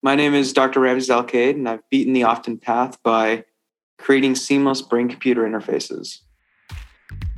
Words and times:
My 0.00 0.14
name 0.14 0.32
is 0.32 0.52
Dr. 0.52 0.78
Ramses 0.78 1.10
Alcaide, 1.10 1.56
and 1.56 1.68
I've 1.68 1.88
beaten 1.90 2.12
the 2.12 2.22
often 2.22 2.56
path 2.56 3.02
by 3.02 3.42
creating 3.98 4.36
seamless 4.36 4.80
brain 4.80 5.08
computer 5.08 5.42
interfaces. 5.42 6.20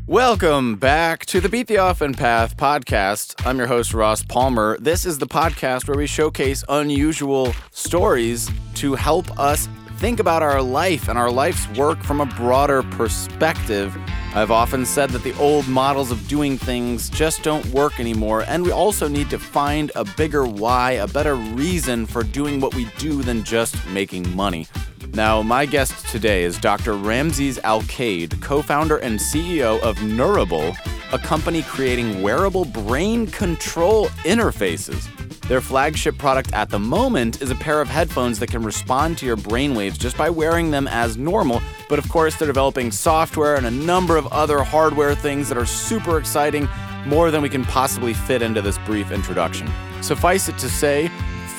Welcome 0.07 0.77
back 0.77 1.25
to 1.27 1.41
the 1.41 1.49
Beat 1.49 1.69
the 1.69 1.79
Often 1.79 2.15
Path 2.15 2.59
podcast. 2.59 3.47
I'm 3.47 3.57
your 3.57 3.67
host, 3.67 3.95
Ross 3.95 4.23
Palmer. 4.23 4.77
This 4.79 5.07
is 5.07 5.17
the 5.17 5.27
podcast 5.27 5.89
where 5.89 5.97
we 5.97 6.07
showcase 6.07 6.63
unusual 6.69 7.55
stories 7.71 8.51
to 8.75 8.95
help 8.95 9.39
us 9.39 9.67
think 9.97 10.21
about 10.21 10.43
our 10.43 10.61
life 10.61 11.09
and 11.09 11.19
our 11.19 11.31
life's 11.31 11.67
work 11.79 12.03
from 12.03 12.21
a 12.21 12.27
broader 12.27 12.83
perspective. 12.83 13.97
I've 14.33 14.53
often 14.53 14.87
said 14.87 15.11
that 15.11 15.25
the 15.25 15.37
old 15.39 15.67
models 15.67 16.13
of 16.13 16.29
doing 16.29 16.57
things 16.57 17.11
just 17.11 17.43
don't 17.43 17.67
work 17.67 17.99
anymore, 17.99 18.45
and 18.47 18.63
we 18.63 18.71
also 18.71 19.09
need 19.09 19.29
to 19.31 19.41
find 19.41 19.91
a 19.97 20.05
bigger 20.05 20.47
why, 20.47 20.93
a 20.93 21.09
better 21.09 21.35
reason 21.35 22.07
for 22.07 22.23
doing 22.23 22.61
what 22.61 22.73
we 22.73 22.85
do 22.97 23.23
than 23.23 23.43
just 23.43 23.75
making 23.89 24.33
money. 24.37 24.69
Now, 25.13 25.43
my 25.43 25.67
guest 25.67 26.07
today 26.07 26.45
is 26.45 26.57
Dr. 26.59 26.95
Ramses 26.95 27.59
Alcaide, 27.59 28.41
co 28.41 28.63
founder 28.63 28.99
and 28.99 29.19
CEO 29.19 29.81
of 29.81 30.01
Neurable, 30.05 30.77
a 31.13 31.19
company 31.19 31.63
creating 31.63 32.23
wearable 32.23 32.65
brain 32.65 33.27
control 33.27 34.07
interfaces. 34.25 35.09
Their 35.49 35.61
flagship 35.61 36.17
product 36.17 36.53
at 36.53 36.71
the 36.71 36.79
moment 36.79 37.43
is 37.43 37.51
a 37.51 37.57
pair 37.57 37.81
of 37.81 37.89
headphones 37.89 38.39
that 38.39 38.53
can 38.53 38.63
respond 38.63 39.19
to 39.19 39.27
your 39.27 39.37
brainwaves 39.37 39.99
just 39.99 40.17
by 40.17 40.31
wearing 40.31 40.71
them 40.71 40.87
as 40.87 41.17
normal. 41.17 41.61
But 41.89 41.99
of 41.99 42.09
course, 42.09 42.37
they're 42.37 42.47
developing 42.47 42.93
software 42.93 43.57
and 43.57 43.67
a 43.67 43.71
number 43.71 44.17
of 44.17 44.29
other 44.29 44.63
hardware 44.63 45.17
things 45.17 45.49
that 45.49 45.59
are 45.59 45.67
super 45.67 46.19
exciting, 46.19 46.69
more 47.05 47.33
than 47.33 47.43
we 47.43 47.49
can 47.49 47.65
possibly 47.65 48.15
fit 48.15 48.43
into 48.43 48.63
this 48.63 48.79
brief 48.79 49.11
introduction. 49.11 49.69
Suffice 50.03 50.49
it 50.49 50.57
to 50.59 50.69
say, 50.69 51.11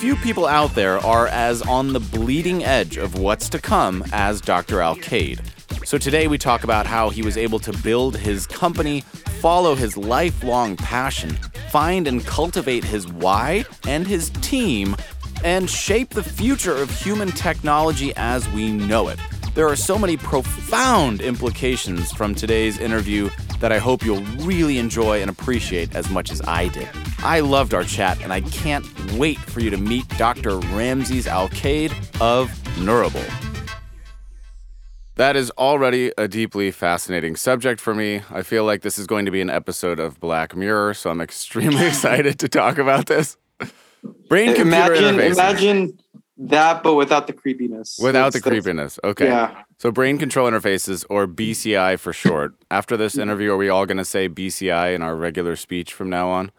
few 0.01 0.15
people 0.15 0.47
out 0.47 0.73
there 0.73 0.97
are 1.05 1.27
as 1.27 1.61
on 1.61 1.93
the 1.93 1.99
bleeding 1.99 2.63
edge 2.63 2.97
of 2.97 3.19
what's 3.19 3.47
to 3.47 3.59
come 3.59 4.03
as 4.11 4.41
Dr. 4.41 4.77
Alcaide. 4.77 5.39
So 5.85 5.99
today 5.99 6.27
we 6.27 6.39
talk 6.39 6.63
about 6.63 6.87
how 6.87 7.11
he 7.11 7.21
was 7.21 7.37
able 7.37 7.59
to 7.59 7.71
build 7.83 8.17
his 8.17 8.47
company, 8.47 9.01
follow 9.41 9.75
his 9.75 9.95
lifelong 9.95 10.75
passion, 10.75 11.29
find 11.69 12.07
and 12.07 12.25
cultivate 12.25 12.83
his 12.83 13.07
why 13.09 13.63
and 13.87 14.07
his 14.07 14.31
team, 14.41 14.95
and 15.43 15.69
shape 15.69 16.09
the 16.09 16.23
future 16.23 16.75
of 16.75 16.89
human 16.89 17.31
technology 17.33 18.11
as 18.15 18.49
we 18.49 18.71
know 18.71 19.07
it. 19.07 19.19
There 19.53 19.67
are 19.67 19.75
so 19.75 19.97
many 19.97 20.15
profound 20.15 21.19
implications 21.19 22.13
from 22.13 22.33
today's 22.33 22.77
interview 22.77 23.29
that 23.59 23.73
I 23.73 23.79
hope 23.79 24.01
you'll 24.01 24.23
really 24.45 24.77
enjoy 24.77 25.19
and 25.21 25.29
appreciate 25.29 25.93
as 25.93 26.09
much 26.09 26.31
as 26.31 26.41
I 26.47 26.69
did. 26.69 26.87
I 27.19 27.41
loved 27.41 27.73
our 27.73 27.83
chat, 27.83 28.21
and 28.21 28.31
I 28.31 28.39
can't 28.39 28.85
wait 29.15 29.37
for 29.37 29.59
you 29.59 29.69
to 29.69 29.75
meet 29.75 30.07
Dr. 30.17 30.57
Ramses 30.57 31.25
Alcaide 31.25 31.91
of 32.21 32.49
Neurable. 32.79 33.25
That 35.15 35.35
is 35.35 35.51
already 35.57 36.13
a 36.17 36.29
deeply 36.29 36.71
fascinating 36.71 37.35
subject 37.35 37.81
for 37.81 37.93
me. 37.93 38.21
I 38.29 38.43
feel 38.43 38.63
like 38.63 38.83
this 38.83 38.97
is 38.97 39.05
going 39.05 39.25
to 39.25 39.31
be 39.31 39.41
an 39.41 39.49
episode 39.49 39.99
of 39.99 40.17
Black 40.21 40.55
Mirror, 40.55 40.93
so 40.93 41.09
I'm 41.09 41.19
extremely 41.19 41.85
excited 41.87 42.39
to 42.39 42.47
talk 42.47 42.77
about 42.77 43.07
this. 43.07 43.35
Brain 44.29 44.55
computer 44.55 44.93
imagine, 44.93 45.03
interfaces. 45.03 45.31
Imagine 45.33 45.99
that, 46.49 46.81
but 46.83 46.95
without 46.95 47.27
the 47.27 47.33
creepiness. 47.33 47.99
Without 48.01 48.33
that's, 48.33 48.43
the 48.43 48.49
creepiness. 48.49 48.99
Okay. 49.03 49.27
Yeah. 49.27 49.63
So 49.77 49.91
brain 49.91 50.17
control 50.17 50.49
interfaces, 50.49 51.05
or 51.09 51.27
BCI 51.27 51.99
for 51.99 52.13
short. 52.13 52.55
After 52.69 52.97
this 52.97 53.17
interview, 53.17 53.51
are 53.51 53.57
we 53.57 53.69
all 53.69 53.85
going 53.85 53.97
to 53.97 54.05
say 54.05 54.27
BCI 54.27 54.95
in 54.95 55.01
our 55.01 55.15
regular 55.15 55.55
speech 55.55 55.93
from 55.93 56.09
now 56.09 56.29
on? 56.29 56.51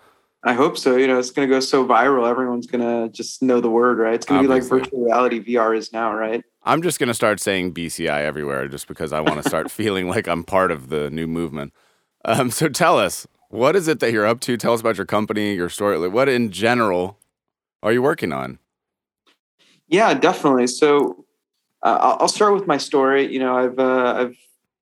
I 0.45 0.55
hope 0.55 0.77
so. 0.77 0.97
You 0.97 1.07
know, 1.07 1.19
it's 1.19 1.31
going 1.31 1.49
to 1.49 1.55
go 1.55 1.61
so 1.61 1.87
viral. 1.87 2.29
Everyone's 2.29 2.67
going 2.67 2.81
to 2.81 3.13
just 3.13 3.43
know 3.43 3.61
the 3.61 3.71
word, 3.71 3.99
right? 3.99 4.15
It's 4.15 4.27
going 4.27 4.43
to 4.43 4.49
be 4.49 4.53
like 4.53 4.65
virtual 4.65 5.05
reality 5.05 5.43
VR 5.43 5.77
is 5.77 5.93
now, 5.93 6.13
right? 6.13 6.43
I'm 6.65 6.83
just 6.83 6.99
going 6.99 7.09
to 7.09 7.15
start 7.15 7.41
saying 7.41 7.75
BCI 7.75 8.23
everywhere 8.23 8.67
just 8.69 8.89
because 8.89 9.13
I 9.13 9.21
want 9.21 9.43
to 9.43 9.49
start 9.49 9.71
feeling 9.71 10.09
like 10.09 10.27
I'm 10.27 10.43
part 10.43 10.71
of 10.71 10.89
the 10.89 11.11
new 11.11 11.27
movement. 11.27 11.73
Um, 12.25 12.51
so 12.51 12.69
tell 12.69 12.99
us, 12.99 13.27
what 13.51 13.77
is 13.77 13.87
it 13.87 14.01
that 14.01 14.13
you're 14.13 14.27
up 14.27 14.41
to? 14.41 14.57
Tell 14.57 14.73
us 14.75 14.81
about 14.81 14.97
your 14.97 15.07
company, 15.07 15.55
your 15.55 15.69
story. 15.69 16.09
What 16.09 16.29
in 16.29 16.51
general 16.51 17.19
are 17.83 17.93
you 17.93 18.03
working 18.03 18.33
on? 18.33 18.59
Yeah, 19.93 20.15
definitely. 20.15 20.69
So 20.69 21.27
uh, 21.83 22.17
I'll 22.19 22.29
start 22.29 22.55
with 22.55 22.67
my 22.67 22.79
story. 22.79 23.31
You 23.31 23.39
know, 23.41 23.57
I've 23.57 23.79
uh, 23.79 24.15
I've 24.17 24.37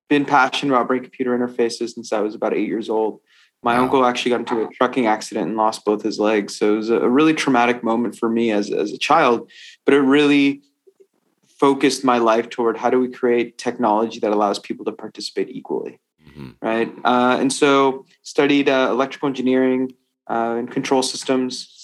been 0.09 0.23
passionate 0.23 0.73
about 0.73 0.87
brain 0.87 1.03
computer 1.03 1.37
interfaces 1.37 1.89
since 1.89 2.13
I 2.13 2.21
was 2.21 2.33
about 2.33 2.53
eight 2.53 2.67
years 2.67 2.89
old. 2.89 3.19
My 3.61 3.75
wow. 3.75 3.83
uncle 3.83 4.05
actually 4.05 4.31
got 4.31 4.39
into 4.39 4.63
a 4.63 4.69
trucking 4.69 5.07
accident 5.07 5.49
and 5.49 5.57
lost 5.57 5.83
both 5.83 6.01
his 6.01 6.17
legs. 6.17 6.57
So 6.57 6.73
it 6.73 6.77
was 6.77 6.89
a 6.89 7.09
really 7.09 7.33
traumatic 7.33 7.83
moment 7.83 8.17
for 8.17 8.29
me 8.29 8.51
as, 8.51 8.71
as 8.71 8.91
a 8.91 8.97
child, 8.97 9.51
but 9.85 9.93
it 9.93 9.99
really 9.99 10.61
focused 11.59 12.03
my 12.03 12.17
life 12.17 12.49
toward 12.49 12.77
how 12.77 12.89
do 12.89 12.99
we 12.99 13.11
create 13.11 13.57
technology 13.57 14.19
that 14.19 14.31
allows 14.31 14.57
people 14.59 14.85
to 14.85 14.91
participate 14.91 15.49
equally. 15.49 15.99
Mm-hmm. 16.27 16.51
Right. 16.65 16.91
Uh, 17.03 17.37
and 17.39 17.51
so 17.51 18.05
studied 18.23 18.69
uh, 18.69 18.87
electrical 18.89 19.27
engineering 19.27 19.91
uh, 20.27 20.55
and 20.57 20.71
control 20.71 21.03
systems, 21.03 21.80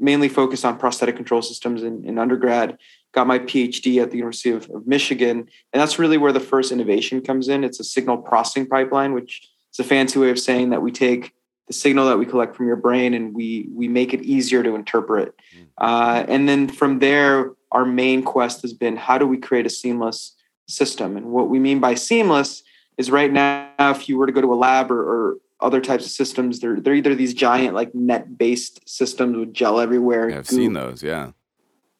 mainly 0.00 0.28
focused 0.28 0.64
on 0.64 0.78
prosthetic 0.78 1.16
control 1.16 1.42
systems 1.42 1.82
in, 1.82 2.04
in 2.04 2.18
undergrad. 2.18 2.78
Got 3.12 3.26
my 3.26 3.38
PhD 3.38 4.02
at 4.02 4.10
the 4.10 4.16
University 4.16 4.50
of, 4.50 4.68
of 4.70 4.86
Michigan. 4.86 5.48
And 5.72 5.80
that's 5.80 5.98
really 5.98 6.16
where 6.16 6.32
the 6.32 6.40
first 6.40 6.72
innovation 6.72 7.20
comes 7.20 7.48
in. 7.48 7.64
It's 7.64 7.80
a 7.80 7.84
signal 7.84 8.18
processing 8.18 8.66
pipeline, 8.66 9.12
which 9.12 9.48
is 9.72 9.78
a 9.78 9.84
fancy 9.84 10.18
way 10.18 10.30
of 10.30 10.38
saying 10.38 10.70
that 10.70 10.82
we 10.82 10.90
take 10.90 11.34
the 11.66 11.74
signal 11.74 12.06
that 12.08 12.18
we 12.18 12.26
collect 12.26 12.56
from 12.56 12.66
your 12.66 12.76
brain 12.76 13.14
and 13.14 13.32
we 13.32 13.68
we 13.72 13.86
make 13.86 14.12
it 14.12 14.22
easier 14.22 14.62
to 14.62 14.74
interpret. 14.74 15.34
Hmm. 15.54 15.62
Uh, 15.78 16.24
and 16.26 16.48
then 16.48 16.66
from 16.66 16.98
there, 16.98 17.52
our 17.70 17.84
main 17.84 18.24
quest 18.24 18.62
has 18.62 18.72
been 18.72 18.96
how 18.96 19.18
do 19.18 19.26
we 19.26 19.38
create 19.38 19.66
a 19.66 19.70
seamless 19.70 20.34
system? 20.66 21.16
And 21.16 21.26
what 21.26 21.48
we 21.48 21.60
mean 21.60 21.78
by 21.78 21.94
seamless 21.94 22.64
is 22.96 23.10
right 23.10 23.32
now, 23.32 23.70
if 23.78 24.08
you 24.08 24.18
were 24.18 24.26
to 24.26 24.32
go 24.32 24.40
to 24.40 24.52
a 24.52 24.56
lab 24.56 24.90
or, 24.90 25.00
or 25.00 25.36
other 25.62 25.80
types 25.80 26.04
of 26.04 26.10
systems, 26.10 26.60
they're 26.60 26.80
they're 26.80 26.94
either 26.94 27.14
these 27.14 27.34
giant 27.34 27.74
like 27.74 27.94
net 27.94 28.38
based 28.38 28.88
systems 28.88 29.36
with 29.36 29.52
gel 29.52 29.80
everywhere. 29.80 30.30
Yeah, 30.30 30.38
I've 30.38 30.48
seen 30.48 30.72
those, 30.72 31.02
yeah. 31.02 31.32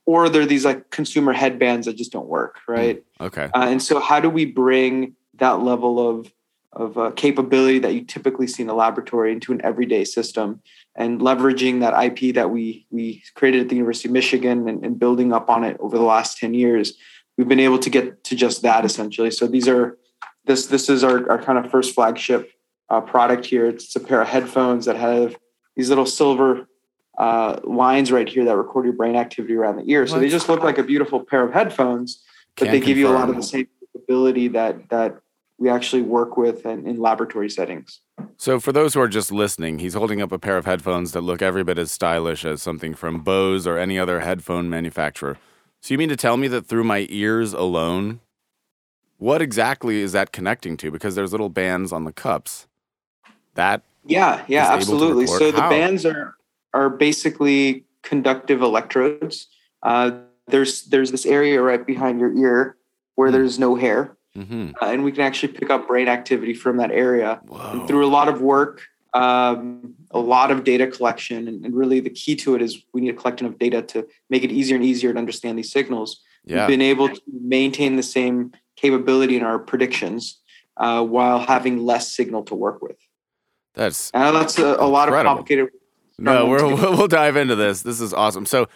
Or 0.07 0.29
they're 0.29 0.47
these 0.47 0.65
like 0.65 0.91
consumer 0.91 1.33
headbands 1.33 1.87
that 1.87 1.97
just 1.97 2.13
don't 2.13 2.27
work, 2.27 2.59
right? 2.67 3.05
Mm, 3.21 3.27
okay. 3.27 3.51
Uh, 3.55 3.67
and 3.69 3.83
so, 3.83 4.01
how 4.01 4.21
do 4.21 4.31
we 4.31 4.45
bring 4.45 5.15
that 5.35 5.61
level 5.61 6.09
of 6.09 6.33
of 6.73 6.97
uh, 6.97 7.11
capability 7.17 7.81
that 7.81 7.95
you 7.95 8.05
typically 8.05 8.47
see 8.47 8.63
in 8.63 8.69
a 8.69 8.75
laboratory 8.75 9.33
into 9.33 9.53
an 9.53 9.61
everyday 9.65 10.05
system 10.05 10.61
and 10.95 11.21
leveraging 11.21 11.81
that 11.81 12.01
IP 12.01 12.35
that 12.35 12.51
we 12.51 12.87
we 12.91 13.23
created 13.35 13.63
at 13.63 13.69
the 13.69 13.75
University 13.75 14.09
of 14.09 14.13
Michigan 14.13 14.69
and, 14.69 14.85
and, 14.85 14.99
building 14.99 15.33
up 15.33 15.51
on 15.51 15.65
it 15.65 15.77
over 15.81 15.99
the 15.99 16.05
last 16.05 16.39
10 16.39 16.55
years, 16.55 16.95
we've 17.37 17.49
been 17.49 17.59
able 17.61 17.79
to 17.79 17.91
get 17.91 18.23
to 18.25 18.37
just 18.37 18.63
that 18.63 18.85
essentially. 18.85 19.31
So 19.31 19.47
these 19.47 19.67
are 19.67 19.99
this 20.45 20.67
this 20.67 20.89
is 20.89 21.03
our, 21.03 21.29
our 21.31 21.43
kind 21.43 21.59
of 21.59 21.71
first 21.71 21.95
flagship 21.95 22.53
uh, 22.91 23.01
product 23.01 23.47
here. 23.47 23.67
It's 23.67 23.95
a 23.97 24.01
pair 24.01 24.21
of 24.21 24.29
headphones 24.29 24.85
that 24.87 24.97
have 24.97 25.37
these 25.77 25.89
little 25.89 26.07
silver 26.07 26.67
uh, 27.19 27.61
lines 27.65 28.11
right 28.11 28.29
here 28.29 28.45
that 28.45 28.57
record 28.57 28.85
your 28.85 28.95
brain 28.95 29.17
activity 29.17 29.55
around 29.55 29.77
the 29.77 29.91
ear. 29.91 30.07
So 30.07 30.15
what? 30.15 30.21
they 30.21 30.29
just 30.29 30.49
look 30.49 30.63
like 30.63 30.79
a 30.79 30.83
beautiful 30.83 31.21
pair 31.21 31.43
of 31.45 31.53
headphones, 31.53 32.23
but 32.57 32.65
Can't 32.65 32.73
they 32.73 32.79
give 32.79 32.97
confirm. 32.97 32.99
you 32.99 33.09
a 33.09 33.17
lot 33.19 33.29
of 33.29 33.37
the 33.37 33.43
same 33.43 33.69
capability 33.81 34.49
that 34.49 34.89
that 34.91 35.21
we 35.59 35.69
actually 35.69 36.01
work 36.01 36.39
with 36.39 36.65
in, 36.65 36.87
in 36.87 36.99
laboratory 36.99 37.51
settings. 37.51 38.01
So, 38.39 38.59
for 38.59 38.73
those 38.73 38.95
who 38.95 39.01
are 39.01 39.09
just 39.09 39.31
listening, 39.31 39.79
he's 39.79 39.93
holding 39.93 40.23
up 40.23 40.33
a 40.33 40.39
pair 40.39 40.57
of 40.57 40.65
headphones 40.65 41.13
that 41.13 41.21
look 41.21 41.43
every 41.43 41.63
bit 41.63 41.79
as 41.79 41.93
stylish 41.93 42.45
as 42.47 42.63
something 42.63 42.95
from 42.95 43.21
Bose 43.21 43.67
or 43.67 43.77
any 43.77 43.99
other 43.99 44.21
headphone 44.21 44.71
manufacturer. 44.71 45.37
So, 45.83 45.93
you 45.93 45.99
mean 45.99 46.09
to 46.09 46.17
tell 46.17 46.39
me 46.39 46.49
that 46.49 46.67
through 46.67 46.85
my 46.85 47.07
ears 47.11 47.53
alone, 47.53 48.21
what 49.19 49.43
exactly 49.43 50.01
is 50.01 50.13
that 50.13 50.33
connecting 50.33 50.79
to? 50.79 50.91
Because 50.91 51.15
there's 51.15 51.33
little 51.33 51.51
bands 51.51 51.93
on 51.93 52.05
the 52.05 52.13
cups. 52.13 52.67
That 53.61 53.83
yeah, 54.07 54.45
yeah, 54.49 54.73
absolutely. 54.73 55.27
So 55.27 55.53
How? 55.53 55.69
the 55.69 55.69
bands 55.75 56.07
are 56.07 56.37
are 56.73 56.89
basically 56.89 57.85
conductive 58.03 58.63
electrodes. 58.63 59.49
Uh, 59.83 60.13
there's 60.47 60.85
there's 60.87 61.11
this 61.11 61.27
area 61.27 61.61
right 61.61 61.85
behind 61.87 62.21
your 62.21 62.35
ear 62.37 62.77
where 63.17 63.29
mm. 63.29 63.33
there's 63.33 63.59
no 63.59 63.75
hair, 63.75 64.17
Mm-hmm. 64.37 64.71
Uh, 64.81 64.87
and 64.87 65.03
we 65.03 65.13
can 65.13 65.23
actually 65.23 65.53
pick 65.53 65.71
up 65.71 65.89
brain 65.89 66.09
activity 66.09 66.55
from 66.55 66.77
that 66.77 66.91
area. 66.93 67.41
Through 67.87 68.07
a 68.07 68.09
lot 68.09 68.29
of 68.29 68.41
work, 68.41 68.83
um, 69.13 69.95
a 70.13 70.21
lot 70.21 70.51
of 70.51 70.63
data 70.63 70.87
collection, 70.87 71.49
and, 71.49 71.65
and, 71.65 71.75
really 71.75 71.99
the 71.99 72.11
key 72.11 72.37
to 72.37 72.55
it 72.55 72.63
is 72.63 72.85
we 72.93 73.01
need 73.01 73.11
a 73.11 73.15
collection 73.15 73.47
of 73.47 73.59
data 73.59 73.83
to 73.83 74.07
make 74.29 74.45
it 74.45 74.53
easier 74.53 74.77
and 74.77 74.85
easier 74.85 75.13
to 75.13 75.19
understand 75.19 75.59
these 75.59 75.73
signals. 75.73 76.21
Yeah. 76.45 76.61
We've 76.61 76.79
been 76.79 76.83
able 76.83 77.09
to 77.09 77.21
maintain 77.43 77.97
the 77.97 78.05
same 78.05 78.53
capability 78.77 79.37
in 79.37 79.43
our 79.43 79.59
predictions 79.59 80.39
uh, 80.77 81.05
while 81.05 81.41
having 81.41 81.85
less 81.85 82.15
signal 82.15 82.45
to 82.45 82.55
work 82.55 82.81
with. 82.83 82.97
That's 83.75 84.11
and 84.13 84.35
that's 84.35 84.59
a, 84.59 84.77
a 84.79 84.87
lot 84.87 85.09
of 85.09 85.15
complicated. 85.15 85.71
No, 86.19 86.47
we'll, 86.49 86.77
we'll 86.77 87.09
dive 87.09 87.37
into 87.37 87.57
this. 87.57 87.83
This 87.83 88.01
is 88.01 88.13
awesome. 88.13 88.45
So 88.47 88.69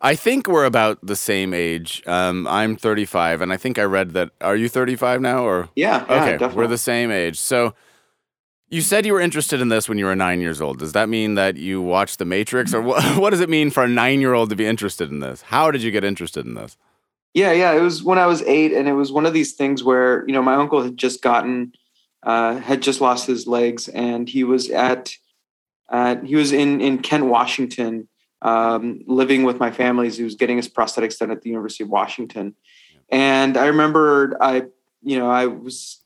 I 0.00 0.14
think 0.14 0.46
we're 0.46 0.64
about 0.64 0.98
the 1.04 1.16
same 1.16 1.52
age. 1.52 2.02
Um, 2.06 2.46
I'm 2.46 2.76
35, 2.76 3.40
and 3.40 3.52
I 3.52 3.56
think 3.56 3.78
I 3.78 3.82
read 3.82 4.12
that. 4.12 4.30
Are 4.40 4.56
you 4.56 4.68
35 4.68 5.20
now, 5.20 5.44
or 5.44 5.68
yeah? 5.74 6.02
Okay, 6.04 6.32
definitely. 6.32 6.56
we're 6.56 6.66
the 6.68 6.78
same 6.78 7.10
age. 7.10 7.38
So 7.38 7.74
You 8.70 8.80
said 8.80 9.06
you 9.06 9.12
were 9.14 9.20
interested 9.20 9.60
in 9.60 9.70
this 9.70 9.88
when 9.88 9.98
you 9.98 10.04
were 10.04 10.14
nine 10.14 10.40
years 10.40 10.60
old. 10.60 10.78
Does 10.78 10.92
that 10.92 11.08
mean 11.08 11.34
that 11.34 11.56
you 11.56 11.80
watched 11.82 12.18
The 12.18 12.24
Matrix, 12.24 12.72
or 12.74 12.80
what, 12.82 13.02
what 13.18 13.30
does 13.30 13.40
it 13.40 13.48
mean 13.48 13.70
for 13.70 13.84
a 13.84 13.88
nine 13.88 14.20
year 14.20 14.34
old 14.34 14.50
to 14.50 14.56
be 14.56 14.66
interested 14.66 15.10
in 15.10 15.20
this? 15.20 15.42
How 15.42 15.70
did 15.70 15.82
you 15.82 15.90
get 15.90 16.04
interested 16.04 16.46
in 16.46 16.54
this? 16.54 16.76
Yeah, 17.34 17.52
yeah. 17.52 17.72
It 17.72 17.80
was 17.80 18.02
when 18.02 18.18
I 18.18 18.26
was 18.26 18.42
eight, 18.42 18.72
and 18.72 18.88
it 18.88 18.94
was 18.94 19.10
one 19.12 19.26
of 19.26 19.32
these 19.32 19.52
things 19.52 19.82
where 19.82 20.24
you 20.26 20.32
know 20.32 20.42
my 20.42 20.54
uncle 20.54 20.82
had 20.82 20.96
just 20.96 21.22
gotten 21.22 21.72
uh, 22.22 22.56
had 22.56 22.82
just 22.82 23.00
lost 23.00 23.26
his 23.26 23.46
legs, 23.46 23.88
and 23.88 24.28
he 24.28 24.44
was 24.44 24.70
at 24.70 25.14
uh, 25.88 26.16
he 26.16 26.36
was 26.36 26.52
in 26.52 26.80
in 26.80 26.98
Kent, 26.98 27.26
Washington, 27.26 28.08
um, 28.42 29.02
living 29.06 29.44
with 29.44 29.58
my 29.58 29.70
family. 29.70 30.10
He 30.10 30.24
was 30.24 30.34
getting 30.34 30.56
his 30.56 30.68
prosthetics 30.68 31.18
done 31.18 31.30
at 31.30 31.42
the 31.42 31.50
University 31.50 31.84
of 31.84 31.90
Washington, 31.90 32.54
and 33.08 33.56
I 33.56 33.66
remember 33.66 34.36
I 34.40 34.64
you 35.02 35.18
know 35.18 35.30
I 35.30 35.46
was 35.46 36.00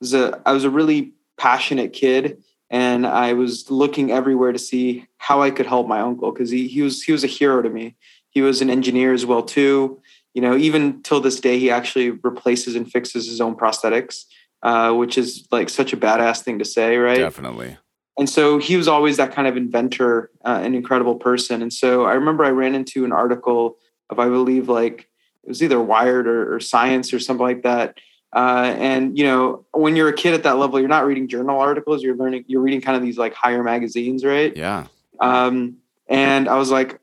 was 0.00 0.14
a 0.14 0.40
I 0.46 0.52
was 0.52 0.64
a 0.64 0.70
really 0.70 1.12
passionate 1.36 1.92
kid 1.92 2.42
and 2.70 3.06
I 3.06 3.32
was 3.32 3.70
looking 3.70 4.10
everywhere 4.10 4.52
to 4.52 4.58
see 4.58 5.06
how 5.16 5.42
I 5.42 5.50
could 5.50 5.66
help 5.66 5.86
my 5.88 6.00
uncle 6.00 6.32
because 6.32 6.50
he 6.50 6.68
he 6.68 6.82
was 6.82 7.02
he 7.02 7.12
was 7.12 7.24
a 7.24 7.28
hero 7.28 7.62
to 7.62 7.70
me. 7.70 7.96
He 8.30 8.42
was 8.42 8.60
an 8.60 8.70
engineer 8.70 9.14
as 9.14 9.24
well 9.24 9.42
too. 9.42 10.00
You 10.34 10.42
know, 10.42 10.56
even 10.56 11.02
till 11.02 11.20
this 11.20 11.40
day, 11.40 11.58
he 11.58 11.70
actually 11.70 12.10
replaces 12.10 12.76
and 12.76 12.90
fixes 12.90 13.26
his 13.26 13.40
own 13.40 13.56
prosthetics, 13.56 14.24
uh, 14.62 14.92
which 14.92 15.18
is 15.18 15.46
like 15.50 15.68
such 15.68 15.92
a 15.92 15.96
badass 15.96 16.42
thing 16.42 16.58
to 16.58 16.64
say, 16.64 16.96
right? 16.96 17.18
Definitely. 17.18 17.76
And 18.18 18.28
so 18.28 18.58
he 18.58 18.76
was 18.76 18.88
always 18.88 19.16
that 19.18 19.32
kind 19.32 19.46
of 19.46 19.56
inventor, 19.56 20.30
uh, 20.44 20.60
an 20.62 20.74
incredible 20.74 21.16
person. 21.16 21.62
And 21.62 21.72
so 21.72 22.04
I 22.04 22.14
remember 22.14 22.44
I 22.44 22.50
ran 22.50 22.74
into 22.74 23.04
an 23.04 23.12
article 23.12 23.76
of, 24.10 24.18
I 24.18 24.28
believe, 24.28 24.68
like 24.68 25.08
it 25.44 25.48
was 25.48 25.62
either 25.62 25.80
Wired 25.80 26.26
or, 26.26 26.54
or 26.54 26.60
Science 26.60 27.12
or 27.12 27.20
something 27.20 27.46
like 27.46 27.62
that, 27.62 27.96
uh, 28.32 28.74
and 28.78 29.16
you 29.16 29.24
know, 29.24 29.64
when 29.72 29.96
you're 29.96 30.08
a 30.08 30.12
kid 30.12 30.34
at 30.34 30.42
that 30.42 30.58
level, 30.58 30.78
you're 30.78 30.88
not 30.88 31.06
reading 31.06 31.28
journal 31.28 31.58
articles. 31.58 32.02
You're 32.02 32.16
learning. 32.16 32.44
You're 32.46 32.60
reading 32.60 32.80
kind 32.80 32.96
of 32.96 33.02
these 33.02 33.16
like 33.16 33.34
higher 33.34 33.62
magazines, 33.62 34.24
right? 34.24 34.54
Yeah. 34.54 34.86
Um, 35.20 35.78
and 36.08 36.48
I 36.48 36.56
was 36.56 36.70
like, 36.70 37.00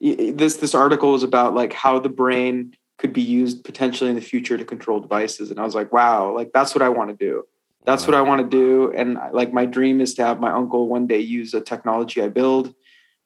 this 0.00 0.56
this 0.56 0.74
article 0.74 1.12
was 1.12 1.22
about 1.22 1.54
like 1.54 1.72
how 1.72 1.98
the 1.98 2.08
brain 2.08 2.74
could 3.00 3.12
be 3.12 3.22
used 3.22 3.64
potentially 3.64 4.10
in 4.10 4.16
the 4.16 4.22
future 4.22 4.56
to 4.56 4.64
control 4.64 5.00
devices, 5.00 5.50
and 5.50 5.58
I 5.58 5.64
was 5.64 5.74
like, 5.74 5.92
wow, 5.92 6.34
like 6.34 6.52
that's 6.52 6.74
what 6.74 6.82
I 6.82 6.90
want 6.90 7.10
to 7.10 7.16
do. 7.16 7.44
That's 7.84 8.06
what 8.06 8.14
I 8.14 8.20
want 8.20 8.42
to 8.42 8.48
do, 8.48 8.92
and 8.92 9.18
like 9.32 9.52
my 9.52 9.64
dream 9.64 10.00
is 10.00 10.14
to 10.14 10.24
have 10.24 10.38
my 10.38 10.50
uncle 10.50 10.86
one 10.86 11.06
day 11.06 11.18
use 11.18 11.54
a 11.54 11.60
technology 11.60 12.22
I 12.22 12.28
build. 12.28 12.74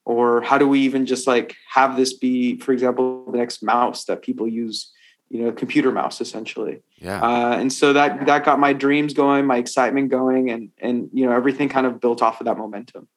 Or 0.07 0.43
how 0.43 0.59
do 0.59 0.69
we 0.69 0.81
even 0.81 1.07
just 1.07 1.27
like 1.27 1.57
have 1.73 1.97
this 1.97 2.13
be, 2.13 2.59
for 2.59 2.73
example, 2.73 3.25
the 3.33 3.39
next 3.39 3.63
mouse 3.63 4.05
that 4.05 4.21
people 4.21 4.47
use 4.47 4.93
you 5.31 5.43
know 5.43 5.53
computer 5.53 5.91
mouse 5.91 6.21
essentially. 6.21 6.83
Yeah. 6.99 7.21
Uh, 7.21 7.57
and 7.59 7.73
so 7.73 7.93
that 7.93 8.27
that 8.27 8.45
got 8.45 8.61
my 8.61 8.73
dreams 8.73 9.15
going 9.15 9.47
my 9.47 9.57
excitement 9.57 10.11
going 10.11 10.51
and 10.51 10.71
and 10.79 11.11
you 11.13 11.27
know 11.27 11.33
everything 11.33 11.69
kind 11.69 11.87
of 11.87 12.01
built 12.01 12.23
off 12.23 12.41
of 12.41 12.45
that 12.47 12.57
momentum 12.57 13.09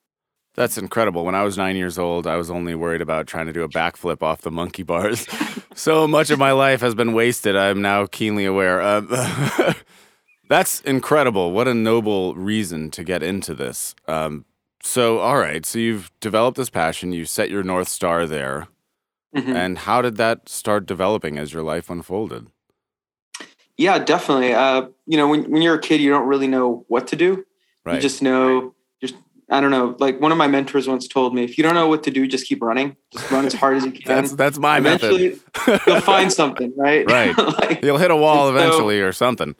that's 0.58 0.78
incredible 0.78 1.24
when 1.24 1.36
i 1.36 1.44
was 1.44 1.58
nine 1.58 1.78
years 1.78 1.98
old 1.98 2.28
i 2.28 2.36
was 2.36 2.52
only 2.52 2.76
worried 2.76 3.02
about 3.02 3.28
trying 3.28 3.46
to 3.46 3.54
do 3.54 3.64
a 3.64 3.70
backflip 3.70 4.22
off 4.22 4.42
the 4.42 4.52
monkey 4.52 4.84
bars 4.84 5.26
so 5.74 6.06
much 6.06 6.30
of 6.30 6.38
my 6.38 6.52
life 6.52 6.82
has 6.82 6.94
been 6.94 7.14
wasted 7.14 7.56
i'm 7.56 7.82
now 7.82 8.06
keenly 8.06 8.44
aware 8.44 8.82
uh, 8.82 9.74
that's 10.50 10.82
incredible 10.82 11.54
what 11.54 11.68
a 11.68 11.74
noble 11.74 12.36
reason 12.36 12.92
to 12.92 13.04
get 13.06 13.24
into 13.24 13.54
this 13.54 13.96
um, 14.10 14.44
so 14.84 15.20
all 15.20 15.38
right 15.38 15.66
so 15.66 15.80
you've 15.80 16.12
developed 16.20 16.58
this 16.58 16.70
passion 16.70 17.14
you 17.14 17.24
set 17.24 17.50
your 17.50 17.64
north 17.64 17.88
star 17.88 18.26
there 18.26 18.68
Mm-hmm. 19.36 19.56
And 19.56 19.78
how 19.80 20.02
did 20.02 20.18
that 20.18 20.50
start 20.50 20.86
developing 20.86 21.38
as 21.38 21.54
your 21.54 21.64
life 21.64 21.90
unfolded? 21.90 22.48
Yeah, 23.78 24.00
definitely. 24.00 24.54
Uh, 24.54 24.88
you 25.06 25.18
know, 25.18 25.28
when, 25.28 25.50
when 25.52 25.62
you're 25.62 25.76
a 25.76 25.82
kid, 25.82 26.02
you 26.02 26.10
don't 26.10 26.28
really 26.28 26.48
know 26.48 26.86
what 26.88 27.08
to 27.08 27.16
do. 27.16 27.46
Right. 27.86 27.96
You 27.96 28.02
just 28.02 28.22
know, 28.22 28.74
I 29.50 29.62
don't 29.62 29.72
know. 29.72 29.96
Like 29.98 30.20
one 30.20 30.32
of 30.32 30.38
my 30.38 30.48
mentors 30.48 30.88
once 30.88 31.08
told 31.08 31.34
me, 31.34 31.44
if 31.44 31.58
you 31.58 31.64
don't 31.64 31.74
know 31.74 31.88
what 31.88 32.04
to 32.04 32.12
do, 32.12 32.28
just 32.28 32.48
keep 32.48 32.62
running. 32.62 32.98
Just 33.14 33.32
run 33.32 33.46
as 33.46 33.54
hard 33.54 33.78
as 33.78 33.86
you 33.86 33.92
can. 33.94 34.04
that's 34.06 34.34
that's 34.34 34.58
my 34.58 34.80
eventually, 34.80 35.40
method. 35.56 35.82
you'll 35.88 36.02
find 36.02 36.32
something, 36.32 36.74
right? 36.76 37.10
Right. 37.10 37.38
like, 37.60 37.84
you'll 37.84 37.98
hit 37.98 38.12
a 38.12 38.16
wall 38.16 38.50
eventually, 38.50 39.00
so, 39.00 39.06
or 39.06 39.12
something. 39.14 39.56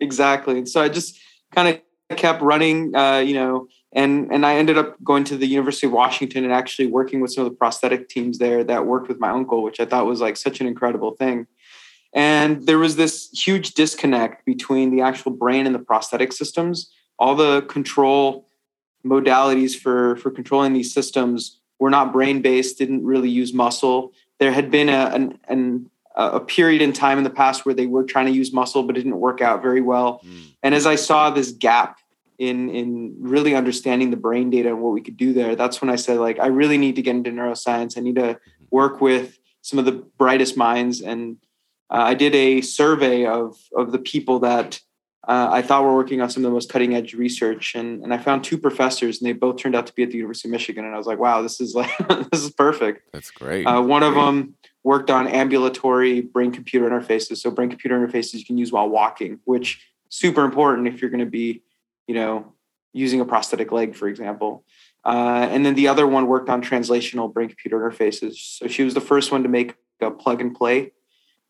Exactly. 0.00 0.58
And 0.58 0.68
so 0.68 0.82
I 0.82 0.88
just 0.88 1.18
kind 1.54 1.68
of 1.68 2.16
kept 2.16 2.42
running. 2.42 2.94
Uh, 2.94 3.18
you 3.18 3.34
know, 3.34 3.68
and 3.92 4.30
and 4.30 4.44
I 4.44 4.56
ended 4.56 4.76
up 4.76 5.02
going 5.02 5.24
to 5.24 5.36
the 5.36 5.46
University 5.46 5.86
of 5.86 5.94
Washington 5.94 6.44
and 6.44 6.52
actually 6.52 6.86
working 6.86 7.20
with 7.20 7.32
some 7.32 7.46
of 7.46 7.50
the 7.50 7.56
prosthetic 7.56 8.10
teams 8.10 8.36
there 8.36 8.62
that 8.64 8.86
worked 8.86 9.08
with 9.08 9.18
my 9.18 9.30
uncle, 9.30 9.62
which 9.62 9.80
I 9.80 9.86
thought 9.86 10.04
was 10.04 10.20
like 10.20 10.36
such 10.36 10.60
an 10.60 10.66
incredible 10.66 11.12
thing. 11.12 11.46
And 12.14 12.66
there 12.66 12.78
was 12.78 12.96
this 12.96 13.30
huge 13.30 13.72
disconnect 13.72 14.44
between 14.44 14.94
the 14.94 15.00
actual 15.00 15.32
brain 15.32 15.64
and 15.64 15.74
the 15.74 15.78
prosthetic 15.78 16.32
systems. 16.32 16.92
All 17.18 17.34
the 17.34 17.62
control 17.62 18.46
modalities 19.04 19.76
for 19.76 20.16
for 20.16 20.30
controlling 20.30 20.72
these 20.72 20.92
systems 20.92 21.60
were 21.78 21.90
not 21.90 22.12
brain 22.12 22.42
based, 22.42 22.78
didn't 22.78 23.04
really 23.04 23.30
use 23.30 23.52
muscle. 23.52 24.12
There 24.38 24.52
had 24.52 24.70
been 24.70 24.88
a 24.88 25.10
an, 25.12 25.38
an 25.48 25.90
a 26.14 26.40
period 26.40 26.82
in 26.82 26.92
time 26.92 27.16
in 27.16 27.24
the 27.24 27.30
past 27.30 27.64
where 27.64 27.74
they 27.74 27.86
were 27.86 28.04
trying 28.04 28.26
to 28.26 28.32
use 28.32 28.52
muscle 28.52 28.82
but 28.82 28.96
it 28.96 29.00
didn't 29.02 29.18
work 29.18 29.40
out 29.40 29.62
very 29.62 29.80
well. 29.80 30.20
Mm. 30.24 30.42
And 30.62 30.74
as 30.74 30.86
I 30.86 30.96
saw 30.96 31.30
this 31.30 31.52
gap 31.52 31.98
in 32.42 32.70
in 32.70 33.14
really 33.20 33.54
understanding 33.54 34.10
the 34.10 34.16
brain 34.16 34.50
data 34.50 34.68
and 34.70 34.80
what 34.80 34.92
we 34.92 35.00
could 35.00 35.16
do 35.16 35.32
there 35.32 35.54
that's 35.54 35.80
when 35.80 35.90
i 35.90 35.96
said 35.96 36.18
like 36.18 36.38
i 36.40 36.46
really 36.46 36.78
need 36.78 36.96
to 36.96 37.02
get 37.02 37.14
into 37.14 37.30
neuroscience 37.30 37.96
i 37.96 38.00
need 38.00 38.16
to 38.16 38.38
work 38.70 39.00
with 39.00 39.38
some 39.60 39.78
of 39.78 39.84
the 39.84 39.92
brightest 39.92 40.56
minds 40.56 41.00
and 41.00 41.36
uh, 41.90 42.02
i 42.02 42.14
did 42.14 42.34
a 42.34 42.60
survey 42.60 43.24
of 43.24 43.56
of 43.76 43.92
the 43.92 43.98
people 43.98 44.40
that 44.40 44.80
uh, 45.28 45.48
i 45.50 45.62
thought 45.62 45.82
we 45.82 45.88
were 45.88 45.96
working 45.96 46.20
on 46.20 46.30
some 46.30 46.44
of 46.44 46.50
the 46.50 46.54
most 46.54 46.70
cutting 46.70 46.94
edge 46.94 47.14
research 47.14 47.74
and, 47.74 48.02
and 48.02 48.12
i 48.12 48.18
found 48.18 48.42
two 48.44 48.58
professors 48.58 49.20
and 49.20 49.28
they 49.28 49.32
both 49.32 49.56
turned 49.56 49.74
out 49.74 49.86
to 49.86 49.92
be 49.92 50.02
at 50.02 50.10
the 50.10 50.16
university 50.16 50.48
of 50.48 50.52
michigan 50.52 50.84
and 50.84 50.94
i 50.94 50.98
was 50.98 51.06
like 51.06 51.18
wow 51.18 51.42
this 51.42 51.60
is 51.60 51.74
like 51.74 51.90
this 52.30 52.42
is 52.42 52.50
perfect 52.50 53.10
that's 53.12 53.30
great 53.30 53.64
uh, 53.66 53.80
one 53.80 54.02
of 54.02 54.14
them 54.14 54.54
worked 54.84 55.10
on 55.10 55.28
ambulatory 55.28 56.20
brain 56.20 56.50
computer 56.50 56.88
interfaces 56.88 57.38
so 57.38 57.50
brain 57.50 57.68
computer 57.68 57.98
interfaces 57.98 58.34
you 58.34 58.44
can 58.44 58.58
use 58.58 58.72
while 58.72 58.88
walking 58.88 59.38
which 59.44 59.86
super 60.08 60.44
important 60.44 60.86
if 60.86 61.00
you're 61.00 61.10
going 61.10 61.24
to 61.24 61.30
be 61.30 61.62
you 62.06 62.14
know, 62.14 62.52
using 62.92 63.20
a 63.20 63.24
prosthetic 63.24 63.72
leg, 63.72 63.94
for 63.94 64.08
example. 64.08 64.64
Uh, 65.04 65.48
and 65.50 65.64
then 65.64 65.74
the 65.74 65.88
other 65.88 66.06
one 66.06 66.26
worked 66.26 66.48
on 66.48 66.62
translational 66.62 67.32
brain 67.32 67.48
computer 67.48 67.78
interfaces. 67.78 68.34
So 68.36 68.68
she 68.68 68.82
was 68.84 68.94
the 68.94 69.00
first 69.00 69.32
one 69.32 69.42
to 69.42 69.48
make 69.48 69.74
a 70.00 70.10
plug 70.10 70.40
and 70.40 70.54
play 70.54 70.92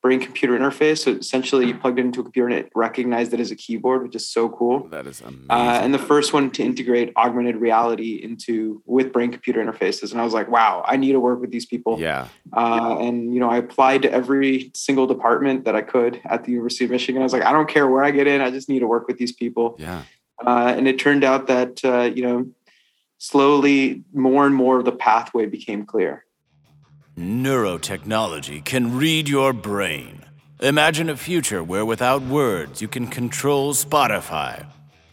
brain 0.03 0.19
computer 0.19 0.59
interface. 0.59 0.99
So 0.99 1.13
essentially, 1.13 1.67
you 1.69 1.77
plugged 1.77 1.99
it 2.01 2.05
into 2.05 2.21
a 2.21 2.25
computer 2.25 2.49
and 2.49 2.59
it 2.59 2.73
recognized 2.75 3.33
it 3.33 3.39
as 3.39 3.53
a 3.53 3.57
keyboard, 3.57 4.03
which 4.03 4.17
is 4.17 4.29
so 4.29 4.49
cool. 4.49 4.89
That 4.89 5.07
is 5.07 5.21
amazing. 5.21 5.47
Uh, 5.49 5.81
and 5.81 5.95
the 5.95 5.99
first 5.99 6.33
one 6.33 6.51
to 6.51 6.63
integrate 6.63 7.13
augmented 7.17 7.57
reality 7.57 8.17
into 8.17 8.83
with 8.85 9.13
brain 9.13 9.31
computer 9.31 9.65
interfaces. 9.65 10.11
And 10.11 10.21
I 10.21 10.25
was 10.25 10.35
like, 10.35 10.49
wow, 10.49 10.85
I 10.87 10.97
need 10.97 11.13
to 11.13 11.21
work 11.21 11.41
with 11.41 11.53
these 11.53 11.67
people. 11.67 12.01
Yeah. 12.01 12.27
Uh, 12.53 12.97
and 12.99 13.33
you 13.33 13.39
know, 13.39 13.49
I 13.49 13.59
applied 13.59 14.03
to 14.03 14.13
every 14.13 14.73
single 14.75 15.07
department 15.07 15.65
that 15.67 15.77
I 15.77 15.83
could 15.83 16.21
at 16.25 16.45
the 16.45 16.51
University 16.51 16.85
of 16.85 16.91
Michigan. 16.91 17.23
I 17.23 17.25
was 17.25 17.33
like, 17.33 17.45
I 17.45 17.53
don't 17.53 17.69
care 17.69 17.87
where 17.87 18.03
I 18.03 18.11
get 18.11 18.27
in, 18.27 18.41
I 18.41 18.51
just 18.51 18.69
need 18.69 18.81
to 18.81 18.89
work 18.89 19.07
with 19.07 19.19
these 19.19 19.33
people. 19.33 19.77
Yeah. 19.79 20.03
Uh, 20.45 20.75
and 20.77 20.89
it 20.89 20.99
turned 20.99 21.23
out 21.23 21.47
that, 21.47 21.85
uh, 21.85 22.11
you 22.13 22.25
know, 22.25 22.49
slowly 23.19 24.03
more 24.13 24.47
and 24.47 24.55
more 24.55 24.81
of 24.81 24.85
the 24.85 24.91
pathway 24.91 25.47
became 25.47 25.87
clear. 25.87 26.25
Neurotechnology 27.19 28.65
can 28.65 28.97
read 28.97 29.29
your 29.29 29.53
brain. 29.53 30.25
Imagine 30.61 31.11
a 31.11 31.17
future 31.17 31.63
where 31.63 31.85
without 31.85 32.23
words 32.23 32.81
you 32.81 32.89
can 32.89 33.07
control 33.07 33.75
Spotify. 33.75 34.65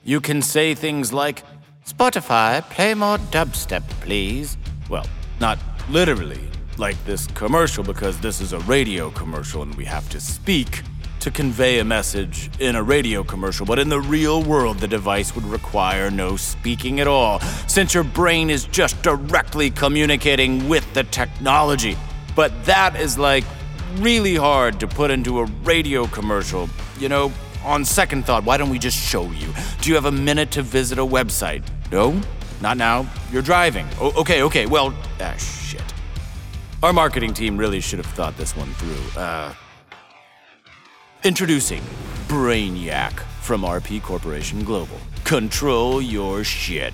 You 0.05 0.21
can 0.21 0.41
say 0.41 0.73
things 0.75 1.11
like, 1.11 1.43
Spotify, 1.85 2.61
play 2.69 2.93
more 2.93 3.17
dubstep, 3.17 3.83
please. 3.99 4.57
Well, 4.89 5.05
not 5.41 5.59
literally, 5.89 6.39
like 6.77 6.95
this 7.03 7.27
commercial, 7.27 7.83
because 7.83 8.17
this 8.21 8.39
is 8.39 8.53
a 8.53 8.59
radio 8.59 9.09
commercial 9.09 9.61
and 9.63 9.75
we 9.75 9.83
have 9.83 10.07
to 10.11 10.21
speak 10.21 10.83
to 11.19 11.31
convey 11.31 11.79
a 11.79 11.83
message 11.83 12.49
in 12.59 12.75
a 12.75 12.83
radio 12.83 13.23
commercial, 13.23 13.65
but 13.65 13.79
in 13.79 13.89
the 13.89 13.99
real 13.99 14.41
world, 14.43 14.79
the 14.79 14.87
device 14.87 15.35
would 15.35 15.45
require 15.45 16.09
no 16.09 16.35
speaking 16.35 16.99
at 16.99 17.07
all, 17.07 17.39
since 17.67 17.93
your 17.93 18.03
brain 18.03 18.49
is 18.49 18.65
just 18.65 19.01
directly 19.01 19.69
communicating 19.69 20.69
with 20.69 20.91
the 20.93 21.03
technology. 21.05 21.97
But 22.35 22.65
that 22.65 22.95
is 22.95 23.17
like 23.17 23.43
really 23.95 24.35
hard 24.35 24.79
to 24.79 24.87
put 24.87 25.11
into 25.11 25.39
a 25.39 25.45
radio 25.63 26.07
commercial. 26.07 26.69
You 26.99 27.09
know, 27.09 27.33
on 27.63 27.83
second 27.83 28.25
thought, 28.25 28.43
why 28.43 28.57
don't 28.57 28.69
we 28.69 28.79
just 28.79 28.97
show 28.97 29.29
you? 29.31 29.53
Do 29.81 29.89
you 29.89 29.95
have 29.95 30.05
a 30.05 30.11
minute 30.11 30.51
to 30.51 30.61
visit 30.61 30.99
a 30.99 31.05
website? 31.05 31.63
No? 31.91 32.19
Not 32.61 32.77
now. 32.77 33.09
You're 33.31 33.41
driving. 33.41 33.87
Oh, 33.99 34.13
okay, 34.21 34.43
okay. 34.43 34.65
Well, 34.65 34.93
ah, 35.21 35.35
shit. 35.37 35.81
Our 36.83 36.93
marketing 36.93 37.33
team 37.33 37.57
really 37.57 37.79
should 37.81 37.99
have 37.99 38.13
thought 38.13 38.37
this 38.37 38.55
one 38.55 38.73
through. 38.73 39.21
Uh, 39.21 39.53
Introducing 41.25 41.81
Brainiac 42.29 43.11
from 43.41 43.63
RP 43.63 44.01
Corporation 44.01 44.63
Global. 44.63 44.95
Control 45.25 46.01
your 46.01 46.45
shit. 46.45 46.93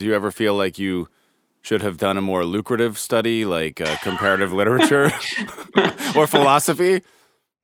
Do 0.00 0.06
you 0.06 0.14
ever 0.16 0.32
feel 0.32 0.56
like 0.56 0.76
you 0.76 1.08
should 1.62 1.80
have 1.82 1.96
done 1.96 2.16
a 2.16 2.20
more 2.20 2.44
lucrative 2.44 2.98
study 2.98 3.44
like 3.44 3.80
uh, 3.80 3.98
comparative 4.02 4.52
literature 4.52 5.12
or 6.16 6.26
philosophy? 6.26 7.02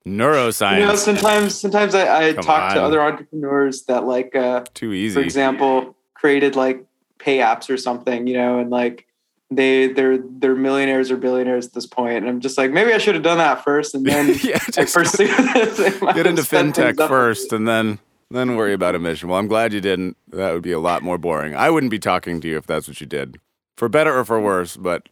Neuroscience. 0.06 0.78
You 0.78 0.86
know, 0.86 0.94
sometimes 0.94 1.58
sometimes 1.58 1.96
I, 1.96 2.28
I 2.28 2.32
talk 2.34 2.62
on. 2.62 2.74
to 2.76 2.82
other 2.82 3.02
entrepreneurs 3.02 3.82
that 3.86 4.04
like 4.04 4.36
uh 4.36 4.62
too 4.72 4.92
easy. 4.92 5.14
For 5.14 5.20
example, 5.20 5.96
created 6.14 6.54
like 6.54 6.84
pay 7.18 7.38
apps 7.38 7.68
or 7.68 7.76
something, 7.76 8.28
you 8.28 8.34
know, 8.34 8.60
and 8.60 8.70
like 8.70 9.08
they 9.50 9.88
they're 9.88 10.18
they're 10.18 10.54
millionaires 10.54 11.10
or 11.10 11.16
billionaires 11.16 11.66
at 11.66 11.72
this 11.72 11.86
point. 11.86 12.18
And 12.18 12.28
I'm 12.28 12.40
just 12.40 12.58
like, 12.58 12.70
maybe 12.70 12.92
I 12.92 12.98
should 12.98 13.14
have 13.14 13.24
done 13.24 13.38
that 13.38 13.62
first 13.64 13.94
and 13.94 14.04
then 14.04 14.34
yeah, 14.42 14.58
just 14.70 14.94
pursue 14.94 15.26
this. 15.54 15.78
Get 16.00 16.26
into 16.26 16.42
fintech 16.42 16.96
first 17.08 17.52
and 17.52 17.66
then 17.66 17.98
then 18.30 18.56
worry 18.56 18.72
about 18.72 18.94
a 18.94 18.98
mission. 18.98 19.28
Well, 19.28 19.38
I'm 19.38 19.48
glad 19.48 19.72
you 19.72 19.80
didn't. 19.80 20.16
That 20.28 20.52
would 20.52 20.62
be 20.62 20.72
a 20.72 20.80
lot 20.80 21.02
more 21.02 21.18
boring. 21.18 21.54
I 21.54 21.70
wouldn't 21.70 21.90
be 21.90 21.98
talking 21.98 22.40
to 22.40 22.48
you 22.48 22.56
if 22.56 22.66
that's 22.66 22.88
what 22.88 23.00
you 23.00 23.06
did. 23.06 23.38
For 23.76 23.88
better 23.88 24.16
or 24.16 24.24
for 24.24 24.40
worse, 24.40 24.76
but 24.76 25.08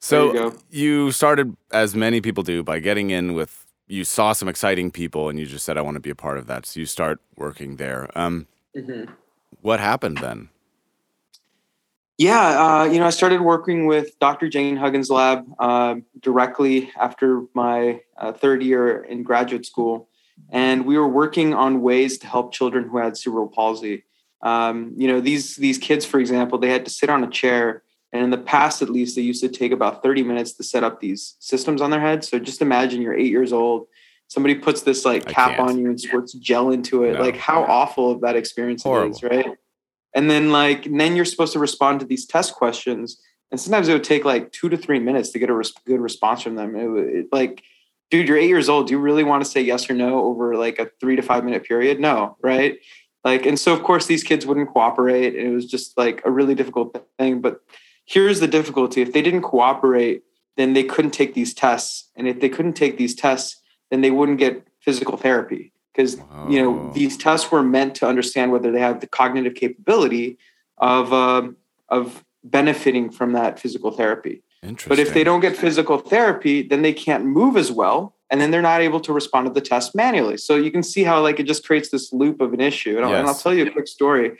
so 0.00 0.32
you, 0.32 0.58
you 0.70 1.12
started 1.12 1.56
as 1.72 1.96
many 1.96 2.20
people 2.20 2.44
do 2.44 2.62
by 2.62 2.78
getting 2.78 3.10
in 3.10 3.34
with 3.34 3.64
you 3.86 4.04
saw 4.04 4.32
some 4.32 4.48
exciting 4.48 4.90
people 4.90 5.28
and 5.28 5.38
you 5.38 5.46
just 5.46 5.64
said 5.64 5.76
I 5.76 5.82
want 5.82 5.96
to 5.96 6.00
be 6.00 6.10
a 6.10 6.14
part 6.14 6.38
of 6.38 6.46
that. 6.46 6.66
So 6.66 6.80
you 6.80 6.86
start 6.86 7.20
working 7.36 7.76
there. 7.76 8.08
Um, 8.16 8.46
mm-hmm. 8.76 9.12
What 9.60 9.80
happened 9.80 10.18
then? 10.18 10.50
Yeah, 12.16 12.80
uh, 12.80 12.84
you 12.84 13.00
know, 13.00 13.06
I 13.06 13.10
started 13.10 13.40
working 13.40 13.86
with 13.86 14.18
Dr. 14.20 14.48
Jane 14.48 14.76
Huggins' 14.76 15.10
lab 15.10 15.44
uh, 15.58 15.96
directly 16.20 16.92
after 16.96 17.42
my 17.54 18.02
uh, 18.16 18.32
third 18.32 18.62
year 18.62 19.02
in 19.02 19.24
graduate 19.24 19.66
school, 19.66 20.08
and 20.50 20.86
we 20.86 20.96
were 20.96 21.08
working 21.08 21.54
on 21.54 21.82
ways 21.82 22.18
to 22.18 22.28
help 22.28 22.52
children 22.52 22.88
who 22.88 22.98
had 22.98 23.16
cerebral 23.16 23.48
palsy. 23.48 24.04
Um, 24.42 24.92
you 24.96 25.08
know, 25.08 25.20
these 25.20 25.56
these 25.56 25.76
kids, 25.76 26.04
for 26.06 26.20
example, 26.20 26.58
they 26.58 26.70
had 26.70 26.84
to 26.84 26.90
sit 26.90 27.10
on 27.10 27.24
a 27.24 27.30
chair, 27.30 27.82
and 28.12 28.22
in 28.22 28.30
the 28.30 28.38
past, 28.38 28.80
at 28.80 28.90
least, 28.90 29.16
they 29.16 29.22
used 29.22 29.42
to 29.42 29.48
take 29.48 29.72
about 29.72 30.00
thirty 30.00 30.22
minutes 30.22 30.52
to 30.52 30.62
set 30.62 30.84
up 30.84 31.00
these 31.00 31.34
systems 31.40 31.80
on 31.82 31.90
their 31.90 32.00
head. 32.00 32.22
So 32.24 32.38
just 32.38 32.62
imagine 32.62 33.02
you're 33.02 33.18
eight 33.18 33.32
years 33.32 33.52
old, 33.52 33.88
somebody 34.28 34.54
puts 34.54 34.82
this 34.82 35.04
like 35.04 35.26
cap 35.26 35.58
on 35.58 35.78
you 35.78 35.86
and 35.86 36.00
squirts 36.00 36.32
gel 36.34 36.70
into 36.70 37.02
it. 37.02 37.14
No. 37.14 37.20
Like 37.22 37.36
how 37.36 37.64
awful 37.64 38.12
of 38.12 38.20
that 38.20 38.36
experience 38.36 38.84
is, 38.86 39.22
right? 39.22 39.56
And 40.14 40.30
then 40.30 40.52
like 40.52 40.86
and 40.86 41.00
then 41.00 41.16
you're 41.16 41.24
supposed 41.24 41.52
to 41.52 41.58
respond 41.58 42.00
to 42.00 42.06
these 42.06 42.26
test 42.26 42.54
questions 42.54 43.18
and 43.50 43.60
sometimes 43.60 43.88
it 43.88 43.92
would 43.92 44.04
take 44.04 44.24
like 44.24 44.50
two 44.52 44.68
to 44.68 44.76
three 44.76 44.98
minutes 44.98 45.30
to 45.30 45.38
get 45.38 45.50
a 45.50 45.54
res- 45.54 45.72
good 45.84 46.00
response 46.00 46.42
from 46.42 46.56
them. 46.56 46.74
It, 46.74 47.16
it, 47.16 47.26
like 47.30 47.62
dude 48.10 48.28
you're 48.28 48.38
eight 48.38 48.48
years 48.48 48.68
old. 48.68 48.88
Do 48.88 48.92
you 48.94 48.98
really 48.98 49.24
want 49.24 49.44
to 49.44 49.50
say 49.50 49.60
yes 49.60 49.88
or 49.90 49.94
no 49.94 50.24
over 50.24 50.56
like 50.56 50.78
a 50.78 50.90
three 51.00 51.16
to 51.16 51.22
five 51.22 51.44
minute 51.44 51.64
period? 51.64 52.00
No 52.00 52.36
right? 52.42 52.78
Like 53.24 53.46
and 53.46 53.58
so 53.58 53.72
of 53.72 53.82
course 53.82 54.06
these 54.06 54.24
kids 54.24 54.46
wouldn't 54.46 54.70
cooperate 54.70 55.36
and 55.36 55.46
it 55.46 55.54
was 55.54 55.66
just 55.66 55.96
like 55.98 56.22
a 56.24 56.30
really 56.30 56.54
difficult 56.54 56.96
thing. 57.18 57.40
But 57.40 57.60
here's 58.06 58.40
the 58.40 58.48
difficulty. 58.48 59.02
If 59.02 59.12
they 59.12 59.22
didn't 59.22 59.42
cooperate 59.42 60.22
then 60.56 60.72
they 60.72 60.84
couldn't 60.84 61.10
take 61.10 61.34
these 61.34 61.52
tests. 61.52 62.10
And 62.14 62.28
if 62.28 62.38
they 62.38 62.48
couldn't 62.48 62.74
take 62.74 62.96
these 62.96 63.14
tests 63.14 63.60
then 63.90 64.00
they 64.00 64.10
wouldn't 64.10 64.38
get 64.38 64.66
physical 64.80 65.16
therapy 65.16 65.73
because 65.94 66.16
you 66.48 66.60
know 66.60 66.90
these 66.92 67.16
tests 67.16 67.50
were 67.50 67.62
meant 67.62 67.94
to 67.96 68.06
understand 68.06 68.52
whether 68.52 68.72
they 68.72 68.80
have 68.80 69.00
the 69.00 69.06
cognitive 69.06 69.54
capability 69.54 70.38
of 70.78 71.12
uh, 71.12 71.48
of 71.88 72.24
benefiting 72.42 73.10
from 73.10 73.32
that 73.32 73.58
physical 73.58 73.90
therapy. 73.90 74.42
But 74.88 74.98
if 74.98 75.12
they 75.12 75.24
don't 75.24 75.40
get 75.40 75.56
physical 75.56 75.98
therapy, 75.98 76.62
then 76.62 76.80
they 76.82 76.94
can't 76.94 77.24
move 77.26 77.56
as 77.56 77.70
well, 77.70 78.14
and 78.30 78.40
then 78.40 78.50
they're 78.50 78.62
not 78.62 78.80
able 78.80 79.00
to 79.00 79.12
respond 79.12 79.46
to 79.46 79.52
the 79.52 79.60
test 79.60 79.94
manually. 79.94 80.38
So 80.38 80.56
you 80.56 80.70
can 80.70 80.82
see 80.82 81.04
how 81.04 81.20
like 81.20 81.38
it 81.38 81.44
just 81.44 81.66
creates 81.66 81.90
this 81.90 82.12
loop 82.12 82.40
of 82.40 82.54
an 82.54 82.60
issue. 82.60 82.96
And, 82.96 83.00
yes. 83.00 83.08
I'll, 83.08 83.14
and 83.14 83.28
I'll, 83.28 83.34
tell 83.34 83.52
you 83.52 83.66
a 83.66 83.70
quick 83.70 83.86
story. 83.86 84.38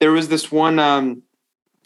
There 0.00 0.12
was 0.12 0.28
this 0.28 0.52
one 0.52 0.78
um, 0.78 1.22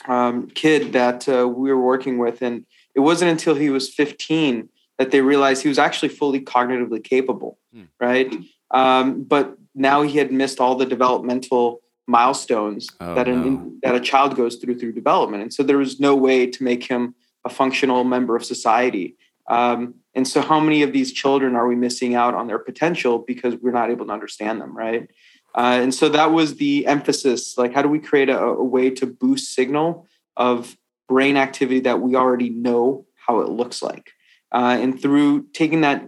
um, 0.08 0.48
kid 0.48 0.92
that 0.92 1.28
uh, 1.28 1.46
we 1.48 1.70
were 1.70 1.80
working 1.80 2.18
with, 2.18 2.42
and 2.42 2.66
it 2.96 3.00
wasn't 3.00 3.30
until 3.30 3.54
he 3.54 3.70
was 3.70 3.88
15 3.88 4.68
that 4.98 5.12
they 5.12 5.20
realized 5.20 5.62
he 5.62 5.68
was 5.68 5.78
actually 5.78 6.08
fully 6.08 6.40
cognitively 6.40 7.02
capable, 7.02 7.58
hmm. 7.72 7.84
right? 8.00 8.34
Um, 8.70 9.22
but 9.22 9.56
now 9.74 10.02
he 10.02 10.18
had 10.18 10.32
missed 10.32 10.60
all 10.60 10.74
the 10.74 10.86
developmental 10.86 11.80
milestones 12.06 12.88
oh, 13.00 13.14
that 13.14 13.28
an 13.28 13.44
no. 13.44 13.72
that 13.82 13.94
a 13.94 14.00
child 14.00 14.34
goes 14.34 14.56
through 14.56 14.78
through 14.78 14.92
development, 14.92 15.42
and 15.42 15.52
so 15.52 15.62
there 15.62 15.78
was 15.78 16.00
no 16.00 16.14
way 16.16 16.46
to 16.46 16.62
make 16.62 16.84
him 16.84 17.14
a 17.44 17.50
functional 17.50 18.04
member 18.04 18.36
of 18.36 18.44
society. 18.44 19.16
Um, 19.48 19.94
and 20.14 20.26
so, 20.26 20.40
how 20.42 20.60
many 20.60 20.82
of 20.82 20.92
these 20.92 21.12
children 21.12 21.56
are 21.56 21.66
we 21.66 21.76
missing 21.76 22.14
out 22.14 22.34
on 22.34 22.46
their 22.46 22.58
potential 22.58 23.18
because 23.18 23.54
we're 23.56 23.72
not 23.72 23.90
able 23.90 24.06
to 24.06 24.12
understand 24.12 24.60
them, 24.60 24.76
right? 24.76 25.08
Uh, 25.54 25.78
and 25.82 25.94
so 25.94 26.08
that 26.08 26.32
was 26.32 26.56
the 26.56 26.86
emphasis. 26.86 27.56
Like, 27.56 27.72
how 27.72 27.82
do 27.82 27.88
we 27.88 27.98
create 27.98 28.28
a, 28.28 28.38
a 28.38 28.64
way 28.64 28.90
to 28.90 29.06
boost 29.06 29.54
signal 29.54 30.06
of 30.36 30.76
brain 31.08 31.36
activity 31.36 31.80
that 31.80 32.00
we 32.00 32.14
already 32.14 32.50
know 32.50 33.06
how 33.26 33.40
it 33.40 33.48
looks 33.48 33.82
like? 33.82 34.12
Uh, 34.52 34.76
and 34.80 35.00
through 35.00 35.46
taking 35.52 35.80
that, 35.80 36.06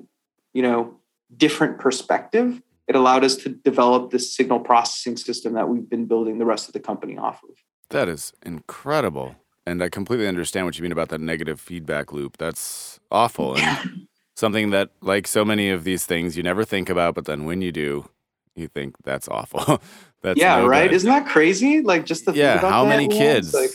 you 0.53 0.63
know, 0.63 1.00
different 1.37 1.79
perspective, 1.79 2.63
it 2.89 2.97
allowed 2.97 3.25
us 3.25 3.37
to 3.37 3.51
develop 3.51 4.11
this 4.11 4.35
signal 4.35 4.61
processing 4.61 5.17
system 5.17 5.55
that 5.55 5.69
we've 5.69 5.89
been 5.89 6.07
building 6.07 6.39
the 6.39 6.45
rest 6.45 6.69
of 6.69 6.73
the 6.73 6.81
company 6.81 7.17
off 7.17 7.43
of. 7.45 7.51
That 7.91 8.09
is 8.09 8.33
incredible. 8.45 9.37
And 9.67 9.83
I 9.83 9.89
completely 9.89 10.27
understand 10.27 10.67
what 10.67 10.77
you 10.77 10.83
mean 10.83 10.93
about 10.93 11.11
that 11.11 11.21
negative 11.21 11.61
feedback 11.61 12.13
loop. 12.13 12.39
That's 12.39 12.99
awful. 13.11 13.57
And 13.57 14.09
something 14.35 14.71
that, 14.71 14.91
like 15.01 15.27
so 15.27 15.45
many 15.45 15.71
of 15.71 15.85
these 15.85 16.07
things, 16.07 16.37
you 16.37 16.43
never 16.43 16.65
think 16.65 16.89
about, 16.89 17.15
but 17.15 17.27
then 17.27 17.45
when 17.45 17.63
you 17.63 17.71
do, 17.71 18.09
you 18.57 18.69
think 18.69 18.97
that's 19.05 19.29
awful. 19.29 19.81
that's 20.23 20.41
yeah, 20.41 20.57
no 20.57 20.67
right. 20.67 20.91
Good. 20.91 20.97
Isn't 20.97 21.11
that 21.11 21.27
crazy? 21.27 21.83
Like 21.83 22.07
just 22.07 22.25
the 22.25 22.33
yeah. 22.33 22.59
how 22.59 22.85
many 22.85 23.09
kids? 23.09 23.55
Like, 23.55 23.71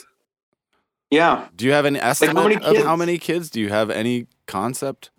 yeah. 1.09 1.47
Do 1.55 1.65
you 1.65 1.71
have 1.71 1.85
an 1.85 1.95
estimate 1.95 2.35
like 2.35 2.63
how 2.63 2.75
of 2.75 2.83
how 2.83 2.95
many 2.95 3.17
kids? 3.17 3.49
Do 3.49 3.61
you 3.61 3.69
have 3.69 3.89
any 3.89 4.27
concept? 4.47 5.11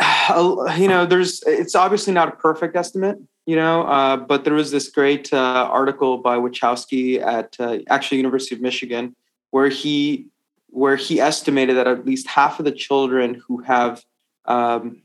you 0.78 0.88
know, 0.88 1.06
there's 1.06 1.42
it's 1.46 1.74
obviously 1.74 2.12
not 2.12 2.28
a 2.28 2.32
perfect 2.32 2.76
estimate, 2.76 3.18
you 3.46 3.56
know, 3.56 3.82
uh, 3.82 4.16
but 4.16 4.44
there 4.44 4.54
was 4.54 4.70
this 4.70 4.88
great 4.88 5.32
uh, 5.32 5.68
article 5.70 6.18
by 6.18 6.36
Warschausky 6.36 7.20
at 7.20 7.56
uh, 7.58 7.78
actually 7.88 8.18
University 8.18 8.54
of 8.54 8.60
Michigan 8.60 9.14
where 9.50 9.68
he 9.68 10.26
where 10.68 10.96
he 10.96 11.20
estimated 11.20 11.76
that 11.76 11.86
at 11.86 12.06
least 12.06 12.26
half 12.26 12.58
of 12.58 12.64
the 12.64 12.72
children 12.72 13.34
who 13.46 13.58
have 13.58 14.02
um, 14.46 15.02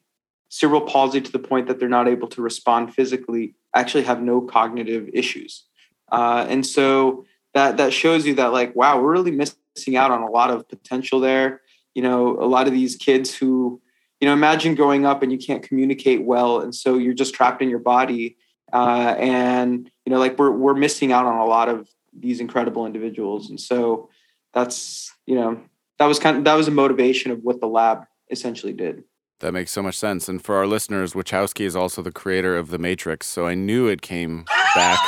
cerebral 0.49 0.81
palsy 0.81 1.19
to 1.19 1.31
the 1.31 1.39
point 1.39 1.67
that 1.67 1.77
they're 1.77 1.89
not 1.89 2.07
able 2.07 2.27
to 2.29 2.41
respond 2.41 2.93
physically 2.93 3.53
actually 3.75 4.03
have 4.03 4.21
no 4.21 4.41
cognitive 4.41 5.09
issues, 5.13 5.65
uh, 6.11 6.45
and 6.49 6.65
so 6.65 7.25
that 7.53 7.77
that 7.77 7.93
shows 7.93 8.25
you 8.25 8.33
that 8.33 8.51
like 8.51 8.75
wow, 8.75 8.99
we're 8.99 9.11
really 9.11 9.31
missing 9.31 9.95
out 9.95 10.11
on 10.11 10.21
a 10.21 10.31
lot 10.31 10.49
of 10.49 10.67
potential 10.67 11.19
there. 11.19 11.61
You 11.93 12.03
know, 12.03 12.39
a 12.39 12.45
lot 12.45 12.67
of 12.67 12.73
these 12.73 12.95
kids 12.95 13.35
who 13.35 13.81
you 14.19 14.27
know 14.27 14.33
imagine 14.33 14.75
growing 14.75 15.05
up 15.05 15.21
and 15.21 15.31
you 15.31 15.37
can't 15.37 15.63
communicate 15.63 16.23
well 16.23 16.61
and 16.61 16.73
so 16.73 16.97
you're 16.97 17.13
just 17.13 17.33
trapped 17.33 17.61
in 17.61 17.69
your 17.69 17.79
body 17.79 18.37
uh, 18.73 19.15
and 19.17 19.89
you 20.05 20.11
know 20.11 20.19
like 20.19 20.37
we're 20.37 20.51
we're 20.51 20.73
missing 20.73 21.11
out 21.11 21.25
on 21.25 21.37
a 21.39 21.45
lot 21.45 21.69
of 21.69 21.87
these 22.17 22.39
incredible 22.39 22.85
individuals 22.85 23.49
and 23.49 23.59
so 23.59 24.09
that's 24.53 25.13
you 25.25 25.35
know 25.35 25.59
that 25.99 26.05
was 26.05 26.19
kind 26.19 26.37
of 26.37 26.43
that 26.43 26.55
was 26.55 26.67
a 26.67 26.71
motivation 26.71 27.31
of 27.31 27.43
what 27.43 27.59
the 27.59 27.67
lab 27.67 28.05
essentially 28.29 28.73
did. 28.73 29.03
That 29.39 29.53
makes 29.53 29.71
so 29.71 29.83
much 29.83 29.95
sense 29.95 30.27
and 30.27 30.43
for 30.43 30.55
our 30.55 30.65
listeners 30.65 31.13
wachowski 31.13 31.65
is 31.65 31.75
also 31.75 32.01
the 32.01 32.11
creator 32.11 32.57
of 32.57 32.69
the 32.69 32.79
matrix 32.79 33.27
so 33.27 33.45
i 33.45 33.53
knew 33.53 33.87
it 33.87 34.01
came 34.01 34.45
back 34.73 34.99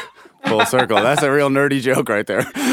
Full 0.47 0.65
circle. 0.65 1.01
That's 1.01 1.21
a 1.21 1.31
real 1.31 1.49
nerdy 1.49 1.81
joke 1.81 2.09
right 2.09 2.25
there. 2.25 2.43
different 2.43 2.69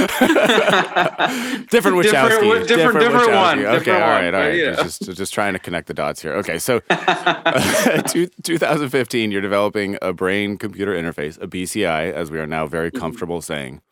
Wachowski. 1.68 1.68
Different, 1.68 2.00
different, 2.00 2.68
different, 2.68 3.00
different 3.00 3.32
one. 3.32 3.66
Okay, 3.66 3.92
all 3.92 4.00
right, 4.00 4.34
all 4.34 4.40
right. 4.40 4.54
Yeah. 4.54 4.76
Just, 4.76 5.14
just 5.14 5.34
trying 5.34 5.52
to 5.52 5.58
connect 5.58 5.88
the 5.88 5.94
dots 5.94 6.22
here. 6.22 6.32
Okay, 6.34 6.58
so 6.58 6.80
uh, 6.90 8.02
2015, 8.02 9.30
you're 9.30 9.40
developing 9.40 9.98
a 10.00 10.12
brain 10.12 10.56
computer 10.56 10.94
interface, 10.94 11.40
a 11.42 11.46
BCI, 11.46 12.12
as 12.12 12.30
we 12.30 12.38
are 12.38 12.46
now 12.46 12.66
very 12.66 12.90
mm-hmm. 12.90 13.00
comfortable 13.00 13.42
saying. 13.42 13.82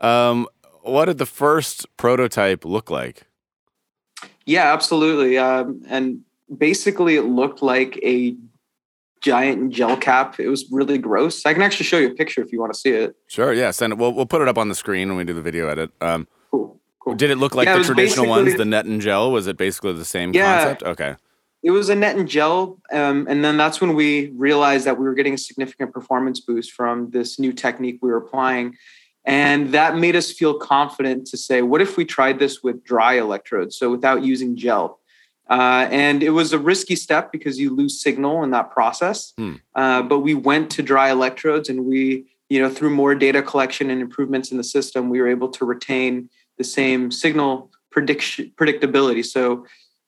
Um, 0.00 0.48
what 0.82 1.04
did 1.04 1.18
the 1.18 1.26
first 1.26 1.86
prototype 1.96 2.64
look 2.64 2.90
like? 2.90 3.26
Yeah, 4.46 4.72
absolutely. 4.72 5.38
Um, 5.38 5.82
and 5.88 6.22
basically, 6.56 7.16
it 7.16 7.22
looked 7.22 7.62
like 7.62 7.98
a 8.02 8.34
giant 9.22 9.72
gel 9.72 9.96
cap. 9.96 10.38
It 10.38 10.48
was 10.48 10.70
really 10.70 10.98
gross. 10.98 11.46
I 11.46 11.54
can 11.54 11.62
actually 11.62 11.86
show 11.86 11.98
you 11.98 12.08
a 12.08 12.14
picture 12.14 12.42
if 12.42 12.52
you 12.52 12.60
want 12.60 12.72
to 12.74 12.78
see 12.78 12.90
it. 12.90 13.16
Sure. 13.28 13.52
Yeah. 13.52 13.70
Send 13.70 13.94
it. 13.94 13.98
We'll, 13.98 14.12
we'll 14.12 14.26
put 14.26 14.42
it 14.42 14.48
up 14.48 14.58
on 14.58 14.68
the 14.68 14.74
screen 14.74 15.08
when 15.08 15.16
we 15.16 15.24
do 15.24 15.32
the 15.32 15.42
video 15.42 15.68
edit. 15.68 15.90
Um, 16.00 16.28
cool. 16.50 16.80
Cool. 17.00 17.14
Did 17.14 17.30
it 17.30 17.36
look 17.36 17.54
like 17.54 17.66
yeah, 17.66 17.78
the 17.78 17.84
traditional 17.84 18.28
ones, 18.28 18.56
the 18.56 18.64
net 18.64 18.84
and 18.84 19.00
gel? 19.00 19.32
Was 19.32 19.46
it 19.46 19.56
basically 19.56 19.94
the 19.94 20.04
same 20.04 20.32
yeah, 20.34 20.58
concept? 20.58 20.82
Okay. 20.82 21.16
It 21.62 21.70
was 21.70 21.88
a 21.88 21.94
net 21.94 22.16
and 22.16 22.28
gel. 22.28 22.78
Um, 22.92 23.26
and 23.28 23.44
then 23.44 23.56
that's 23.56 23.80
when 23.80 23.94
we 23.94 24.30
realized 24.30 24.84
that 24.86 24.98
we 24.98 25.04
were 25.04 25.14
getting 25.14 25.34
a 25.34 25.38
significant 25.38 25.92
performance 25.92 26.40
boost 26.40 26.72
from 26.72 27.10
this 27.10 27.38
new 27.38 27.52
technique 27.52 27.98
we 28.02 28.10
were 28.10 28.18
applying. 28.18 28.76
And 29.24 29.72
that 29.72 29.96
made 29.96 30.16
us 30.16 30.32
feel 30.32 30.58
confident 30.58 31.28
to 31.28 31.36
say, 31.36 31.62
what 31.62 31.80
if 31.80 31.96
we 31.96 32.04
tried 32.04 32.40
this 32.40 32.62
with 32.62 32.82
dry 32.82 33.14
electrodes? 33.14 33.76
So 33.78 33.90
without 33.90 34.24
using 34.24 34.56
gel. 34.56 34.98
Uh, 35.52 35.86
and 35.90 36.22
it 36.22 36.30
was 36.30 36.54
a 36.54 36.58
risky 36.58 36.96
step 36.96 37.30
because 37.30 37.60
you 37.60 37.68
lose 37.74 38.00
signal 38.00 38.42
in 38.42 38.50
that 38.52 38.70
process. 38.70 39.34
Hmm. 39.36 39.56
Uh, 39.74 40.00
but 40.00 40.20
we 40.20 40.32
went 40.32 40.70
to 40.70 40.82
dry 40.82 41.10
electrodes 41.10 41.68
and 41.68 41.84
we, 41.84 42.24
you 42.48 42.58
know, 42.58 42.70
through 42.70 42.88
more 42.88 43.14
data 43.14 43.42
collection 43.42 43.90
and 43.90 44.00
improvements 44.00 44.50
in 44.50 44.56
the 44.56 44.64
system, 44.64 45.10
we 45.10 45.20
were 45.20 45.28
able 45.28 45.50
to 45.50 45.66
retain 45.66 46.30
the 46.56 46.64
same 46.64 47.10
signal 47.10 47.70
prediction 47.90 48.50
predictability. 48.56 49.22
So 49.24 49.66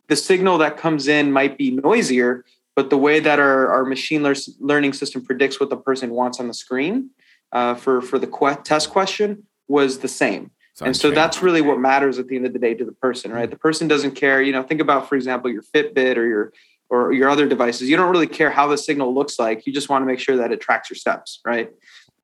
the 0.09 0.17
signal 0.17 0.57
that 0.59 0.79
comes 0.79 1.09
in 1.09 1.31
might 1.31 1.59
be 1.59 1.73
noisier, 1.73 2.47
but 2.75 2.89
the 2.89 2.97
way 2.97 3.21
that 3.21 3.39
our, 3.39 3.69
our 3.69 3.85
machine 3.85 4.23
learning 4.61 4.95
system 4.95 5.23
predicts 5.23 5.61
what 5.61 5.69
the 5.69 5.77
person 5.77 6.09
wants 6.11 6.41
on 6.41 6.49
the 6.49 6.55
screen 6.55 7.11
uh, 7.53 7.75
for 7.75 8.01
for 8.01 8.19
the 8.19 8.27
que- 8.27 8.63
test 8.65 8.89
question 8.89 9.47
was 9.69 9.99
the 9.99 10.09
same. 10.09 10.51
And 10.81 10.97
so 10.97 11.11
that's 11.11 11.43
really 11.43 11.61
what 11.61 11.79
matters 11.79 12.19
at 12.19 12.27
the 12.27 12.37
end 12.37 12.47
of 12.47 12.53
the 12.53 12.59
day 12.59 12.75
to 12.75 12.85
the 12.85 12.93
person, 12.93 13.33
right? 13.33 13.49
The 13.49 13.57
person 13.57 13.87
doesn't 13.87 14.13
care. 14.13 14.43
You 14.43 14.53
know, 14.53 14.63
think 14.63 14.81
about, 14.81 15.09
for 15.09 15.15
example, 15.15 15.51
your 15.51 15.63
Fitbit 15.63 16.17
or 16.17 16.27
your 16.27 16.53
or 16.91 17.13
your 17.13 17.29
other 17.29 17.47
devices. 17.47 17.89
You 17.89 17.97
don't 17.97 18.11
really 18.11 18.27
care 18.27 18.51
how 18.51 18.67
the 18.67 18.77
signal 18.77 19.15
looks 19.15 19.39
like. 19.39 19.67
You 19.67 19.73
just 19.73 19.89
want 19.89 20.03
to 20.03 20.07
make 20.07 20.19
sure 20.19 20.37
that 20.37 20.53
it 20.53 20.61
tracks 20.61 20.91
your 20.91 20.97
steps, 20.97 21.41
right? 21.45 21.71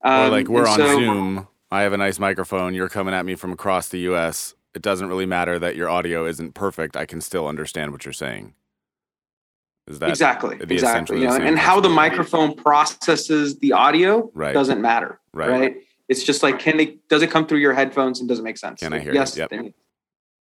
Um, 0.02 0.26
or 0.26 0.28
like 0.30 0.49
we're 0.49 0.66
on 0.66 0.78
so, 0.78 0.99
Zoom. 0.99 1.49
I 1.71 1.83
have 1.83 1.92
a 1.92 1.97
nice 1.97 2.19
microphone. 2.19 2.75
You're 2.75 2.88
coming 2.88 3.14
at 3.14 3.25
me 3.25 3.37
from 3.37 3.52
across 3.52 3.88
the 3.88 4.00
U.S. 4.00 4.54
It 4.75 4.83
doesn't 4.83 5.09
really 5.09 5.26
matter 5.26 5.59
that 5.59 5.76
your 5.76 5.88
audio 5.88 6.26
isn't 6.26 6.54
perfect. 6.54 6.97
I 6.97 7.07
can 7.07 7.21
still 7.21 7.47
understand 7.47 7.92
what 7.92 8.04
you're 8.04 8.12
saying. 8.12 8.54
Is 9.87 9.99
that 9.99 10.11
exactly 10.11 10.57
exactly? 10.61 11.21
You 11.21 11.26
know, 11.26 11.37
and 11.37 11.59
how 11.59 11.80
the 11.80 11.88
microphone 11.88 12.54
processes 12.54 13.59
the 13.59 13.73
audio 13.73 14.30
right. 14.35 14.52
doesn't 14.52 14.80
matter, 14.80 15.21
right. 15.33 15.50
right? 15.50 15.76
It's 16.11 16.23
just 16.23 16.43
like 16.43 16.59
can 16.59 16.79
it 16.81 17.09
does 17.09 17.23
it 17.23 17.31
come 17.31 17.47
through 17.47 17.61
your 17.61 17.73
headphones 17.73 18.21
and 18.21 18.29
does 18.29 18.40
it 18.40 18.43
make 18.43 18.59
sense? 18.59 18.81
Can 18.81 18.93
I 18.93 18.99
hear? 18.99 19.14
Yes. 19.14 19.37
Yep. 19.37 19.52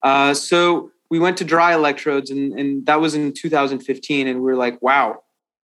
Uh, 0.03 0.35
so 0.35 0.91
we 1.11 1.21
went 1.21 1.37
to 1.37 1.45
dry 1.45 1.75
electrodes, 1.75 2.31
and 2.31 2.59
and 2.59 2.87
that 2.87 3.01
was 3.01 3.15
in 3.15 3.33
2015, 3.33 4.27
and 4.27 4.39
we 4.39 4.43
were 4.43 4.57
like, 4.57 4.83
wow, 4.83 5.23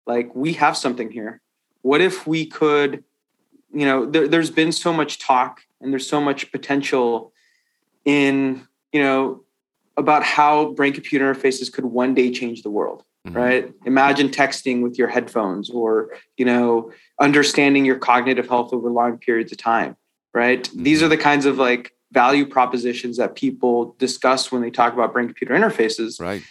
like 0.06 0.34
we 0.34 0.54
have 0.54 0.76
something 0.76 1.10
here. 1.10 1.40
What 1.82 2.00
if 2.00 2.26
we 2.26 2.46
could, 2.46 3.04
you 3.72 3.84
know, 3.84 4.06
there, 4.06 4.26
there's 4.26 4.50
been 4.50 4.72
so 4.72 4.92
much 4.92 5.18
talk 5.18 5.60
and 5.84 5.92
there's 5.92 6.08
so 6.08 6.20
much 6.20 6.50
potential 6.50 7.32
in 8.04 8.66
you 8.92 9.00
know 9.00 9.44
about 9.96 10.24
how 10.24 10.72
brain 10.72 10.92
computer 10.92 11.32
interfaces 11.32 11.72
could 11.72 11.84
one 11.84 12.14
day 12.14 12.32
change 12.32 12.62
the 12.62 12.70
world 12.70 13.04
mm-hmm. 13.26 13.36
right 13.36 13.72
imagine 13.84 14.28
texting 14.28 14.82
with 14.82 14.98
your 14.98 15.08
headphones 15.08 15.70
or 15.70 16.10
you 16.36 16.44
know 16.44 16.90
understanding 17.20 17.84
your 17.84 17.98
cognitive 17.98 18.48
health 18.48 18.72
over 18.72 18.90
long 18.90 19.18
periods 19.18 19.52
of 19.52 19.58
time 19.58 19.96
right? 20.34 20.68
These 20.74 21.02
are 21.02 21.08
the 21.08 21.16
kinds 21.16 21.46
of 21.46 21.58
like 21.58 21.92
value 22.12 22.44
propositions 22.44 23.16
that 23.16 23.36
people 23.36 23.94
discuss 23.98 24.52
when 24.52 24.60
they 24.60 24.70
talk 24.70 24.92
about 24.92 25.12
brain 25.12 25.26
computer 25.26 25.54
interfaces. 25.54 26.20
Right. 26.20 26.42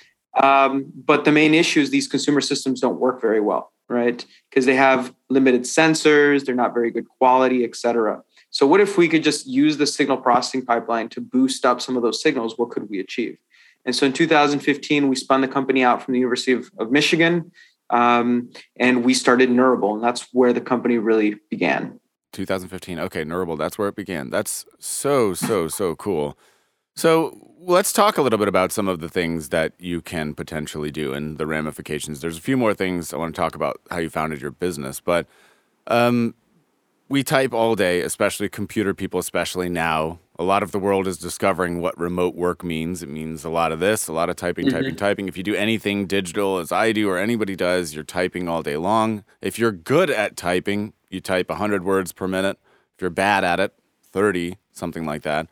Um, 0.42 0.92
but 0.96 1.26
the 1.26 1.32
main 1.32 1.54
issue 1.54 1.82
is 1.82 1.92
these 1.92 2.08
consumer 2.08 2.42
systems 2.42 2.82
don't 2.82 3.00
work 3.00 3.22
very 3.22 3.40
well 3.40 3.70
right? 3.90 4.26
Because 4.50 4.66
they 4.66 4.76
have 4.76 5.14
limited 5.30 5.64
sensors 5.64 6.46
they're 6.46 6.56
not 6.56 6.74
very 6.74 6.90
good 6.90 7.08
quality 7.20 7.64
et 7.64 7.76
cetera. 7.76 8.24
So 8.50 8.66
what 8.66 8.80
if 8.80 8.98
we 8.98 9.10
could 9.10 9.24
just 9.24 9.46
use 9.46 9.78
the 9.78 9.86
signal 9.86 10.18
processing 10.18 10.66
pipeline 10.66 11.10
to 11.10 11.22
boost 11.22 11.66
up 11.66 11.82
some 11.82 11.98
of 11.98 12.02
those 12.02 12.22
signals? 12.22 12.58
What 12.58 12.70
could 12.70 12.90
we 12.90 13.00
achieve? 13.00 13.38
And 13.86 13.94
so 13.94 14.06
in 14.06 14.14
2015, 14.14 15.10
we 15.10 15.16
spun 15.16 15.42
the 15.42 15.48
company 15.48 15.84
out 15.84 16.02
from 16.02 16.14
the 16.14 16.20
University 16.20 16.54
of, 16.54 16.72
of 16.80 16.92
Michigan 16.92 17.52
um, 17.90 18.50
and 18.78 19.04
we 19.04 19.14
started 19.14 19.50
Neurable. 19.50 19.94
And 19.94 20.04
that's 20.04 20.28
where 20.34 20.54
the 20.54 20.62
company 20.62 20.98
really 20.98 21.36
began. 21.50 22.00
2015. 22.32 23.00
Okay, 23.00 23.24
Neurable. 23.24 23.56
That's 23.56 23.78
where 23.78 23.88
it 23.88 23.96
began. 23.96 24.30
That's 24.30 24.66
so, 24.80 25.34
so, 25.34 25.68
so 25.68 25.96
cool. 25.96 26.38
So 26.96 27.54
let's 27.60 27.94
talk 27.94 28.18
a 28.18 28.22
little 28.22 28.40
bit 28.40 28.48
about 28.48 28.72
some 28.72 28.88
of 28.88 29.00
the 29.00 29.10
things 29.10 29.50
that 29.50 29.74
you 29.80 30.02
can 30.02 30.34
potentially 30.34 30.92
do 30.92 31.14
and 31.14 31.38
the 31.38 31.48
ramifications. 31.48 32.22
There's 32.22 32.38
a 32.38 32.42
few 32.42 32.58
more 32.58 32.74
things 32.74 33.14
I 33.14 33.18
want 33.18 33.34
to 33.34 33.42
talk 33.42 33.56
about 33.56 33.80
how 33.90 34.00
you 34.00 34.10
founded 34.10 34.42
your 34.42 34.52
business, 34.52 35.00
but 35.00 35.28
um, 35.88 36.36
we 37.10 37.24
type 37.24 37.54
all 37.54 37.76
day, 37.76 38.02
especially 38.02 38.50
computer 38.50 38.94
people, 38.94 39.20
especially 39.20 39.70
now. 39.70 40.20
A 40.40 40.44
lot 40.44 40.64
of 40.64 40.72
the 40.72 40.80
world 40.80 41.08
is 41.08 41.18
discovering 41.18 41.80
what 41.80 41.98
remote 41.98 42.36
work 42.36 42.64
means. 42.64 43.04
It 43.04 43.10
means 43.10 43.44
a 43.44 43.50
lot 43.50 43.72
of 43.72 43.80
this, 43.80 44.08
a 44.08 44.14
lot 44.14 44.30
of 44.30 44.36
typing, 44.36 44.66
mm-hmm. 44.66 44.76
typing, 44.76 44.96
typing. 44.96 45.28
If 45.28 45.38
you 45.38 45.44
do 45.44 45.54
anything 45.54 46.08
digital 46.08 46.58
as 46.58 46.72
I 46.72 46.92
do 46.92 47.08
or 47.10 47.20
anybody 47.20 47.56
does, 47.56 47.94
you're 47.94 48.04
typing 48.04 48.50
all 48.50 48.64
day 48.64 48.78
long. 48.78 49.24
If 49.42 49.60
you're 49.60 49.72
good 49.72 50.10
at 50.10 50.36
typing, 50.36 50.94
you 51.10 51.22
type 51.22 51.50
100 51.50 51.84
words 51.84 52.12
per 52.12 52.28
minute. 52.28 52.58
If 52.96 53.02
you're 53.02 53.12
bad 53.12 53.44
at 53.44 53.60
it, 53.60 53.74
30, 54.12 54.58
something 54.72 55.06
like 55.06 55.22
that. 55.22 55.48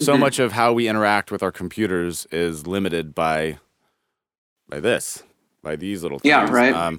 So 0.00 0.12
mm-hmm. 0.12 0.20
much 0.20 0.38
of 0.40 0.52
how 0.52 0.72
we 0.72 0.88
interact 0.88 1.30
with 1.30 1.42
our 1.42 1.52
computers 1.52 2.26
is 2.32 2.66
limited 2.66 3.14
by 3.14 3.58
by 4.68 4.80
this, 4.80 5.22
by 5.62 5.76
these 5.76 6.02
little 6.02 6.18
things. 6.18 6.30
Yeah, 6.30 6.50
right. 6.50 6.74
Um, 6.74 6.98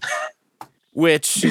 which 0.93 1.45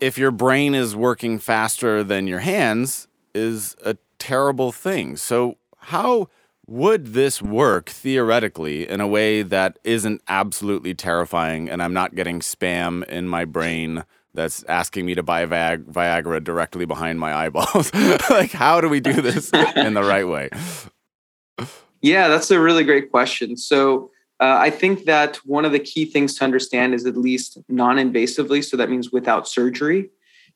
if 0.00 0.18
your 0.18 0.30
brain 0.30 0.74
is 0.74 0.96
working 0.96 1.38
faster 1.38 2.02
than 2.02 2.26
your 2.26 2.40
hands 2.40 3.06
is 3.34 3.76
a 3.84 3.96
terrible 4.20 4.70
things. 4.70 5.20
So, 5.20 5.56
how 5.78 6.28
would 6.66 7.14
this 7.14 7.42
work 7.42 7.88
theoretically 7.90 8.88
in 8.88 9.00
a 9.00 9.08
way 9.08 9.42
that 9.42 9.78
isn't 9.82 10.22
absolutely 10.28 10.94
terrifying 10.94 11.68
and 11.68 11.82
I'm 11.82 11.92
not 11.92 12.14
getting 12.14 12.38
spam 12.38 13.04
in 13.08 13.26
my 13.26 13.44
brain 13.44 14.04
that's 14.34 14.62
asking 14.64 15.04
me 15.04 15.16
to 15.16 15.22
buy 15.24 15.44
Viag- 15.46 15.90
Viagra 15.90 16.44
directly 16.44 16.84
behind 16.84 17.18
my 17.18 17.34
eyeballs? 17.34 17.92
like, 18.30 18.52
how 18.52 18.80
do 18.80 18.88
we 18.88 19.00
do 19.00 19.20
this 19.20 19.50
in 19.74 19.94
the 19.94 20.04
right 20.04 20.28
way? 20.28 20.50
Yeah, 22.02 22.28
that's 22.28 22.52
a 22.52 22.60
really 22.60 22.84
great 22.84 23.10
question. 23.10 23.56
So, 23.56 24.10
uh, 24.38 24.56
I 24.58 24.70
think 24.70 25.04
that 25.04 25.36
one 25.44 25.66
of 25.66 25.72
the 25.72 25.78
key 25.78 26.06
things 26.06 26.36
to 26.36 26.44
understand 26.44 26.94
is 26.94 27.04
at 27.04 27.16
least 27.16 27.58
non 27.68 27.96
invasively. 27.96 28.64
So 28.64 28.76
that 28.78 28.88
means 28.88 29.12
without 29.12 29.46
surgery. 29.46 30.10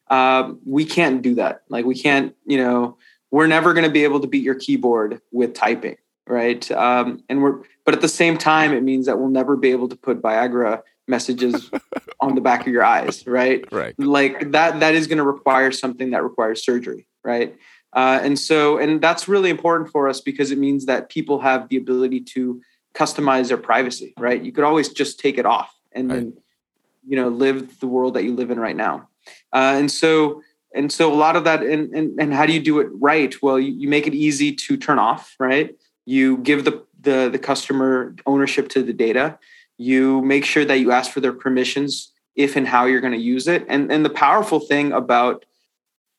Uh, 0.08 0.54
we 0.64 0.84
can't 0.86 1.20
do 1.20 1.34
that. 1.34 1.62
Like, 1.68 1.84
we 1.84 1.94
can't, 1.94 2.34
you 2.46 2.56
know, 2.56 2.96
we're 3.34 3.48
never 3.48 3.74
going 3.74 3.84
to 3.84 3.90
be 3.90 4.04
able 4.04 4.20
to 4.20 4.28
beat 4.28 4.44
your 4.44 4.54
keyboard 4.54 5.20
with 5.32 5.54
typing. 5.54 5.96
Right. 6.24 6.70
Um, 6.70 7.20
and 7.28 7.42
we're, 7.42 7.62
but 7.84 7.92
at 7.92 8.00
the 8.00 8.08
same 8.08 8.38
time, 8.38 8.72
it 8.72 8.84
means 8.84 9.06
that 9.06 9.18
we'll 9.18 9.28
never 9.28 9.56
be 9.56 9.72
able 9.72 9.88
to 9.88 9.96
put 9.96 10.22
Viagra 10.22 10.82
messages 11.08 11.68
on 12.20 12.36
the 12.36 12.40
back 12.40 12.60
of 12.60 12.72
your 12.72 12.84
eyes. 12.84 13.26
Right. 13.26 13.64
Right. 13.72 13.98
Like 13.98 14.52
that, 14.52 14.78
that 14.78 14.94
is 14.94 15.08
going 15.08 15.18
to 15.18 15.24
require 15.24 15.72
something 15.72 16.12
that 16.12 16.22
requires 16.22 16.64
surgery. 16.64 17.08
Right. 17.24 17.56
Uh, 17.92 18.20
and 18.22 18.38
so, 18.38 18.78
and 18.78 19.02
that's 19.02 19.26
really 19.26 19.50
important 19.50 19.90
for 19.90 20.08
us 20.08 20.20
because 20.20 20.52
it 20.52 20.58
means 20.58 20.86
that 20.86 21.08
people 21.08 21.40
have 21.40 21.68
the 21.70 21.76
ability 21.76 22.20
to 22.34 22.62
customize 22.94 23.48
their 23.48 23.58
privacy, 23.58 24.14
right? 24.16 24.40
You 24.40 24.52
could 24.52 24.62
always 24.62 24.90
just 24.90 25.18
take 25.18 25.38
it 25.38 25.44
off 25.44 25.74
and 25.90 26.08
right. 26.08 26.16
then, 26.18 26.34
you 27.04 27.16
know, 27.16 27.30
live 27.30 27.80
the 27.80 27.88
world 27.88 28.14
that 28.14 28.22
you 28.22 28.36
live 28.36 28.52
in 28.52 28.60
right 28.60 28.76
now. 28.76 29.08
Uh, 29.52 29.74
and 29.76 29.90
so, 29.90 30.40
and 30.74 30.90
so 30.90 31.12
a 31.12 31.14
lot 31.14 31.36
of 31.36 31.44
that, 31.44 31.62
and, 31.62 31.94
and, 31.94 32.20
and 32.20 32.34
how 32.34 32.46
do 32.46 32.52
you 32.52 32.60
do 32.60 32.80
it 32.80 32.88
right? 32.94 33.34
Well, 33.40 33.58
you, 33.58 33.72
you 33.72 33.88
make 33.88 34.06
it 34.06 34.14
easy 34.14 34.52
to 34.52 34.76
turn 34.76 34.98
off, 34.98 35.34
right? 35.38 35.74
You 36.04 36.38
give 36.38 36.64
the, 36.64 36.84
the, 37.00 37.28
the 37.30 37.38
customer 37.38 38.14
ownership 38.26 38.68
to 38.70 38.82
the 38.82 38.92
data. 38.92 39.38
You 39.78 40.20
make 40.22 40.44
sure 40.44 40.64
that 40.64 40.80
you 40.80 40.90
ask 40.90 41.12
for 41.12 41.20
their 41.20 41.32
permissions 41.32 42.12
if 42.34 42.56
and 42.56 42.66
how 42.66 42.86
you're 42.86 43.00
going 43.00 43.12
to 43.12 43.18
use 43.18 43.46
it. 43.46 43.64
And, 43.68 43.90
and 43.92 44.04
the 44.04 44.10
powerful 44.10 44.58
thing 44.58 44.92
about 44.92 45.44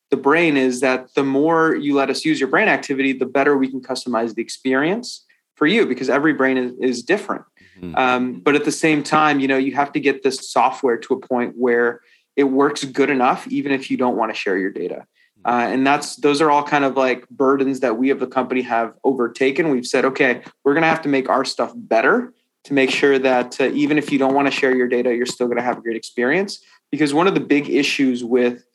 the 0.10 0.18
brain 0.18 0.56
is 0.56 0.80
that 0.80 1.14
the 1.16 1.24
more 1.24 1.76
you 1.76 1.96
let 1.96 2.10
us 2.10 2.24
use 2.24 2.40
your 2.40 2.50
brain 2.50 2.70
activity, 2.70 3.12
the 3.12 3.26
better 3.26 3.58
we 3.58 3.70
can 3.70 3.82
customize 3.82 4.36
the 4.36 4.42
experience 4.42 5.26
for 5.56 5.68
you 5.68 5.86
because 5.86 6.10
every 6.10 6.34
brain 6.34 6.58
is, 6.58 6.74
is 6.80 7.04
different. 7.04 7.44
Mm-hmm. 7.80 7.96
Um, 7.96 8.40
but 8.40 8.56
at 8.56 8.64
the 8.64 8.72
same 8.72 9.04
time, 9.04 9.40
you 9.40 9.48
know, 9.48 9.58
you 9.58 9.74
have 9.76 9.92
to 9.94 10.00
get 10.00 10.24
this 10.24 10.50
software 10.50 10.98
to 10.98 11.14
a 11.14 11.20
point 11.20 11.56
where 11.58 12.02
it 12.36 12.46
works 12.46 12.84
good 12.84 13.10
enough, 13.10 13.48
even 13.48 13.72
if 13.72 13.90
you 13.90 13.98
don't 13.98 14.18
want 14.18 14.34
to 14.34 14.40
share 14.40 14.58
your 14.58 14.72
data. 14.72 15.06
Mm-hmm. 15.40 15.52
Uh, 15.52 15.68
and 15.68 15.88
that's 15.88 16.18
those 16.18 16.42
are 16.42 16.52
all 16.52 16.64
kind 16.64 16.84
of 16.84 16.96
like 16.98 17.28
burdens 17.30 17.80
that 17.80 17.98
we 17.98 18.10
of 18.10 18.20
the 18.20 18.28
company 18.28 18.62
have 18.62 18.94
overtaken. 19.04 19.70
We've 19.70 19.86
said, 19.86 20.06
okay, 20.06 20.42
we're 20.64 20.74
going 20.74 20.84
to 20.84 20.90
have 20.90 21.02
to 21.04 21.10
make 21.10 21.30
our 21.30 21.46
stuff 21.46 21.72
better 21.76 22.34
to 22.66 22.74
make 22.74 22.90
sure 22.90 23.20
that 23.20 23.62
uh, 23.62 23.66
even 23.66 23.98
if 23.98 24.12
you 24.12 24.18
don't 24.18 24.34
want 24.34 24.48
to 24.48 24.52
share 24.52 24.76
your 24.76 24.88
data, 24.88 25.16
you're 25.16 25.26
still 25.26 25.48
going 25.48 25.58
to 25.58 25.64
have 25.64 25.78
a 25.78 25.82
great 25.82 25.96
experience. 25.96 26.64
Because 26.92 27.14
one 27.14 27.28
of 27.28 27.34
the 27.34 27.40
big 27.40 27.70
issues 27.70 28.24
with 28.24 28.66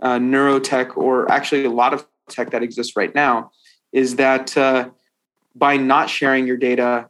uh, 0.00 0.18
neurotech, 0.18 0.96
or 0.96 1.30
actually 1.30 1.64
a 1.64 1.70
lot 1.70 1.92
of 1.92 2.06
tech 2.28 2.50
that 2.50 2.62
exists 2.62 2.96
right 2.96 3.14
now, 3.14 3.50
is 3.92 4.16
that 4.16 4.56
uh, 4.56 4.90
by 5.54 5.76
not 5.76 6.08
sharing 6.08 6.46
your 6.46 6.56
data, 6.56 7.08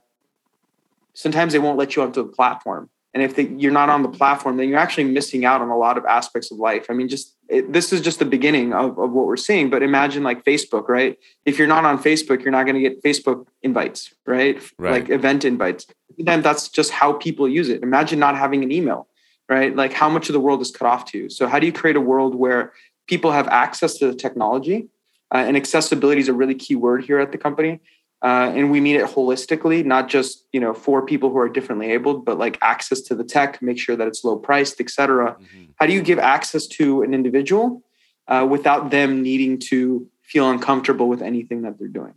sometimes 1.13 1.53
they 1.53 1.59
won't 1.59 1.79
let 1.79 1.95
you 1.95 2.03
onto 2.03 2.23
the 2.23 2.33
platform. 2.33 2.89
And 3.13 3.23
if 3.25 3.35
they, 3.35 3.49
you're 3.49 3.73
not 3.73 3.89
on 3.89 4.03
the 4.03 4.09
platform, 4.09 4.57
then 4.57 4.69
you're 4.69 4.79
actually 4.79 5.05
missing 5.05 5.45
out 5.45 5.61
on 5.61 5.69
a 5.69 5.77
lot 5.77 5.99
of 5.99 6.05
aspects 6.05 6.53
of 6.53 6.59
life. 6.59 6.87
I 6.89 6.93
mean, 6.93 7.09
just 7.09 7.35
it, 7.49 7.73
this 7.73 7.93
is 7.93 8.01
just 8.01 8.21
the 8.21 8.25
beginning 8.25 8.73
of, 8.73 8.99
of 8.99 9.11
what 9.11 9.27
we're 9.27 9.37
seeing. 9.37 9.69
But 9.69 9.83
imagine 9.83 10.23
like 10.23 10.45
Facebook, 10.45 10.89
right? 10.89 11.19
If 11.45 11.59
you're 11.59 11.67
not 11.67 11.85
on 11.85 12.01
Facebook, 12.01 12.43
you're 12.43 12.53
not 12.53 12.67
going 12.67 12.81
to 12.81 12.81
get 12.81 13.03
Facebook 13.03 13.47
invites, 13.63 14.15
right? 14.27 14.63
right? 14.79 14.93
Like 14.93 15.11
event 15.11 15.45
invites. 15.45 15.87
Then 16.19 16.43
that's 16.43 16.69
just 16.69 16.93
how 16.93 17.15
people 17.15 17.49
use 17.49 17.69
it. 17.69 17.83
Imagine 17.83 18.21
not 18.21 18.37
having 18.37 18.63
an 18.63 18.71
email, 18.71 19.09
right? 19.49 19.75
Like 19.75 19.93
how 19.93 20.09
much 20.09 20.29
of 20.29 20.33
the 20.33 20.41
world 20.41 20.61
is 20.61 20.71
cut 20.71 20.87
off 20.87 21.05
to 21.07 21.19
you. 21.19 21.29
So 21.29 21.49
how 21.49 21.59
do 21.59 21.67
you 21.67 21.73
create 21.73 21.97
a 21.97 22.01
world 22.01 22.37
where 22.37 22.73
people 23.09 23.33
have 23.33 23.49
access 23.49 23.99
to 23.99 24.07
the 24.07 24.15
technology? 24.15 24.89
Uh, 25.33 25.39
and 25.39 25.57
accessibility 25.57 26.21
is 26.21 26.29
a 26.29 26.33
really 26.33 26.57
key 26.57 26.77
word 26.77 27.05
here 27.05 27.19
at 27.19 27.33
the 27.33 27.39
company 27.39 27.81
uh, 28.23 28.53
and 28.55 28.71
we 28.71 28.81
mean 28.81 28.97
it 28.97 29.05
holistically 29.05 29.85
not 29.85 30.09
just 30.09 30.47
you 30.53 30.61
know 30.61 30.75
for 30.75 31.05
people 31.05 31.31
who 31.31 31.39
are 31.39 31.49
differently 31.49 31.91
abled 31.91 32.25
but 32.25 32.39
like 32.39 32.59
access 32.63 33.01
to 33.01 33.15
the 33.15 33.25
tech 33.25 33.61
make 33.63 33.79
sure 33.79 33.97
that 33.97 34.07
it's 34.07 34.25
low 34.25 34.37
priced 34.37 34.81
etc 34.81 35.37
mm-hmm. 35.41 35.65
how 35.77 35.87
do 35.87 35.93
you 35.93 36.03
give 36.03 36.19
access 36.19 36.67
to 36.67 37.03
an 37.03 37.15
individual 37.15 37.83
uh, 38.29 38.47
without 38.49 38.91
them 38.91 39.23
needing 39.23 39.59
to 39.59 40.07
feel 40.23 40.49
uncomfortable 40.51 41.09
with 41.09 41.23
anything 41.23 41.63
that 41.63 41.79
they're 41.79 41.89
doing 41.89 42.15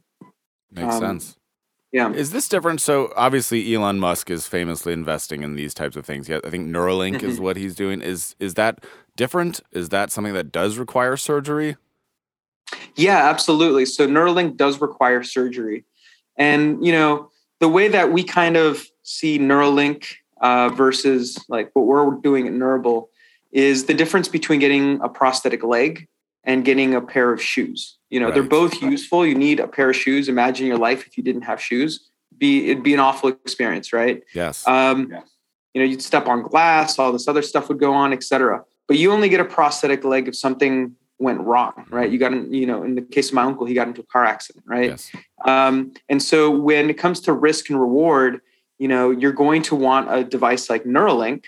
makes 0.71 0.95
um, 0.95 1.01
sense 1.01 1.35
Yeah. 1.93 2.11
Is 2.11 2.31
this 2.31 2.49
different? 2.49 2.81
So 2.81 3.13
obviously 3.15 3.71
Elon 3.71 3.99
Musk 3.99 4.31
is 4.31 4.47
famously 4.47 4.93
investing 4.93 5.43
in 5.43 5.55
these 5.55 5.75
types 5.75 5.95
of 5.95 6.03
things. 6.07 6.27
Yeah, 6.27 6.39
I 6.43 6.49
think 6.49 6.67
Neuralink 6.67 7.21
is 7.21 7.35
Mm-hmm. 7.35 7.43
what 7.43 7.55
he's 7.55 7.75
doing. 7.75 8.01
Is 8.01 8.35
is 8.39 8.55
that 8.55 8.83
different? 9.15 9.61
Is 9.71 9.89
that 9.89 10.11
something 10.11 10.33
that 10.33 10.51
does 10.51 10.79
require 10.79 11.15
surgery? 11.17 11.77
Yeah, 12.95 13.29
absolutely. 13.29 13.85
So 13.85 14.07
Neuralink 14.07 14.57
does 14.57 14.81
require 14.81 15.21
surgery. 15.21 15.85
And, 16.37 16.85
you 16.85 16.91
know, 16.91 17.29
the 17.59 17.69
way 17.69 17.87
that 17.87 18.11
we 18.11 18.23
kind 18.23 18.57
of 18.57 18.85
see 19.03 19.39
Neuralink 19.39 20.15
uh, 20.41 20.69
versus 20.69 21.37
like 21.47 21.69
what 21.73 21.85
we're 21.85 22.11
doing 22.21 22.47
at 22.47 22.53
Neurable 22.53 23.09
is 23.51 23.85
the 23.85 23.93
difference 23.93 24.27
between 24.27 24.59
getting 24.59 24.99
a 25.01 25.09
prosthetic 25.09 25.63
leg 25.63 26.07
and 26.43 26.65
getting 26.65 26.93
a 26.93 27.01
pair 27.01 27.31
of 27.31 27.41
shoes. 27.41 27.97
You 28.09 28.19
know, 28.19 28.31
they're 28.31 28.41
Right. 28.41 28.49
both 28.49 28.81
useful. 28.81 29.25
You 29.25 29.35
need 29.35 29.59
a 29.59 29.67
pair 29.67 29.89
of 29.91 29.95
shoes. 29.95 30.27
Imagine 30.27 30.67
your 30.67 30.77
life 30.77 31.07
if 31.07 31.17
you 31.17 31.23
didn't 31.23 31.43
have 31.43 31.61
shoes. 31.61 32.09
Be 32.37 32.69
it'd 32.71 32.83
be 32.83 32.93
an 32.93 32.99
awful 32.99 33.29
experience, 33.29 33.93
right? 33.93 34.23
Yes. 34.33 34.67
Um, 34.67 35.09
Yeah. 35.11 35.21
You 35.73 35.81
know, 35.81 35.87
you'd 35.87 36.03
step 36.03 36.27
on 36.27 36.43
glass, 36.43 36.99
all 36.99 37.11
this 37.11 37.27
other 37.27 37.41
stuff 37.41 37.67
would 37.69 37.79
go 37.79 37.93
on, 37.93 38.13
etc. 38.13 38.63
But 38.87 38.97
you 38.97 39.11
only 39.11 39.27
get 39.29 39.39
a 39.39 39.45
prosthetic 39.45 40.03
leg 40.03 40.27
if 40.27 40.35
something 40.35 40.95
went 41.23 41.41
wrong, 41.41 41.85
right? 41.89 42.11
You 42.11 42.19
got, 42.19 42.33
in, 42.33 42.53
you 42.53 42.67
know, 42.67 42.83
in 42.83 42.95
the 42.95 43.01
case 43.01 43.29
of 43.29 43.33
my 43.33 43.43
uncle, 43.43 43.65
he 43.65 43.73
got 43.73 43.87
into 43.87 44.01
a 44.01 44.05
car 44.05 44.25
accident, 44.25 44.65
right? 44.67 44.91
yes. 44.91 45.11
Um, 45.45 45.93
and 46.09 46.21
so 46.21 46.51
when 46.51 46.89
it 46.89 46.97
comes 46.97 47.19
to 47.21 47.33
risk 47.33 47.69
and 47.69 47.79
reward, 47.79 48.41
you 48.77 48.87
know, 48.87 49.09
you're 49.09 49.31
going 49.31 49.61
to 49.63 49.75
want 49.75 50.13
a 50.13 50.23
device 50.23 50.69
like 50.69 50.83
Neuralink 50.83 51.45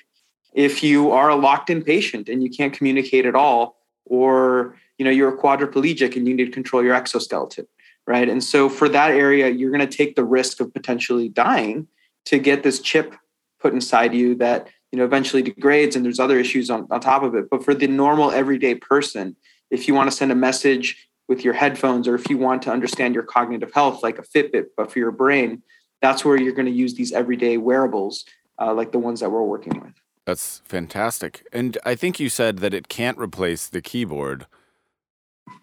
if 0.55 0.81
you 0.81 1.11
are 1.11 1.29
a 1.29 1.35
locked-in 1.35 1.83
patient 1.83 2.29
and 2.29 2.41
you 2.41 2.49
can't 2.49 2.73
communicate 2.73 3.25
at 3.25 3.35
all, 3.35 3.77
or 4.05 4.75
you 4.97 5.03
know, 5.03 5.11
you're 5.11 5.35
a 5.35 5.37
quadriplegic 5.37 6.15
and 6.15 6.27
you 6.27 6.33
need 6.33 6.45
to 6.45 6.51
control 6.51 6.81
your 6.81 6.95
exoskeleton, 6.95 7.67
right? 8.07 8.29
And 8.29 8.41
so 8.41 8.69
for 8.69 8.87
that 8.89 9.11
area, 9.11 9.49
you're 9.49 9.71
going 9.71 9.87
to 9.87 9.97
take 9.97 10.15
the 10.15 10.23
risk 10.23 10.61
of 10.61 10.73
potentially 10.73 11.27
dying 11.27 11.87
to 12.25 12.39
get 12.39 12.63
this 12.63 12.79
chip 12.79 13.13
put 13.59 13.73
inside 13.73 14.13
you 14.13 14.35
that 14.35 14.67
you 14.91 14.97
know 14.97 15.05
eventually 15.05 15.41
degrades 15.41 15.95
and 15.95 16.05
there's 16.05 16.19
other 16.19 16.39
issues 16.39 16.69
on, 16.69 16.87
on 16.89 17.01
top 17.01 17.23
of 17.23 17.35
it. 17.35 17.49
But 17.49 17.65
for 17.65 17.73
the 17.73 17.87
normal 17.87 18.31
everyday 18.31 18.75
person, 18.75 19.35
if 19.75 19.87
you 19.87 19.93
want 19.93 20.09
to 20.09 20.15
send 20.15 20.31
a 20.31 20.35
message 20.35 21.07
with 21.27 21.43
your 21.43 21.53
headphones 21.53 22.07
or 22.07 22.15
if 22.15 22.29
you 22.29 22.37
want 22.37 22.61
to 22.63 22.71
understand 22.71 23.13
your 23.13 23.23
cognitive 23.23 23.71
health 23.73 24.01
like 24.01 24.17
a 24.17 24.23
fitbit 24.23 24.65
but 24.75 24.91
for 24.91 24.99
your 24.99 25.11
brain 25.11 25.61
that's 26.01 26.25
where 26.25 26.39
you're 26.39 26.53
going 26.53 26.65
to 26.65 26.71
use 26.71 26.95
these 26.95 27.11
everyday 27.11 27.57
wearables 27.57 28.25
uh, 28.59 28.73
like 28.73 28.91
the 28.91 28.99
ones 28.99 29.19
that 29.19 29.29
we're 29.29 29.43
working 29.43 29.79
with 29.81 29.93
That's 30.25 30.61
fantastic. 30.65 31.45
And 31.53 31.77
I 31.85 31.93
think 31.95 32.19
you 32.19 32.29
said 32.29 32.59
that 32.59 32.73
it 32.73 32.87
can't 32.87 33.17
replace 33.19 33.67
the 33.67 33.81
keyboard. 33.81 34.47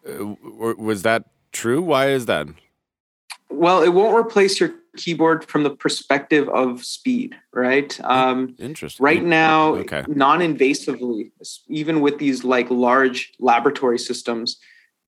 Uh, 0.09 0.35
was 0.77 1.03
that 1.03 1.25
true? 1.51 1.83
Why 1.83 2.11
is 2.11 2.27
that? 2.27 2.46
well 3.53 3.83
it 3.83 3.90
won't 3.90 4.16
replace 4.16 4.59
your 4.59 4.72
keyboard 4.96 5.44
from 5.44 5.62
the 5.62 5.70
perspective 5.70 6.48
of 6.50 6.85
speed 6.85 7.35
right 7.52 7.98
um, 8.05 8.55
Interesting. 8.59 9.05
right 9.05 9.24
now 9.24 9.74
Okay. 9.76 10.05
non-invasively 10.09 11.31
even 11.68 12.00
with 12.00 12.18
these 12.18 12.44
like 12.44 12.70
large 12.70 13.33
laboratory 13.38 13.98
systems 13.98 14.59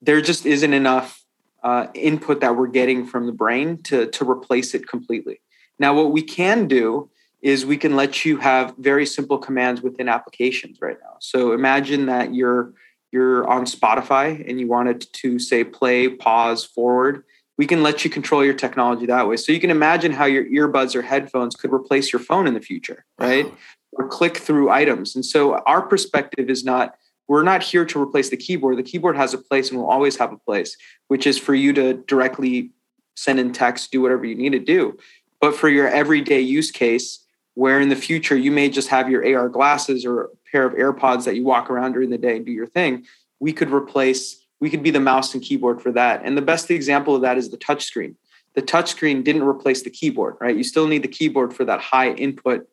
there 0.00 0.20
just 0.20 0.46
isn't 0.46 0.72
enough 0.72 1.22
uh, 1.62 1.86
input 1.94 2.40
that 2.40 2.56
we're 2.56 2.66
getting 2.66 3.06
from 3.06 3.26
the 3.26 3.32
brain 3.32 3.82
to 3.82 4.06
to 4.10 4.28
replace 4.28 4.74
it 4.74 4.88
completely 4.88 5.40
now 5.78 5.94
what 5.94 6.12
we 6.12 6.22
can 6.22 6.66
do 6.66 7.10
is 7.42 7.66
we 7.66 7.76
can 7.76 7.94
let 7.94 8.24
you 8.24 8.38
have 8.38 8.74
very 8.78 9.04
simple 9.04 9.36
commands 9.36 9.82
within 9.82 10.08
applications 10.08 10.78
right 10.80 10.96
now 11.02 11.16
so 11.20 11.52
imagine 11.52 12.06
that 12.06 12.34
you're 12.34 12.72
you're 13.12 13.46
on 13.48 13.64
spotify 13.66 14.42
and 14.48 14.58
you 14.58 14.66
wanted 14.66 15.06
to 15.12 15.38
say 15.38 15.62
play 15.62 16.08
pause 16.08 16.64
forward 16.64 17.24
we 17.56 17.66
can 17.66 17.82
let 17.82 18.04
you 18.04 18.10
control 18.10 18.44
your 18.44 18.54
technology 18.54 19.06
that 19.06 19.28
way 19.28 19.36
so 19.36 19.52
you 19.52 19.60
can 19.60 19.70
imagine 19.70 20.12
how 20.12 20.24
your 20.24 20.44
earbuds 20.44 20.94
or 20.94 21.02
headphones 21.02 21.54
could 21.54 21.72
replace 21.72 22.12
your 22.12 22.20
phone 22.20 22.46
in 22.46 22.54
the 22.54 22.60
future 22.60 23.04
right 23.18 23.52
or 23.92 24.08
click 24.08 24.36
through 24.36 24.70
items. 24.70 25.14
And 25.14 25.24
so 25.24 25.58
our 25.66 25.82
perspective 25.82 26.50
is 26.50 26.64
not 26.64 26.96
we're 27.26 27.42
not 27.42 27.62
here 27.62 27.86
to 27.86 28.00
replace 28.00 28.28
the 28.28 28.36
keyboard. 28.36 28.76
The 28.76 28.82
keyboard 28.82 29.16
has 29.16 29.32
a 29.32 29.38
place 29.38 29.70
and 29.70 29.78
will 29.78 29.88
always 29.88 30.16
have 30.16 30.32
a 30.32 30.36
place, 30.36 30.76
which 31.08 31.26
is 31.26 31.38
for 31.38 31.54
you 31.54 31.72
to 31.72 31.94
directly 31.94 32.70
send 33.16 33.40
in 33.40 33.52
text, 33.52 33.90
do 33.90 34.02
whatever 34.02 34.26
you 34.26 34.34
need 34.34 34.52
to 34.52 34.58
do. 34.58 34.98
But 35.40 35.56
for 35.56 35.68
your 35.68 35.88
everyday 35.88 36.40
use 36.40 36.70
case, 36.70 37.24
where 37.54 37.80
in 37.80 37.88
the 37.88 37.96
future 37.96 38.36
you 38.36 38.50
may 38.50 38.68
just 38.68 38.88
have 38.88 39.08
your 39.08 39.24
AR 39.36 39.48
glasses 39.48 40.04
or 40.04 40.22
a 40.22 40.28
pair 40.50 40.66
of 40.66 40.74
AirPods 40.74 41.24
that 41.24 41.36
you 41.36 41.44
walk 41.44 41.70
around 41.70 41.92
during 41.92 42.10
the 42.10 42.18
day 42.18 42.36
and 42.36 42.44
do 42.44 42.52
your 42.52 42.66
thing, 42.66 43.06
we 43.40 43.52
could 43.52 43.70
replace, 43.70 44.43
we 44.64 44.70
could 44.70 44.82
be 44.82 44.90
the 44.90 44.98
mouse 44.98 45.34
and 45.34 45.42
keyboard 45.42 45.82
for 45.82 45.92
that. 45.92 46.22
And 46.24 46.38
the 46.38 46.42
best 46.42 46.70
example 46.70 47.14
of 47.14 47.20
that 47.20 47.36
is 47.36 47.50
the 47.50 47.58
touchscreen. 47.58 48.14
The 48.54 48.62
touchscreen 48.62 49.22
didn't 49.22 49.42
replace 49.42 49.82
the 49.82 49.90
keyboard, 49.90 50.36
right? 50.40 50.56
You 50.56 50.64
still 50.64 50.88
need 50.88 51.02
the 51.02 51.08
keyboard 51.08 51.52
for 51.52 51.66
that 51.66 51.82
high 51.82 52.12
input 52.12 52.66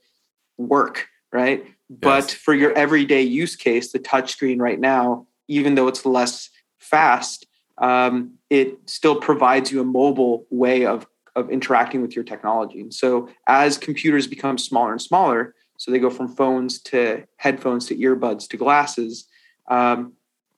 work, 0.57 1.09
right? 1.33 1.65
But 1.89 2.31
for 2.31 2.53
your 2.53 2.71
everyday 2.77 3.23
use 3.23 3.57
case, 3.57 3.91
the 3.91 3.99
touchscreen 3.99 4.61
right 4.61 4.79
now, 4.79 5.27
even 5.49 5.75
though 5.75 5.89
it's 5.89 6.05
less 6.05 6.49
fast, 6.79 7.45
um, 7.77 8.35
it 8.49 8.77
still 8.89 9.17
provides 9.17 9.69
you 9.69 9.81
a 9.81 9.83
mobile 9.83 10.47
way 10.49 10.85
of 10.85 11.05
of 11.35 11.49
interacting 11.49 12.01
with 12.01 12.15
your 12.15 12.23
technology. 12.23 12.79
And 12.79 12.93
so, 12.93 13.27
as 13.47 13.77
computers 13.77 14.27
become 14.27 14.57
smaller 14.57 14.93
and 14.93 15.01
smaller, 15.01 15.55
so 15.75 15.91
they 15.91 15.99
go 15.99 16.09
from 16.09 16.29
phones 16.29 16.79
to 16.83 17.25
headphones 17.35 17.85
to 17.87 17.95
earbuds 17.97 18.47
to 18.49 18.57
glasses, 18.57 19.25
um, 19.67 20.13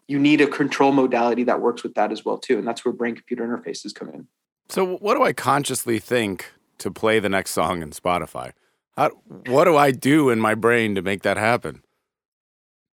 you 0.07 0.19
need 0.19 0.41
a 0.41 0.47
control 0.47 0.91
modality 0.91 1.43
that 1.43 1.61
works 1.61 1.83
with 1.83 1.95
that 1.95 2.11
as 2.11 2.25
well 2.25 2.37
too. 2.37 2.57
And 2.57 2.67
that's 2.67 2.83
where 2.83 2.91
brain 2.91 3.15
computer 3.15 3.45
interfaces 3.45 3.93
come 3.93 4.09
in. 4.09 4.27
So, 4.69 4.97
what 4.97 5.15
do 5.15 5.23
I 5.23 5.33
consciously 5.33 5.99
think 5.99 6.51
to 6.79 6.91
play 6.91 7.19
the 7.19 7.29
next 7.29 7.51
song 7.51 7.81
in 7.81 7.91
Spotify? 7.91 8.51
How, 8.97 9.09
what 9.47 9.65
do 9.65 9.75
I 9.75 9.91
do 9.91 10.29
in 10.29 10.39
my 10.39 10.55
brain 10.55 10.95
to 10.95 11.01
make 11.01 11.23
that 11.23 11.37
happen? 11.37 11.83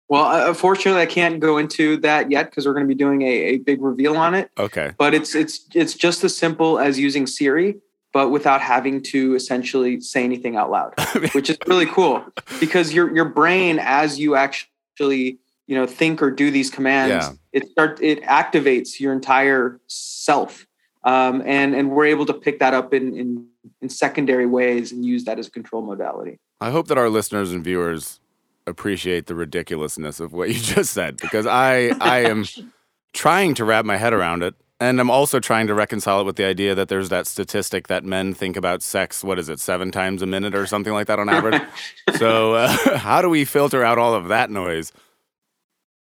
Well, 0.08 0.24
uh, 0.24 0.48
unfortunately, 0.48 1.00
I 1.00 1.06
can't 1.06 1.38
go 1.38 1.56
into 1.56 1.96
that 1.98 2.30
yet 2.30 2.50
because 2.50 2.66
we're 2.66 2.72
going 2.72 2.86
to 2.86 2.88
be 2.88 2.96
doing 2.96 3.22
a, 3.22 3.26
a 3.26 3.58
big 3.58 3.80
reveal 3.80 4.16
on 4.16 4.34
it. 4.34 4.50
Okay. 4.58 4.92
But 4.98 5.14
it's 5.14 5.34
it's 5.34 5.66
it's 5.72 5.94
just 5.94 6.24
as 6.24 6.36
simple 6.36 6.80
as 6.80 6.98
using 6.98 7.28
Siri, 7.28 7.76
but 8.12 8.30
without 8.30 8.60
having 8.60 9.02
to 9.04 9.36
essentially 9.36 10.00
say 10.00 10.24
anything 10.24 10.56
out 10.56 10.70
loud, 10.70 10.94
which 11.32 11.48
is 11.48 11.58
really 11.66 11.86
cool 11.86 12.24
because 12.58 12.92
your 12.92 13.14
your 13.14 13.26
brain, 13.26 13.78
as 13.80 14.18
you 14.18 14.34
actually 14.34 15.38
you 15.70 15.76
know 15.76 15.86
think 15.86 16.20
or 16.20 16.30
do 16.32 16.50
these 16.50 16.68
commands, 16.68 17.10
Yeah. 17.28 17.32
it 17.52 17.68
start 17.70 18.02
it 18.02 18.22
activates 18.24 18.98
your 18.98 19.12
entire 19.12 19.80
self, 19.86 20.66
um, 21.04 21.42
and 21.46 21.76
and 21.76 21.92
we're 21.92 22.06
able 22.06 22.26
to 22.26 22.34
pick 22.34 22.58
that 22.58 22.74
up 22.74 22.92
in 22.92 23.14
in 23.16 23.46
in 23.80 23.88
secondary 23.88 24.46
ways 24.46 24.90
and 24.90 25.04
use 25.04 25.24
that 25.26 25.38
as 25.38 25.46
a 25.46 25.50
control 25.50 25.82
modality. 25.82 26.40
I 26.60 26.70
hope 26.70 26.88
that 26.88 26.98
our 26.98 27.08
listeners 27.08 27.52
and 27.52 27.62
viewers 27.62 28.18
appreciate 28.66 29.26
the 29.26 29.34
ridiculousness 29.36 30.18
of 30.18 30.32
what 30.32 30.48
you 30.48 30.54
just 30.74 30.92
said 30.92 31.16
because 31.18 31.46
I 31.46 31.90
I 32.00 32.24
am 32.24 32.46
trying 33.12 33.54
to 33.54 33.64
wrap 33.64 33.84
my 33.84 33.96
head 33.96 34.12
around 34.12 34.42
it 34.42 34.54
and 34.80 35.00
I'm 35.00 35.10
also 35.10 35.38
trying 35.40 35.66
to 35.68 35.74
reconcile 35.74 36.20
it 36.20 36.24
with 36.24 36.36
the 36.36 36.44
idea 36.46 36.74
that 36.74 36.88
there's 36.88 37.10
that 37.10 37.26
statistic 37.28 37.86
that 37.88 38.04
men 38.04 38.34
think 38.34 38.56
about 38.56 38.82
sex 38.82 39.22
what 39.22 39.38
is 39.38 39.48
it 39.48 39.60
7 39.60 39.90
times 39.92 40.20
a 40.22 40.26
minute 40.26 40.54
or 40.54 40.66
something 40.66 40.92
like 40.92 41.06
that 41.06 41.18
on 41.20 41.28
average. 41.28 41.62
so 42.18 42.54
uh, 42.54 42.98
how 42.98 43.22
do 43.22 43.28
we 43.28 43.44
filter 43.44 43.84
out 43.84 43.98
all 43.98 44.14
of 44.14 44.28
that 44.28 44.50
noise? 44.50 44.92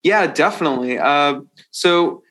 Yeah, 0.03 0.27
definitely. 0.27 0.99
Uh, 0.99 1.41
so, 1.71 2.23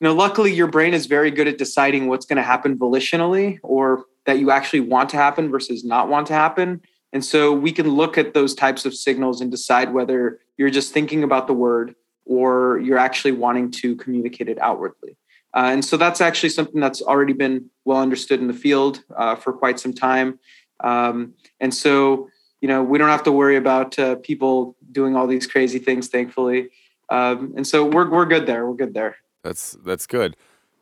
you 0.00 0.04
know, 0.04 0.14
luckily 0.14 0.52
your 0.52 0.68
brain 0.68 0.94
is 0.94 1.06
very 1.06 1.30
good 1.30 1.48
at 1.48 1.58
deciding 1.58 2.08
what's 2.08 2.26
going 2.26 2.36
to 2.36 2.42
happen 2.42 2.78
volitionally 2.78 3.58
or 3.62 4.04
that 4.26 4.38
you 4.38 4.50
actually 4.50 4.80
want 4.80 5.08
to 5.10 5.16
happen 5.16 5.50
versus 5.50 5.84
not 5.84 6.08
want 6.08 6.26
to 6.28 6.34
happen. 6.34 6.80
And 7.12 7.24
so 7.24 7.52
we 7.52 7.72
can 7.72 7.88
look 7.88 8.18
at 8.18 8.34
those 8.34 8.54
types 8.54 8.84
of 8.84 8.94
signals 8.94 9.40
and 9.40 9.50
decide 9.50 9.92
whether 9.92 10.40
you're 10.56 10.70
just 10.70 10.92
thinking 10.92 11.22
about 11.22 11.46
the 11.46 11.54
word 11.54 11.94
or 12.26 12.78
you're 12.78 12.98
actually 12.98 13.32
wanting 13.32 13.70
to 13.70 13.96
communicate 13.96 14.48
it 14.48 14.58
outwardly. 14.60 15.16
Uh, 15.54 15.70
and 15.72 15.84
so 15.84 15.96
that's 15.96 16.20
actually 16.20 16.50
something 16.50 16.80
that's 16.80 17.00
already 17.00 17.32
been 17.32 17.70
well 17.84 18.00
understood 18.00 18.40
in 18.40 18.46
the 18.46 18.52
field 18.52 19.02
uh, 19.16 19.34
for 19.34 19.52
quite 19.52 19.80
some 19.80 19.94
time. 19.94 20.38
Um, 20.80 21.32
and 21.58 21.74
so, 21.74 22.28
you 22.60 22.68
know, 22.68 22.82
we 22.82 22.98
don't 22.98 23.08
have 23.08 23.22
to 23.22 23.32
worry 23.32 23.56
about 23.56 23.98
uh, 23.98 24.16
people 24.16 24.76
doing 24.92 25.16
all 25.16 25.26
these 25.26 25.46
crazy 25.46 25.78
things, 25.78 26.08
thankfully. 26.08 26.70
Um, 27.10 27.54
and 27.56 27.66
so 27.66 27.84
we're 27.84 28.08
we're 28.10 28.26
good 28.26 28.46
there. 28.46 28.66
We're 28.66 28.76
good 28.76 28.94
there. 28.94 29.16
That's 29.42 29.76
that's 29.84 30.06
good. 30.06 30.36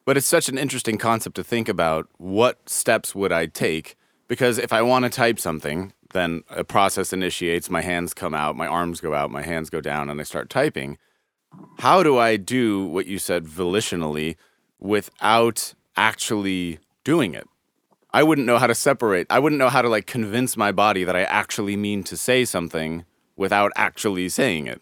But 0.04 0.16
it's 0.16 0.26
such 0.26 0.48
an 0.48 0.56
interesting 0.56 0.98
concept 0.98 1.36
to 1.36 1.44
think 1.44 1.68
about 1.68 2.08
what 2.16 2.68
steps 2.68 3.14
would 3.14 3.32
I 3.32 3.46
take 3.46 3.96
because 4.28 4.58
if 4.58 4.72
I 4.72 4.82
want 4.82 5.04
to 5.04 5.10
type 5.10 5.38
something, 5.38 5.92
then 6.12 6.42
a 6.48 6.64
process 6.64 7.12
initiates, 7.12 7.70
my 7.70 7.82
hands 7.82 8.14
come 8.14 8.34
out, 8.34 8.56
my 8.56 8.66
arms 8.66 9.00
go 9.00 9.14
out, 9.14 9.30
my 9.30 9.42
hands 9.42 9.70
go 9.70 9.80
down 9.80 10.08
and 10.08 10.20
I 10.20 10.24
start 10.24 10.50
typing. 10.50 10.98
How 11.78 12.02
do 12.02 12.18
I 12.18 12.36
do 12.36 12.86
what 12.86 13.06
you 13.06 13.18
said 13.18 13.44
volitionally 13.44 14.36
without 14.78 15.74
actually 15.96 16.78
doing 17.04 17.34
it? 17.34 17.48
I 18.12 18.22
wouldn't 18.22 18.46
know 18.46 18.58
how 18.58 18.66
to 18.66 18.74
separate. 18.74 19.26
I 19.30 19.38
wouldn't 19.38 19.58
know 19.58 19.68
how 19.68 19.82
to 19.82 19.88
like 19.88 20.06
convince 20.06 20.56
my 20.56 20.72
body 20.72 21.04
that 21.04 21.16
I 21.16 21.22
actually 21.22 21.76
mean 21.76 22.02
to 22.04 22.16
say 22.16 22.44
something 22.44 23.04
without 23.36 23.72
actually 23.76 24.28
saying 24.28 24.66
it. 24.66 24.80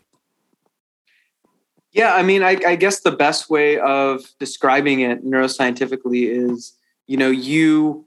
Yeah, 1.93 2.15
I 2.15 2.23
mean, 2.23 2.43
I, 2.43 2.59
I 2.67 2.75
guess 2.75 3.01
the 3.01 3.13
best 3.13 3.49
way 3.49 3.79
of 3.79 4.23
describing 4.41 5.01
it 5.01 5.25
neuroscientifically 5.25 6.27
is, 6.29 6.77
you 7.07 7.17
know, 7.17 7.31
you 7.31 8.07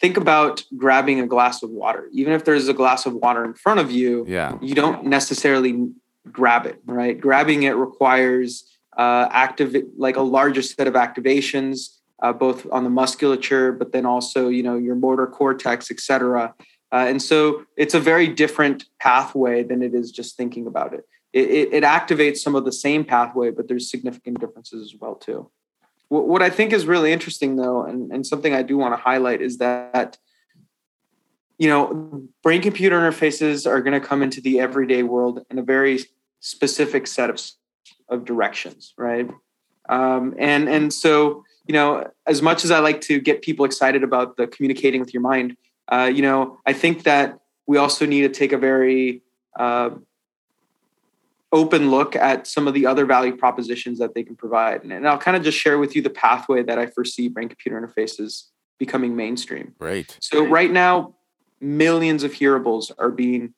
think 0.00 0.16
about 0.16 0.64
grabbing 0.76 1.20
a 1.20 1.26
glass 1.26 1.62
of 1.62 1.70
water. 1.70 2.08
Even 2.12 2.32
if 2.32 2.44
there's 2.44 2.68
a 2.68 2.74
glass 2.74 3.06
of 3.06 3.14
water 3.14 3.44
in 3.44 3.54
front 3.54 3.80
of 3.80 3.90
you, 3.90 4.24
Yeah. 4.28 4.56
you 4.62 4.74
don't 4.74 5.06
necessarily 5.06 5.90
grab 6.30 6.66
it, 6.66 6.80
right? 6.86 7.20
Grabbing 7.20 7.64
it 7.64 7.72
requires 7.72 8.64
uh, 8.96 9.28
active, 9.30 9.74
like 9.96 10.16
a 10.16 10.22
larger 10.22 10.62
set 10.62 10.86
of 10.86 10.94
activations, 10.94 11.96
uh, 12.22 12.32
both 12.32 12.66
on 12.70 12.84
the 12.84 12.90
musculature, 12.90 13.72
but 13.72 13.92
then 13.92 14.04
also, 14.06 14.48
you 14.48 14.62
know, 14.62 14.76
your 14.76 14.94
motor 14.94 15.26
cortex, 15.26 15.90
et 15.90 16.00
cetera. 16.00 16.54
Uh, 16.92 17.06
and 17.08 17.22
so 17.22 17.64
it's 17.76 17.94
a 17.94 18.00
very 18.00 18.26
different 18.26 18.84
pathway 18.98 19.62
than 19.62 19.82
it 19.82 19.94
is 19.94 20.10
just 20.10 20.36
thinking 20.36 20.66
about 20.66 20.92
it. 20.92 21.06
It, 21.32 21.50
it. 21.50 21.72
it 21.72 21.84
activates 21.84 22.38
some 22.38 22.54
of 22.54 22.64
the 22.64 22.72
same 22.72 23.04
pathway, 23.04 23.50
but 23.50 23.68
there's 23.68 23.90
significant 23.90 24.40
differences 24.40 24.92
as 24.92 24.98
well 25.00 25.14
too. 25.14 25.50
What, 26.08 26.26
what 26.26 26.42
I 26.42 26.50
think 26.50 26.72
is 26.72 26.86
really 26.86 27.12
interesting 27.12 27.56
though, 27.56 27.84
and, 27.84 28.10
and 28.12 28.26
something 28.26 28.52
I 28.52 28.62
do 28.62 28.76
want 28.76 28.92
to 28.94 29.00
highlight 29.00 29.40
is 29.40 29.58
that 29.58 30.18
you 31.60 31.68
know, 31.68 32.26
brain 32.42 32.62
computer 32.62 32.98
interfaces 32.98 33.70
are 33.70 33.82
going 33.82 33.92
to 33.92 34.04
come 34.04 34.22
into 34.22 34.40
the 34.40 34.58
everyday 34.58 35.02
world 35.02 35.44
in 35.50 35.58
a 35.58 35.62
very 35.62 36.00
specific 36.40 37.06
set 37.06 37.28
of, 37.28 37.38
of 38.08 38.24
directions, 38.24 38.94
right? 38.96 39.30
Um, 39.90 40.34
and 40.38 40.70
and 40.70 40.90
so 40.90 41.44
you 41.66 41.74
know, 41.74 42.10
as 42.26 42.40
much 42.40 42.64
as 42.64 42.70
I 42.70 42.78
like 42.78 43.02
to 43.02 43.20
get 43.20 43.42
people 43.42 43.64
excited 43.64 44.02
about 44.02 44.36
the 44.36 44.46
communicating 44.46 45.00
with 45.00 45.12
your 45.12 45.20
mind, 45.20 45.56
uh, 45.90 46.10
you 46.12 46.22
know, 46.22 46.58
I 46.66 46.72
think 46.72 47.02
that 47.04 47.38
we 47.66 47.78
also 47.78 48.06
need 48.06 48.22
to 48.22 48.28
take 48.28 48.52
a 48.52 48.58
very 48.58 49.22
uh, 49.58 49.90
open 51.52 51.90
look 51.90 52.14
at 52.14 52.46
some 52.46 52.68
of 52.68 52.74
the 52.74 52.86
other 52.86 53.04
value 53.04 53.36
propositions 53.36 53.98
that 53.98 54.14
they 54.14 54.22
can 54.22 54.36
provide. 54.36 54.82
And, 54.82 54.92
and 54.92 55.06
I'll 55.08 55.18
kind 55.18 55.36
of 55.36 55.42
just 55.42 55.58
share 55.58 55.78
with 55.78 55.96
you 55.96 56.02
the 56.02 56.10
pathway 56.10 56.62
that 56.62 56.78
I 56.78 56.86
foresee 56.86 57.28
brain 57.28 57.48
computer 57.48 57.80
interfaces 57.80 58.44
becoming 58.78 59.16
mainstream. 59.16 59.74
Right. 59.78 60.16
So 60.20 60.44
right 60.44 60.70
now, 60.70 61.14
millions 61.60 62.22
of 62.22 62.32
hearables 62.32 62.90
are 62.98 63.10
being 63.10 63.54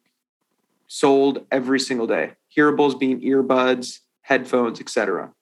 sold 0.88 1.46
every 1.50 1.80
single 1.80 2.06
day. 2.06 2.32
Hearables 2.56 2.98
being 2.98 3.20
earbuds, 3.20 4.00
headphones, 4.22 4.80
etc. 4.80 5.32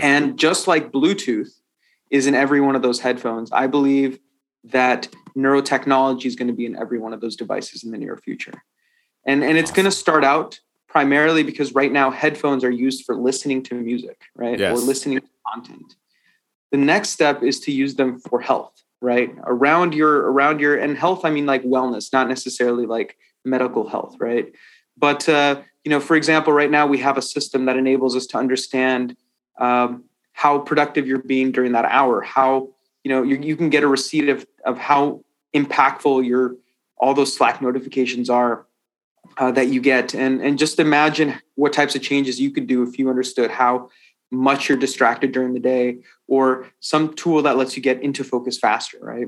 And 0.00 0.38
just 0.38 0.66
like 0.66 0.90
Bluetooth 0.90 1.50
is 2.10 2.26
in 2.26 2.34
every 2.34 2.60
one 2.60 2.74
of 2.74 2.82
those 2.82 3.00
headphones, 3.00 3.50
I 3.52 3.66
believe 3.66 4.18
that 4.64 5.08
neurotechnology 5.36 6.26
is 6.26 6.36
going 6.36 6.48
to 6.48 6.54
be 6.54 6.66
in 6.66 6.76
every 6.76 6.98
one 6.98 7.12
of 7.12 7.20
those 7.20 7.36
devices 7.36 7.84
in 7.84 7.90
the 7.90 7.98
near 7.98 8.16
future. 8.16 8.62
And 9.24 9.42
and 9.44 9.56
it's 9.56 9.70
going 9.70 9.84
to 9.84 9.90
start 9.90 10.24
out 10.24 10.58
primarily 10.88 11.42
because 11.42 11.74
right 11.74 11.90
now 11.90 12.10
headphones 12.10 12.64
are 12.64 12.70
used 12.70 13.04
for 13.04 13.16
listening 13.16 13.62
to 13.64 13.74
music, 13.74 14.20
right? 14.36 14.58
Yes. 14.58 14.76
Or 14.76 14.80
listening 14.80 15.20
to 15.20 15.26
content. 15.46 15.94
The 16.70 16.78
next 16.78 17.10
step 17.10 17.42
is 17.42 17.60
to 17.60 17.72
use 17.72 17.94
them 17.94 18.18
for 18.18 18.40
health, 18.40 18.82
right? 19.00 19.34
Around 19.44 19.94
your 19.94 20.30
around 20.30 20.60
your 20.60 20.76
and 20.76 20.96
health 20.96 21.24
I 21.24 21.30
mean 21.30 21.46
like 21.46 21.62
wellness, 21.62 22.12
not 22.12 22.28
necessarily 22.28 22.86
like 22.86 23.16
medical 23.44 23.88
health, 23.88 24.16
right? 24.18 24.52
But 24.96 25.28
uh, 25.28 25.62
you 25.84 25.90
know, 25.90 26.00
for 26.00 26.16
example, 26.16 26.52
right 26.52 26.70
now 26.70 26.86
we 26.86 26.98
have 26.98 27.16
a 27.16 27.22
system 27.22 27.66
that 27.66 27.76
enables 27.76 28.14
us 28.16 28.26
to 28.26 28.38
understand 28.38 29.16
um, 29.58 30.04
how 30.32 30.58
productive 30.58 31.06
you're 31.06 31.18
being 31.18 31.52
during 31.52 31.72
that 31.72 31.84
hour, 31.84 32.20
how 32.20 32.70
you 33.04 33.10
know 33.10 33.22
you, 33.22 33.36
you 33.36 33.56
can 33.56 33.70
get 33.70 33.82
a 33.82 33.88
receipt 33.88 34.28
of 34.28 34.46
of 34.64 34.78
how 34.78 35.22
impactful 35.54 36.26
your 36.26 36.56
all 36.98 37.14
those 37.14 37.34
Slack 37.36 37.60
notifications 37.60 38.30
are 38.30 38.66
uh, 39.38 39.50
that 39.52 39.68
you 39.68 39.80
get, 39.80 40.14
and 40.14 40.40
and 40.40 40.58
just 40.58 40.78
imagine 40.78 41.34
what 41.54 41.72
types 41.72 41.94
of 41.94 42.02
changes 42.02 42.40
you 42.40 42.50
could 42.50 42.66
do 42.66 42.82
if 42.82 42.98
you 42.98 43.08
understood 43.08 43.50
how 43.50 43.90
much 44.30 44.68
you're 44.68 44.78
distracted 44.78 45.32
during 45.32 45.52
the 45.52 45.60
day, 45.60 45.98
or 46.26 46.66
some 46.80 47.12
tool 47.14 47.42
that 47.42 47.56
lets 47.56 47.76
you 47.76 47.82
get 47.82 48.02
into 48.02 48.24
focus 48.24 48.58
faster, 48.58 48.98
right? 49.00 49.26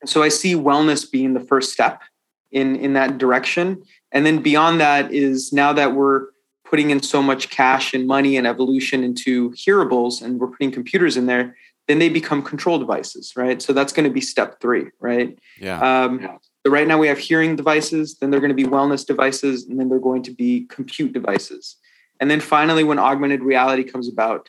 And 0.00 0.10
so 0.10 0.22
I 0.22 0.28
see 0.28 0.54
wellness 0.54 1.08
being 1.10 1.34
the 1.34 1.40
first 1.40 1.72
step 1.72 2.02
in 2.50 2.76
in 2.76 2.94
that 2.94 3.18
direction, 3.18 3.82
and 4.10 4.26
then 4.26 4.42
beyond 4.42 4.80
that 4.80 5.12
is 5.12 5.52
now 5.52 5.72
that 5.74 5.94
we're 5.94 6.28
putting 6.64 6.90
in 6.90 7.02
so 7.02 7.22
much 7.22 7.50
cash 7.50 7.92
and 7.92 8.06
money 8.06 8.38
and 8.38 8.46
evolution 8.46 9.04
into 9.04 9.50
hearables, 9.50 10.22
and 10.22 10.40
we're 10.40 10.48
putting 10.48 10.70
computers 10.70 11.18
in 11.18 11.26
there, 11.26 11.54
then 11.88 11.98
they 11.98 12.08
become 12.08 12.42
control 12.42 12.78
devices, 12.78 13.32
right? 13.36 13.60
So 13.60 13.72
that's 13.72 13.92
going 13.92 14.04
to 14.04 14.12
be 14.12 14.20
step 14.20 14.60
three, 14.60 14.86
right? 15.00 15.38
Yeah. 15.58 15.80
Um, 15.80 16.38
so 16.64 16.70
right 16.70 16.86
now 16.86 16.98
we 16.98 17.08
have 17.08 17.18
hearing 17.18 17.56
devices, 17.56 18.18
then 18.18 18.30
they're 18.30 18.40
going 18.40 18.50
to 18.50 18.54
be 18.54 18.64
wellness 18.64 19.04
devices, 19.04 19.66
and 19.66 19.78
then 19.80 19.88
they're 19.88 19.98
going 19.98 20.22
to 20.24 20.30
be 20.30 20.66
compute 20.66 21.12
devices. 21.12 21.76
And 22.20 22.30
then 22.30 22.40
finally, 22.40 22.84
when 22.84 23.00
augmented 23.00 23.42
reality 23.42 23.82
comes 23.82 24.08
about, 24.08 24.48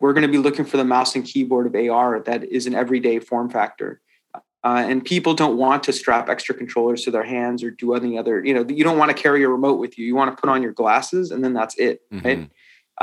we're 0.00 0.12
going 0.12 0.22
to 0.22 0.28
be 0.28 0.38
looking 0.38 0.64
for 0.64 0.76
the 0.76 0.84
mouse 0.84 1.14
and 1.14 1.24
keyboard 1.24 1.66
of 1.66 1.74
AR 1.74 2.20
that 2.20 2.42
is 2.44 2.66
an 2.66 2.74
everyday 2.74 3.20
form 3.20 3.48
factor. 3.48 4.00
Uh, 4.62 4.84
and 4.86 5.04
people 5.04 5.32
don't 5.32 5.56
want 5.56 5.82
to 5.84 5.92
strap 5.92 6.28
extra 6.28 6.54
controllers 6.54 7.02
to 7.04 7.10
their 7.10 7.22
hands 7.22 7.62
or 7.62 7.70
do 7.70 7.94
any 7.94 8.18
other, 8.18 8.44
you 8.44 8.52
know, 8.52 8.66
you 8.68 8.84
don't 8.84 8.98
want 8.98 9.14
to 9.14 9.22
carry 9.22 9.42
a 9.42 9.48
remote 9.48 9.78
with 9.78 9.98
you. 9.98 10.04
You 10.04 10.14
want 10.14 10.36
to 10.36 10.40
put 10.40 10.50
on 10.50 10.62
your 10.62 10.72
glasses 10.72 11.30
and 11.30 11.42
then 11.42 11.54
that's 11.54 11.76
it, 11.76 12.02
right? 12.10 12.40
Mhm. 12.40 12.50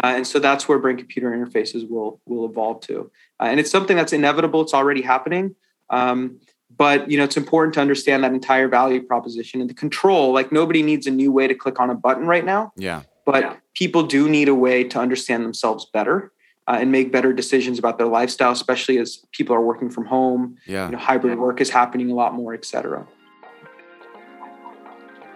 Uh, 0.04 0.14
and 0.18 0.28
so 0.28 0.38
that's 0.38 0.68
where 0.68 0.78
brain 0.78 0.98
computer 0.98 1.32
interfaces 1.32 1.90
will 1.90 2.22
will 2.26 2.46
evolve 2.46 2.82
to. 2.82 3.10
Uh, 3.40 3.46
and 3.46 3.60
it's 3.60 3.72
something 3.72 3.96
that's 3.96 4.14
inevitable. 4.14 4.62
It's 4.62 4.74
already 4.74 5.02
happening. 5.02 5.56
Um, 5.90 6.40
but 6.76 7.10
you 7.10 7.18
know, 7.18 7.24
it's 7.24 7.38
important 7.38 7.74
to 7.76 7.82
understand 7.82 8.24
that 8.24 8.34
entire 8.34 8.68
value 8.68 9.02
proposition 9.02 9.62
and 9.62 9.70
the 9.70 9.74
control. 9.74 10.34
Like 10.34 10.52
nobody 10.52 10.84
needs 10.84 11.08
a 11.08 11.12
new 11.12 11.32
way 11.32 11.48
to 11.48 11.56
click 11.56 11.80
on 11.80 11.90
a 11.90 11.96
button 11.96 12.28
right 12.28 12.46
now, 12.46 12.72
Yeah. 12.76 13.04
but 13.26 13.58
people 13.74 14.04
do 14.04 14.28
need 14.30 14.48
a 14.48 14.56
way 14.56 14.84
to 14.84 15.00
understand 15.00 15.44
themselves 15.46 15.86
better 15.94 16.32
uh, 16.68 16.78
and 16.80 16.92
make 16.92 17.12
better 17.12 17.32
decisions 17.34 17.80
about 17.80 17.98
their 17.98 18.08
lifestyle, 18.08 18.52
especially 18.52 18.98
as 18.98 19.24
people 19.32 19.56
are 19.56 19.62
working 19.62 19.90
from 19.90 20.06
home. 20.06 20.58
Yeah. 20.68 20.86
You 20.88 20.92
know, 20.94 20.98
hybrid 20.98 21.40
work 21.40 21.62
is 21.62 21.70
happening 21.70 22.12
a 22.12 22.16
lot 22.16 22.34
more, 22.34 22.54
et 22.54 22.66
cetera. 22.66 23.08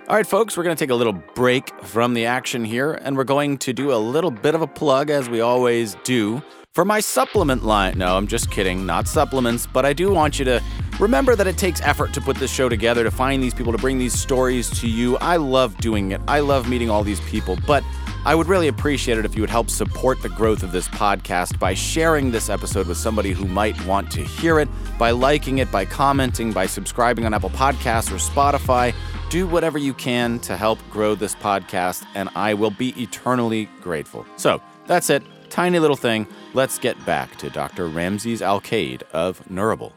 All 0.09 0.15
right, 0.17 0.27
folks, 0.27 0.57
we're 0.57 0.63
going 0.63 0.75
to 0.75 0.79
take 0.79 0.89
a 0.89 0.95
little 0.95 1.13
break 1.13 1.69
from 1.83 2.13
the 2.13 2.25
action 2.25 2.65
here, 2.65 2.91
and 2.91 3.15
we're 3.15 3.23
going 3.23 3.57
to 3.59 3.71
do 3.71 3.93
a 3.93 3.95
little 3.97 4.31
bit 4.31 4.55
of 4.55 4.61
a 4.61 4.67
plug, 4.67 5.09
as 5.09 5.29
we 5.29 5.39
always 5.39 5.95
do, 6.03 6.41
for 6.73 6.85
my 6.85 7.01
supplement 7.01 7.65
line. 7.65 7.97
No, 7.97 8.15
I'm 8.15 8.27
just 8.27 8.49
kidding, 8.49 8.85
not 8.85 9.07
supplements, 9.07 9.67
but 9.67 9.85
I 9.85 9.91
do 9.91 10.11
want 10.11 10.39
you 10.39 10.45
to 10.45 10.63
remember 10.99 11.35
that 11.35 11.45
it 11.45 11.57
takes 11.57 11.81
effort 11.81 12.13
to 12.13 12.21
put 12.21 12.37
this 12.37 12.51
show 12.51 12.69
together, 12.69 13.03
to 13.03 13.11
find 13.11 13.43
these 13.43 13.53
people, 13.53 13.73
to 13.73 13.77
bring 13.77 13.97
these 13.97 14.17
stories 14.17 14.69
to 14.79 14.87
you. 14.87 15.17
I 15.17 15.35
love 15.35 15.77
doing 15.79 16.11
it, 16.11 16.21
I 16.29 16.39
love 16.39 16.69
meeting 16.69 16.89
all 16.89 17.03
these 17.03 17.19
people, 17.21 17.57
but 17.67 17.83
I 18.23 18.35
would 18.35 18.47
really 18.47 18.69
appreciate 18.69 19.17
it 19.17 19.25
if 19.25 19.35
you 19.35 19.41
would 19.41 19.49
help 19.49 19.69
support 19.69 20.21
the 20.21 20.29
growth 20.29 20.63
of 20.63 20.71
this 20.71 20.87
podcast 20.87 21.59
by 21.59 21.73
sharing 21.73 22.31
this 22.31 22.49
episode 22.49 22.87
with 22.87 22.97
somebody 22.97 23.33
who 23.33 23.45
might 23.45 23.83
want 23.85 24.09
to 24.11 24.21
hear 24.21 24.59
it, 24.59 24.69
by 24.97 25.11
liking 25.11 25.57
it, 25.57 25.69
by 25.71 25.83
commenting, 25.83 26.53
by 26.53 26.67
subscribing 26.67 27.25
on 27.25 27.33
Apple 27.33 27.49
Podcasts 27.49 28.11
or 28.11 28.17
Spotify. 28.17 28.93
Do 29.29 29.45
whatever 29.47 29.77
you 29.77 29.93
can 29.93 30.39
to 30.41 30.55
help 30.55 30.79
grow 30.89 31.15
this 31.15 31.35
podcast, 31.35 32.05
and 32.15 32.29
I 32.35 32.53
will 32.53 32.71
be 32.71 32.89
eternally 33.01 33.67
grateful. 33.81 34.25
So 34.37 34.61
that's 34.85 35.09
it. 35.09 35.23
Tiny 35.49 35.79
little 35.79 35.97
thing. 35.97 36.27
Let's 36.53 36.79
get 36.79 37.03
back 37.05 37.37
to 37.37 37.49
Dr. 37.49 37.87
Ramses 37.87 38.41
Alcaide 38.41 39.03
of 39.13 39.49
Neurable. 39.49 39.93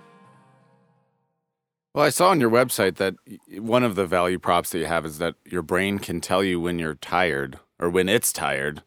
Well, 1.94 2.04
I 2.04 2.10
saw 2.10 2.28
on 2.30 2.40
your 2.40 2.50
website 2.50 2.96
that 2.96 3.14
one 3.58 3.82
of 3.82 3.94
the 3.96 4.06
value 4.06 4.38
props 4.38 4.70
that 4.70 4.78
you 4.78 4.86
have 4.86 5.04
is 5.04 5.18
that 5.18 5.34
your 5.44 5.62
brain 5.62 5.98
can 5.98 6.20
tell 6.20 6.42
you 6.44 6.60
when 6.60 6.78
you're 6.78 6.94
tired 6.96 7.58
or 7.78 7.88
when 7.90 8.08
it's 8.08 8.32
tired. 8.32 8.82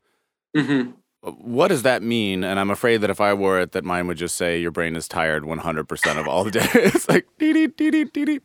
hmm 0.55 0.91
What 1.21 1.67
does 1.69 1.83
that 1.83 2.01
mean? 2.01 2.43
And 2.43 2.59
I'm 2.59 2.69
afraid 2.69 2.97
that 3.01 3.09
if 3.09 3.19
I 3.21 3.33
wore 3.33 3.59
it, 3.59 3.71
that 3.73 3.83
mine 3.83 4.07
would 4.07 4.17
just 4.17 4.35
say 4.35 4.59
your 4.59 4.71
brain 4.71 4.95
is 4.95 5.07
tired 5.07 5.43
100% 5.43 6.19
of 6.19 6.27
all 6.27 6.43
the 6.45 6.51
day. 6.59 6.67
it's 6.73 7.07
like 7.09 7.27
dee 7.37 7.51
dee 7.53 7.67
dee 7.67 7.91
dee 7.91 8.03
dee 8.05 8.25
dee. 8.25 8.39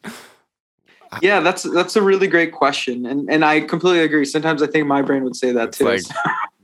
Yeah, 1.21 1.41
that's 1.41 1.65
that's 1.65 1.95
a 1.95 2.01
really 2.03 2.27
great 2.27 2.53
question, 2.53 3.05
and 3.05 3.29
and 3.31 3.45
I 3.45 3.61
completely 3.61 4.01
agree. 4.01 4.25
Sometimes 4.25 4.63
I 4.63 4.67
think 4.67 4.87
my 4.87 5.03
brain 5.03 5.25
would 5.25 5.37
say 5.37 5.53
that 5.53 5.69
It's 5.69 5.79
too. 5.79 5.85
like 5.85 6.03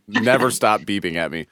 never 0.09 0.51
stop 0.51 0.81
beeping 0.83 1.17
at 1.17 1.31
me. 1.31 1.47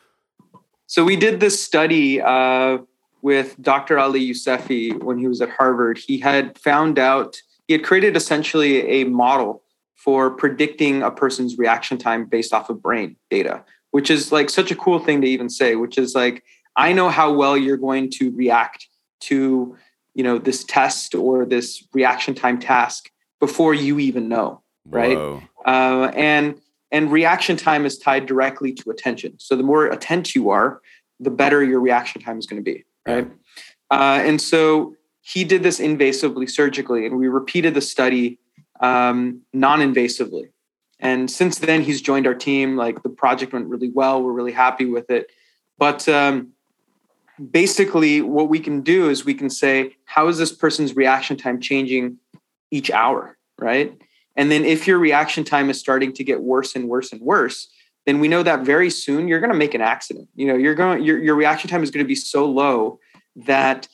So 0.87 1.05
we 1.05 1.16
did 1.16 1.40
this 1.40 1.62
study 1.62 2.20
uh, 2.20 2.79
with 3.22 3.61
Dr. 3.61 3.99
Ali 3.99 4.31
Yousefi 4.31 5.03
when 5.03 5.18
he 5.18 5.27
was 5.27 5.40
at 5.40 5.51
Harvard. 5.51 5.99
He 5.99 6.18
had 6.18 6.59
found 6.59 6.99
out 6.99 7.37
he 7.66 7.72
had 7.72 7.85
created 7.85 8.16
essentially 8.16 8.87
a 8.88 9.05
model 9.05 9.62
for 9.94 10.31
predicting 10.31 11.03
a 11.03 11.11
person's 11.11 11.59
reaction 11.59 11.99
time 11.99 12.27
based 12.27 12.53
off 12.53 12.70
of 12.70 12.81
brain 12.81 13.16
data, 13.31 13.64
which 13.90 14.11
is 14.11 14.31
like 14.31 14.49
such 14.51 14.70
a 14.70 14.77
cool 14.77 15.01
thing 15.01 15.20
to 15.20 15.27
even 15.27 15.49
say. 15.49 15.75
Which 15.75 15.99
is 15.99 16.14
like 16.14 16.44
I 16.77 16.92
know 16.92 17.09
how 17.09 17.33
well 17.33 17.57
you're 17.57 17.77
going 17.77 18.11
to 18.12 18.31
react 18.37 18.87
to 19.20 19.77
you 20.14 20.22
know 20.22 20.38
this 20.38 20.62
test 20.64 21.14
or 21.14 21.44
this 21.44 21.85
reaction 21.92 22.35
time 22.35 22.61
task 22.61 23.11
before 23.40 23.75
you 23.75 23.99
even 23.99 24.29
know 24.29 24.62
Right. 24.88 25.16
Uh, 25.64 26.12
and 26.14 26.61
and 26.96 27.12
reaction 27.12 27.56
time 27.59 27.85
is 27.85 27.98
tied 27.98 28.24
directly 28.24 28.72
to 28.72 28.90
attention. 28.90 29.35
So 29.38 29.54
the 29.54 29.62
more 29.62 29.87
attent 29.87 30.35
you 30.35 30.48
are, 30.48 30.80
the 31.20 31.30
better 31.30 31.62
your 31.62 31.78
reaction 31.78 32.22
time 32.22 32.38
is 32.38 32.46
going 32.46 32.64
to 32.64 32.64
be, 32.64 32.85
right? 33.06 33.30
Uh, 33.90 34.20
and 34.24 34.40
so 34.40 34.96
he 35.20 35.44
did 35.44 35.62
this 35.62 35.78
invasively, 35.78 36.48
surgically, 36.48 37.04
and 37.04 37.18
we 37.18 37.28
repeated 37.28 37.74
the 37.74 37.82
study 37.82 38.38
um, 38.80 39.42
non-invasively. 39.52 40.48
And 40.98 41.30
since 41.30 41.59
then, 41.59 41.82
he's 41.82 42.00
joined 42.00 42.26
our 42.26 42.35
team. 42.35 42.76
Like 42.76 43.02
the 43.02 43.11
project 43.11 43.52
went 43.52 43.66
really 43.66 43.90
well. 43.90 44.22
We're 44.22 44.32
really 44.32 44.52
happy 44.52 44.87
with 44.87 45.11
it. 45.11 45.30
But 45.76 46.09
um, 46.09 46.52
basically 47.50 48.22
what 48.22 48.48
we 48.48 48.59
can 48.59 48.80
do 48.80 49.11
is 49.11 49.26
we 49.26 49.35
can 49.35 49.50
say 49.50 49.94
how 50.06 50.28
is 50.28 50.38
this 50.38 50.52
person's 50.52 50.96
reaction 50.96 51.37
time 51.37 51.61
changing 51.61 52.16
each 52.70 52.90
hour 52.90 53.37
right 53.59 54.00
and 54.37 54.51
then 54.51 54.64
if 54.64 54.87
your 54.87 54.99
reaction 54.99 55.44
time 55.44 55.70
is 55.70 55.81
starting 55.81 56.12
to 56.12 56.25
get 56.25 56.42
worse 56.42 56.77
and 56.77 56.88
worse 56.88 57.12
and 57.12 57.20
worse 57.20 57.68
then 58.07 58.20
we 58.20 58.29
know 58.29 58.42
that 58.42 58.61
very 58.61 58.88
soon 58.88 59.29
you're 59.29 59.40
going 59.40 59.53
to 59.53 59.59
make 59.59 59.75
an 59.75 59.81
accident. 59.81 60.29
You 60.35 60.46
know 60.46 60.57
you're 60.57 60.75
going 60.75 61.03
your, 61.05 61.18
your 61.22 61.35
reaction 61.35 61.68
time 61.68 61.83
is 61.83 61.90
going 61.90 62.05
to 62.05 62.09
be 62.09 62.14
so 62.14 62.46
low 62.46 63.01
that 63.35 63.88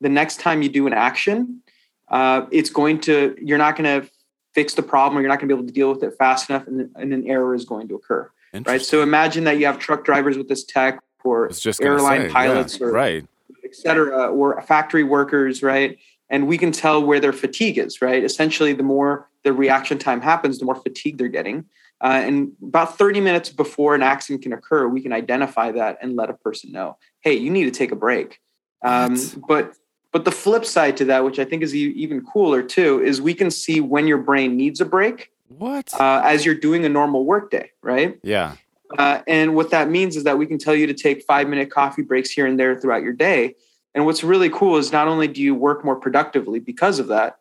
the 0.00 0.08
next 0.08 0.38
time 0.40 0.62
you 0.62 0.68
do 0.68 0.86
an 0.86 0.92
action 0.92 1.62
uh, 2.08 2.46
it's 2.52 2.70
going 2.70 3.00
to 3.00 3.34
you're 3.40 3.58
not 3.58 3.76
going 3.76 4.02
to 4.02 4.08
fix 4.54 4.74
the 4.74 4.82
problem 4.82 5.18
or 5.18 5.22
you're 5.22 5.28
not 5.28 5.40
going 5.40 5.48
to 5.48 5.54
be 5.54 5.58
able 5.58 5.66
to 5.66 5.72
deal 5.72 5.90
with 5.92 6.02
it 6.02 6.14
fast 6.16 6.48
enough 6.48 6.66
and, 6.68 6.90
and 6.94 7.12
an 7.12 7.26
error 7.26 7.54
is 7.54 7.64
going 7.64 7.88
to 7.88 7.94
occur 7.94 8.30
right? 8.66 8.82
So 8.82 9.02
imagine 9.02 9.44
that 9.44 9.58
you 9.58 9.66
have 9.66 9.78
truck 9.78 10.04
drivers 10.04 10.36
with 10.36 10.48
this 10.48 10.64
tech 10.64 11.00
or 11.24 11.48
just 11.48 11.82
airline 11.82 12.28
say, 12.28 12.32
pilots 12.32 12.78
yeah, 12.78 12.86
or 12.86 12.92
right. 12.92 13.26
et 13.64 13.74
cetera 13.74 14.28
or 14.28 14.60
factory 14.62 15.02
workers 15.02 15.62
right? 15.62 15.98
And 16.30 16.46
we 16.46 16.58
can 16.58 16.70
tell 16.70 17.02
where 17.02 17.18
their 17.18 17.32
fatigue 17.32 17.78
is 17.78 18.00
right? 18.02 18.22
Essentially 18.22 18.74
the 18.74 18.82
more 18.82 19.28
the 19.44 19.52
reaction 19.52 19.98
time 19.98 20.20
happens 20.20 20.58
the 20.58 20.64
more 20.64 20.74
fatigue 20.74 21.18
they're 21.18 21.28
getting 21.28 21.64
uh, 22.02 22.20
and 22.22 22.52
about 22.62 22.98
30 22.98 23.20
minutes 23.20 23.50
before 23.50 23.94
an 23.94 24.02
accident 24.02 24.42
can 24.42 24.52
occur 24.52 24.88
we 24.88 25.00
can 25.00 25.12
identify 25.12 25.70
that 25.70 25.98
and 26.02 26.16
let 26.16 26.30
a 26.30 26.34
person 26.34 26.72
know 26.72 26.96
hey 27.20 27.34
you 27.34 27.50
need 27.50 27.64
to 27.64 27.70
take 27.70 27.92
a 27.92 27.96
break 27.96 28.40
um, 28.82 29.16
but 29.48 29.74
but 30.14 30.24
the 30.24 30.30
flip 30.30 30.64
side 30.64 30.96
to 30.98 31.04
that, 31.06 31.24
which 31.24 31.40
I 31.40 31.44
think 31.44 31.64
is 31.64 31.74
e- 31.74 31.92
even 31.96 32.24
cooler 32.24 32.62
too, 32.62 33.02
is 33.02 33.20
we 33.20 33.34
can 33.34 33.50
see 33.50 33.80
when 33.80 34.06
your 34.06 34.18
brain 34.18 34.56
needs 34.56 34.80
a 34.80 34.84
break. 34.84 35.32
What? 35.48 35.92
Uh, 35.92 36.22
as 36.24 36.46
you're 36.46 36.54
doing 36.54 36.84
a 36.84 36.88
normal 36.88 37.24
workday, 37.24 37.72
right? 37.82 38.20
Yeah. 38.22 38.54
Uh, 38.96 39.22
and 39.26 39.56
what 39.56 39.70
that 39.70 39.90
means 39.90 40.14
is 40.14 40.22
that 40.22 40.38
we 40.38 40.46
can 40.46 40.56
tell 40.56 40.74
you 40.74 40.86
to 40.86 40.94
take 40.94 41.24
five 41.24 41.48
minute 41.48 41.68
coffee 41.68 42.02
breaks 42.02 42.30
here 42.30 42.46
and 42.46 42.60
there 42.60 42.78
throughout 42.78 43.02
your 43.02 43.12
day. 43.12 43.56
And 43.92 44.06
what's 44.06 44.22
really 44.22 44.50
cool 44.50 44.76
is 44.76 44.92
not 44.92 45.08
only 45.08 45.26
do 45.26 45.42
you 45.42 45.52
work 45.52 45.84
more 45.84 45.96
productively 45.96 46.60
because 46.60 47.00
of 47.00 47.08
that, 47.08 47.40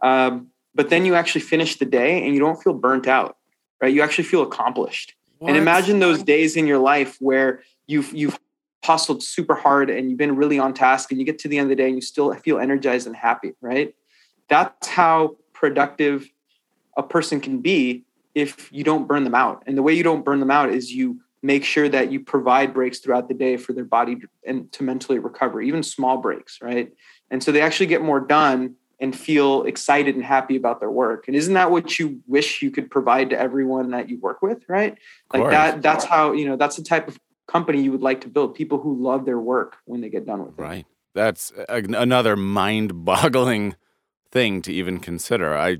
um, 0.00 0.51
but 0.74 0.90
then 0.90 1.04
you 1.04 1.14
actually 1.14 1.42
finish 1.42 1.76
the 1.76 1.84
day 1.84 2.24
and 2.24 2.34
you 2.34 2.40
don't 2.40 2.62
feel 2.62 2.74
burnt 2.74 3.06
out, 3.06 3.36
right? 3.80 3.92
You 3.92 4.02
actually 4.02 4.24
feel 4.24 4.42
accomplished. 4.42 5.14
What? 5.38 5.48
And 5.48 5.56
imagine 5.56 5.98
those 5.98 6.22
days 6.22 6.56
in 6.56 6.66
your 6.66 6.78
life 6.78 7.16
where 7.20 7.62
you've 7.86 8.12
you've 8.14 8.38
hustled 8.84 9.22
super 9.22 9.54
hard 9.54 9.90
and 9.90 10.08
you've 10.08 10.18
been 10.18 10.36
really 10.36 10.58
on 10.58 10.74
task 10.74 11.10
and 11.10 11.20
you 11.20 11.26
get 11.26 11.38
to 11.38 11.48
the 11.48 11.58
end 11.58 11.66
of 11.66 11.68
the 11.70 11.76
day 11.76 11.86
and 11.86 11.94
you 11.94 12.00
still 12.00 12.32
feel 12.34 12.58
energized 12.58 13.06
and 13.06 13.14
happy, 13.14 13.52
right? 13.60 13.94
That's 14.48 14.88
how 14.88 15.36
productive 15.52 16.28
a 16.96 17.02
person 17.02 17.40
can 17.40 17.60
be 17.60 18.04
if 18.34 18.72
you 18.72 18.82
don't 18.82 19.06
burn 19.06 19.24
them 19.24 19.34
out. 19.34 19.62
And 19.66 19.78
the 19.78 19.82
way 19.82 19.92
you 19.92 20.02
don't 20.02 20.24
burn 20.24 20.40
them 20.40 20.50
out 20.50 20.70
is 20.70 20.90
you 20.90 21.20
make 21.42 21.64
sure 21.64 21.88
that 21.88 22.10
you 22.10 22.20
provide 22.20 22.72
breaks 22.72 22.98
throughout 22.98 23.28
the 23.28 23.34
day 23.34 23.56
for 23.56 23.72
their 23.72 23.84
body 23.84 24.16
and 24.46 24.70
to 24.72 24.82
mentally 24.82 25.18
recover, 25.18 25.60
even 25.60 25.82
small 25.82 26.18
breaks, 26.18 26.60
right? 26.62 26.92
And 27.30 27.42
so 27.42 27.52
they 27.52 27.60
actually 27.60 27.86
get 27.86 28.02
more 28.02 28.20
done 28.20 28.76
and 29.02 29.18
feel 29.18 29.64
excited 29.64 30.14
and 30.14 30.24
happy 30.24 30.54
about 30.54 30.78
their 30.78 30.90
work. 30.90 31.26
And 31.26 31.36
isn't 31.36 31.54
that 31.54 31.72
what 31.72 31.98
you 31.98 32.22
wish 32.28 32.62
you 32.62 32.70
could 32.70 32.88
provide 32.88 33.30
to 33.30 33.38
everyone 33.38 33.90
that 33.90 34.08
you 34.08 34.18
work 34.20 34.40
with, 34.40 34.64
right? 34.68 34.96
Like 35.34 35.50
that 35.50 35.82
that's 35.82 36.04
how, 36.04 36.32
you 36.32 36.46
know, 36.46 36.56
that's 36.56 36.76
the 36.76 36.84
type 36.84 37.08
of 37.08 37.18
company 37.48 37.82
you 37.82 37.90
would 37.90 38.00
like 38.00 38.20
to 38.20 38.28
build 38.28 38.54
people 38.54 38.78
who 38.78 38.94
love 38.94 39.24
their 39.24 39.40
work 39.40 39.78
when 39.86 40.00
they 40.00 40.08
get 40.08 40.24
done 40.24 40.46
with 40.46 40.56
it. 40.56 40.62
Right. 40.62 40.86
That's 41.14 41.52
another 41.68 42.36
mind-boggling 42.36 43.74
thing 44.30 44.62
to 44.62 44.72
even 44.72 45.00
consider. 45.00 45.54
I 45.54 45.78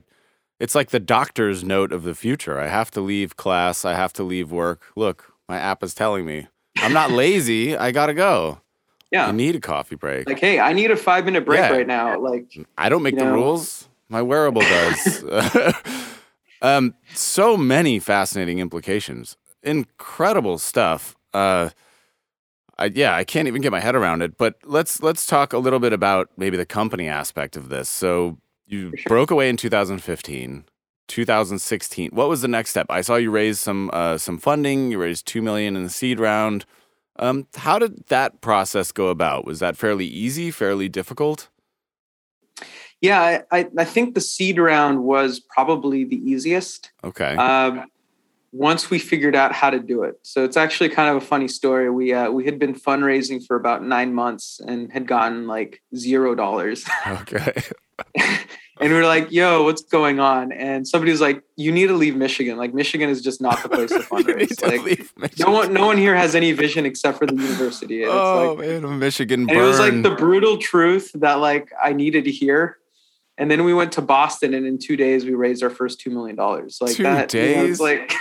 it's 0.58 0.74
like 0.74 0.90
the 0.90 1.00
doctor's 1.00 1.64
note 1.64 1.92
of 1.92 2.02
the 2.02 2.14
future. 2.16 2.58
I 2.58 2.66
have 2.66 2.90
to 2.90 3.00
leave 3.00 3.36
class 3.36 3.84
i 3.84 3.94
have 3.94 4.12
to 4.14 4.24
leave 4.24 4.50
work. 4.50 4.82
Look 4.96 5.32
my 5.48 5.58
app 5.58 5.84
is 5.84 5.94
telling 5.94 6.26
me. 6.26 6.48
I'm 6.78 6.92
not 6.92 7.12
lazy 7.12 7.76
i 7.76 7.92
gotta 7.92 8.14
go 8.14 8.62
yeah 9.12 9.26
i 9.26 9.30
need 9.30 9.54
a 9.54 9.60
coffee 9.60 9.96
break 9.96 10.28
like 10.28 10.40
hey 10.40 10.58
i 10.58 10.72
need 10.72 10.90
a 10.90 10.96
five 10.96 11.24
minute 11.24 11.44
break 11.44 11.60
yeah. 11.60 11.70
right 11.70 11.86
now 11.86 12.18
like 12.18 12.56
i 12.78 12.88
don't 12.88 13.02
make 13.02 13.16
the 13.16 13.24
know. 13.24 13.34
rules 13.34 13.88
my 14.08 14.22
wearable 14.22 14.62
does 14.62 15.24
um 16.62 16.94
so 17.14 17.56
many 17.56 17.98
fascinating 17.98 18.58
implications 18.58 19.36
incredible 19.62 20.58
stuff 20.58 21.16
uh, 21.34 21.70
I, 22.78 22.86
yeah, 22.86 23.14
I 23.14 23.24
can't 23.24 23.48
even 23.48 23.62
get 23.62 23.70
my 23.70 23.80
head 23.80 23.94
around 23.94 24.22
it. 24.22 24.36
But 24.36 24.56
let's 24.64 25.02
let's 25.02 25.26
talk 25.26 25.52
a 25.52 25.58
little 25.58 25.78
bit 25.78 25.92
about 25.92 26.30
maybe 26.36 26.56
the 26.56 26.66
company 26.66 27.08
aspect 27.08 27.56
of 27.56 27.68
this. 27.68 27.88
So 27.88 28.38
you 28.66 28.92
sure. 28.96 29.08
broke 29.08 29.30
away 29.30 29.48
in 29.48 29.56
2015. 29.56 30.64
2016. 31.08 32.10
What 32.12 32.28
was 32.28 32.40
the 32.40 32.48
next 32.48 32.70
step? 32.70 32.86
I 32.88 33.02
saw 33.02 33.16
you 33.16 33.30
raise 33.30 33.60
some 33.60 33.90
uh, 33.92 34.16
some 34.18 34.38
funding. 34.38 34.90
You 34.90 34.98
raised 34.98 35.26
two 35.26 35.42
million 35.42 35.76
in 35.76 35.84
the 35.84 35.90
seed 35.90 36.18
round. 36.18 36.64
Um, 37.16 37.46
how 37.54 37.78
did 37.78 38.06
that 38.06 38.40
process 38.40 38.92
go 38.92 39.08
about? 39.08 39.44
Was 39.44 39.58
that 39.60 39.76
fairly 39.76 40.06
easy? 40.06 40.50
Fairly 40.50 40.88
difficult? 40.88 41.48
Yeah, 43.00 43.42
I, 43.50 43.68
I 43.76 43.84
think 43.84 44.14
the 44.14 44.20
seed 44.20 44.58
round 44.58 45.02
was 45.02 45.40
probably 45.40 46.04
the 46.04 46.16
easiest. 46.16 46.92
Okay. 47.02 47.34
Um, 47.34 47.86
once 48.52 48.90
we 48.90 48.98
figured 48.98 49.34
out 49.34 49.52
how 49.52 49.70
to 49.70 49.78
do 49.78 50.02
it. 50.02 50.18
So 50.22 50.44
it's 50.44 50.56
actually 50.56 50.90
kind 50.90 51.08
of 51.08 51.16
a 51.16 51.26
funny 51.26 51.48
story. 51.48 51.90
We 51.90 52.12
uh, 52.12 52.30
we 52.30 52.44
had 52.44 52.58
been 52.58 52.74
fundraising 52.74 53.44
for 53.44 53.56
about 53.56 53.82
nine 53.82 54.14
months 54.14 54.60
and 54.66 54.92
had 54.92 55.08
gotten 55.08 55.46
like 55.46 55.82
zero 55.96 56.34
dollars. 56.34 56.84
Okay. 57.06 57.62
and 58.80 58.92
we 58.92 58.98
are 58.98 59.06
like, 59.06 59.30
"Yo, 59.30 59.64
what's 59.64 59.82
going 59.82 60.18
on?" 60.18 60.52
And 60.52 60.86
somebody 60.86 61.12
was 61.12 61.20
like, 61.20 61.42
"You 61.56 61.70
need 61.72 61.88
to 61.88 61.94
leave 61.94 62.16
Michigan. 62.16 62.56
Like 62.56 62.72
Michigan 62.72 63.10
is 63.10 63.22
just 63.22 63.40
not 63.40 63.62
the 63.62 63.68
place 63.68 63.90
to 63.90 63.98
fundraise. 64.00 65.06
like 65.16 65.38
no 65.38 65.50
one, 65.50 65.72
no 65.72 65.86
one 65.86 65.98
here 65.98 66.16
has 66.16 66.34
any 66.34 66.52
vision 66.52 66.86
except 66.86 67.18
for 67.18 67.26
the 67.26 67.34
university." 67.34 68.02
And 68.02 68.12
oh 68.12 68.56
like, 68.58 68.66
man, 68.66 68.98
Michigan. 68.98 69.42
And 69.42 69.50
it 69.50 69.62
was 69.62 69.78
like 69.78 70.02
the 70.02 70.14
brutal 70.14 70.58
truth 70.58 71.10
that 71.14 71.34
like 71.34 71.70
I 71.82 71.92
needed 71.92 72.24
to 72.24 72.30
hear. 72.30 72.78
And 73.38 73.50
then 73.50 73.64
we 73.64 73.74
went 73.74 73.92
to 73.92 74.02
Boston, 74.02 74.54
and 74.54 74.66
in 74.66 74.78
two 74.78 74.96
days 74.96 75.24
we 75.24 75.34
raised 75.34 75.62
our 75.62 75.70
first 75.70 76.00
two 76.00 76.10
million 76.10 76.36
dollars. 76.36 76.78
Like 76.80 76.96
two 76.96 77.02
that, 77.02 77.28
days, 77.28 77.78
you 77.78 77.86
know, 77.86 77.92
like 77.92 78.14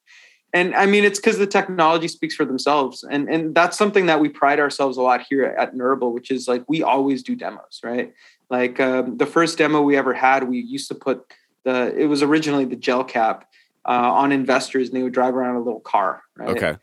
and 0.54 0.74
I 0.74 0.86
mean, 0.86 1.04
it's 1.04 1.18
because 1.18 1.36
the 1.36 1.46
technology 1.46 2.08
speaks 2.08 2.34
for 2.34 2.44
themselves, 2.44 3.04
and 3.10 3.28
and 3.28 3.54
that's 3.54 3.76
something 3.76 4.06
that 4.06 4.20
we 4.20 4.28
pride 4.28 4.60
ourselves 4.60 4.96
a 4.96 5.02
lot 5.02 5.24
here 5.28 5.44
at 5.44 5.74
Neurable, 5.74 6.12
which 6.12 6.30
is 6.30 6.46
like 6.46 6.64
we 6.68 6.82
always 6.82 7.22
do 7.22 7.34
demos, 7.34 7.80
right? 7.82 8.12
Like 8.58 8.78
um, 8.78 9.16
the 9.16 9.26
first 9.26 9.58
demo 9.58 9.82
we 9.82 9.96
ever 9.96 10.14
had, 10.14 10.44
we 10.44 10.58
used 10.58 10.88
to 10.88 10.94
put 10.94 11.24
the 11.64 11.92
it 11.96 12.06
was 12.06 12.22
originally 12.22 12.64
the 12.64 12.76
gel 12.76 13.02
cap 13.02 13.48
uh, 13.84 14.10
on 14.22 14.30
investors, 14.30 14.88
and 14.88 14.96
they 14.96 15.02
would 15.02 15.12
drive 15.12 15.34
around 15.34 15.56
a 15.56 15.58
little 15.58 15.80
car, 15.80 16.22
right? 16.36 16.50
Okay. 16.50 16.76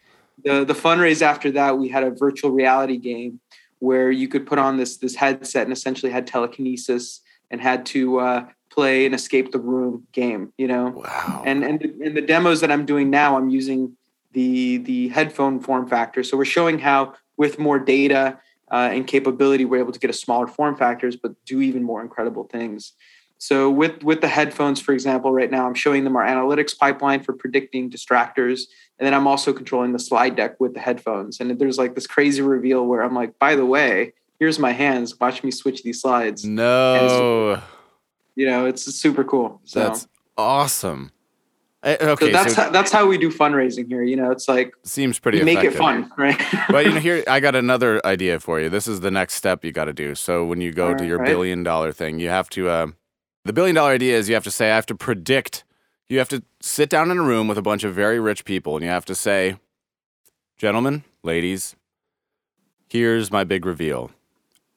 The 0.43 0.65
the 0.65 0.73
fundraise 0.73 1.21
after 1.21 1.49
that, 1.51 1.77
we 1.77 1.87
had 1.87 2.03
a 2.03 2.11
virtual 2.11 2.51
reality 2.51 2.97
game 2.97 3.39
where 3.79 4.11
you 4.11 4.27
could 4.27 4.45
put 4.45 4.59
on 4.59 4.77
this 4.77 4.97
this 4.97 5.15
headset 5.15 5.63
and 5.63 5.73
essentially 5.73 6.11
had 6.11 6.27
telekinesis 6.27 7.21
and 7.51 7.61
had 7.61 7.85
to 7.85 8.19
uh, 8.19 8.45
play 8.69 9.05
an 9.05 9.13
escape 9.13 9.51
the 9.51 9.59
room 9.59 10.07
game, 10.11 10.53
you 10.57 10.67
know? 10.67 10.89
Wow. 10.89 11.43
And 11.45 11.63
and 11.63 11.81
in 11.81 12.13
the 12.15 12.21
demos 12.21 12.61
that 12.61 12.71
I'm 12.71 12.85
doing 12.85 13.09
now, 13.09 13.37
I'm 13.37 13.49
using 13.49 13.95
the 14.33 14.77
the 14.77 15.09
headphone 15.09 15.59
form 15.59 15.87
factor. 15.87 16.21
So 16.23 16.37
we're 16.37 16.45
showing 16.45 16.79
how 16.79 17.13
with 17.37 17.59
more 17.59 17.79
data 17.79 18.39
uh, 18.71 18.89
and 18.91 19.05
capability, 19.05 19.65
we're 19.65 19.79
able 19.79 19.91
to 19.91 19.99
get 19.99 20.09
a 20.09 20.13
smaller 20.13 20.47
form 20.47 20.75
factors, 20.75 21.15
but 21.15 21.33
do 21.45 21.61
even 21.61 21.83
more 21.83 22.01
incredible 22.01 22.45
things. 22.45 22.93
So 23.37 23.71
with 23.71 24.03
with 24.03 24.21
the 24.21 24.27
headphones, 24.27 24.79
for 24.79 24.93
example, 24.93 25.33
right 25.33 25.49
now 25.49 25.65
I'm 25.65 25.73
showing 25.73 26.03
them 26.03 26.15
our 26.15 26.25
analytics 26.25 26.77
pipeline 26.77 27.23
for 27.23 27.33
predicting 27.33 27.89
distractors, 27.89 28.65
and 28.99 29.05
then 29.05 29.13
I'm 29.15 29.25
also 29.25 29.51
controlling 29.51 29.93
the 29.93 29.99
slide 29.99 30.35
deck 30.35 30.59
with 30.59 30.75
the 30.75 30.79
headphones. 30.79 31.39
And 31.39 31.59
there's 31.59 31.79
like 31.79 31.95
this 31.95 32.05
crazy 32.05 32.41
reveal 32.43 32.85
where 32.85 33.01
I'm 33.01 33.15
like, 33.15 33.39
by 33.39 33.55
the 33.55 33.65
way, 33.65 34.13
here's 34.39 34.59
my 34.59 34.73
hands. 34.73 35.19
Watch 35.19 35.43
me 35.43 35.49
switch 35.49 35.81
these 35.81 36.01
slides. 36.01 36.45
No 36.45 37.61
you 38.35 38.45
know, 38.45 38.65
it's 38.65 38.83
super 38.95 39.23
cool. 39.23 39.61
So. 39.65 39.79
That's 39.79 40.07
awesome. 40.37 41.11
Eh, 41.83 41.97
okay, 41.99 42.27
so 42.27 42.31
that's 42.31 42.55
so 42.55 42.61
how, 42.61 42.69
that's 42.69 42.91
how 42.91 43.07
we 43.07 43.17
do 43.17 43.31
fundraising 43.31 43.87
here. 43.87 44.03
You 44.03 44.15
know, 44.15 44.29
it's 44.29 44.47
like 44.47 44.75
seems 44.83 45.17
pretty. 45.17 45.43
make 45.43 45.63
it 45.63 45.73
fun, 45.73 46.11
right? 46.15 46.39
but 46.69 46.85
you 46.85 46.91
know, 46.91 46.99
here 46.99 47.23
I 47.27 47.39
got 47.39 47.55
another 47.55 48.05
idea 48.05 48.39
for 48.39 48.59
you. 48.59 48.69
This 48.69 48.87
is 48.87 48.99
the 48.99 49.09
next 49.09 49.33
step 49.33 49.65
you 49.65 49.71
got 49.71 49.85
to 49.85 49.93
do. 49.93 50.13
So 50.13 50.45
when 50.45 50.61
you 50.61 50.71
go 50.71 50.89
All 50.89 50.95
to 50.95 51.05
your 51.05 51.17
right. 51.17 51.27
billion 51.27 51.63
dollar 51.63 51.91
thing, 51.91 52.19
you 52.19 52.29
have 52.29 52.49
to. 52.51 52.69
Uh, 52.69 52.87
the 53.45 53.53
billion 53.53 53.75
dollar 53.75 53.93
idea 53.93 54.15
is 54.15 54.29
you 54.29 54.35
have 54.35 54.43
to 54.43 54.51
say, 54.51 54.71
I 54.71 54.75
have 54.75 54.85
to 54.87 54.95
predict. 54.95 55.63
You 56.07 56.19
have 56.19 56.29
to 56.29 56.43
sit 56.61 56.89
down 56.89 57.09
in 57.09 57.17
a 57.17 57.23
room 57.23 57.47
with 57.47 57.57
a 57.57 57.63
bunch 57.63 57.83
of 57.83 57.95
very 57.95 58.19
rich 58.19 58.45
people, 58.45 58.75
and 58.75 58.83
you 58.83 58.91
have 58.91 59.05
to 59.05 59.15
say, 59.15 59.57
gentlemen, 60.57 61.03
ladies, 61.23 61.75
here's 62.89 63.31
my 63.31 63.43
big 63.43 63.65
reveal. 63.65 64.11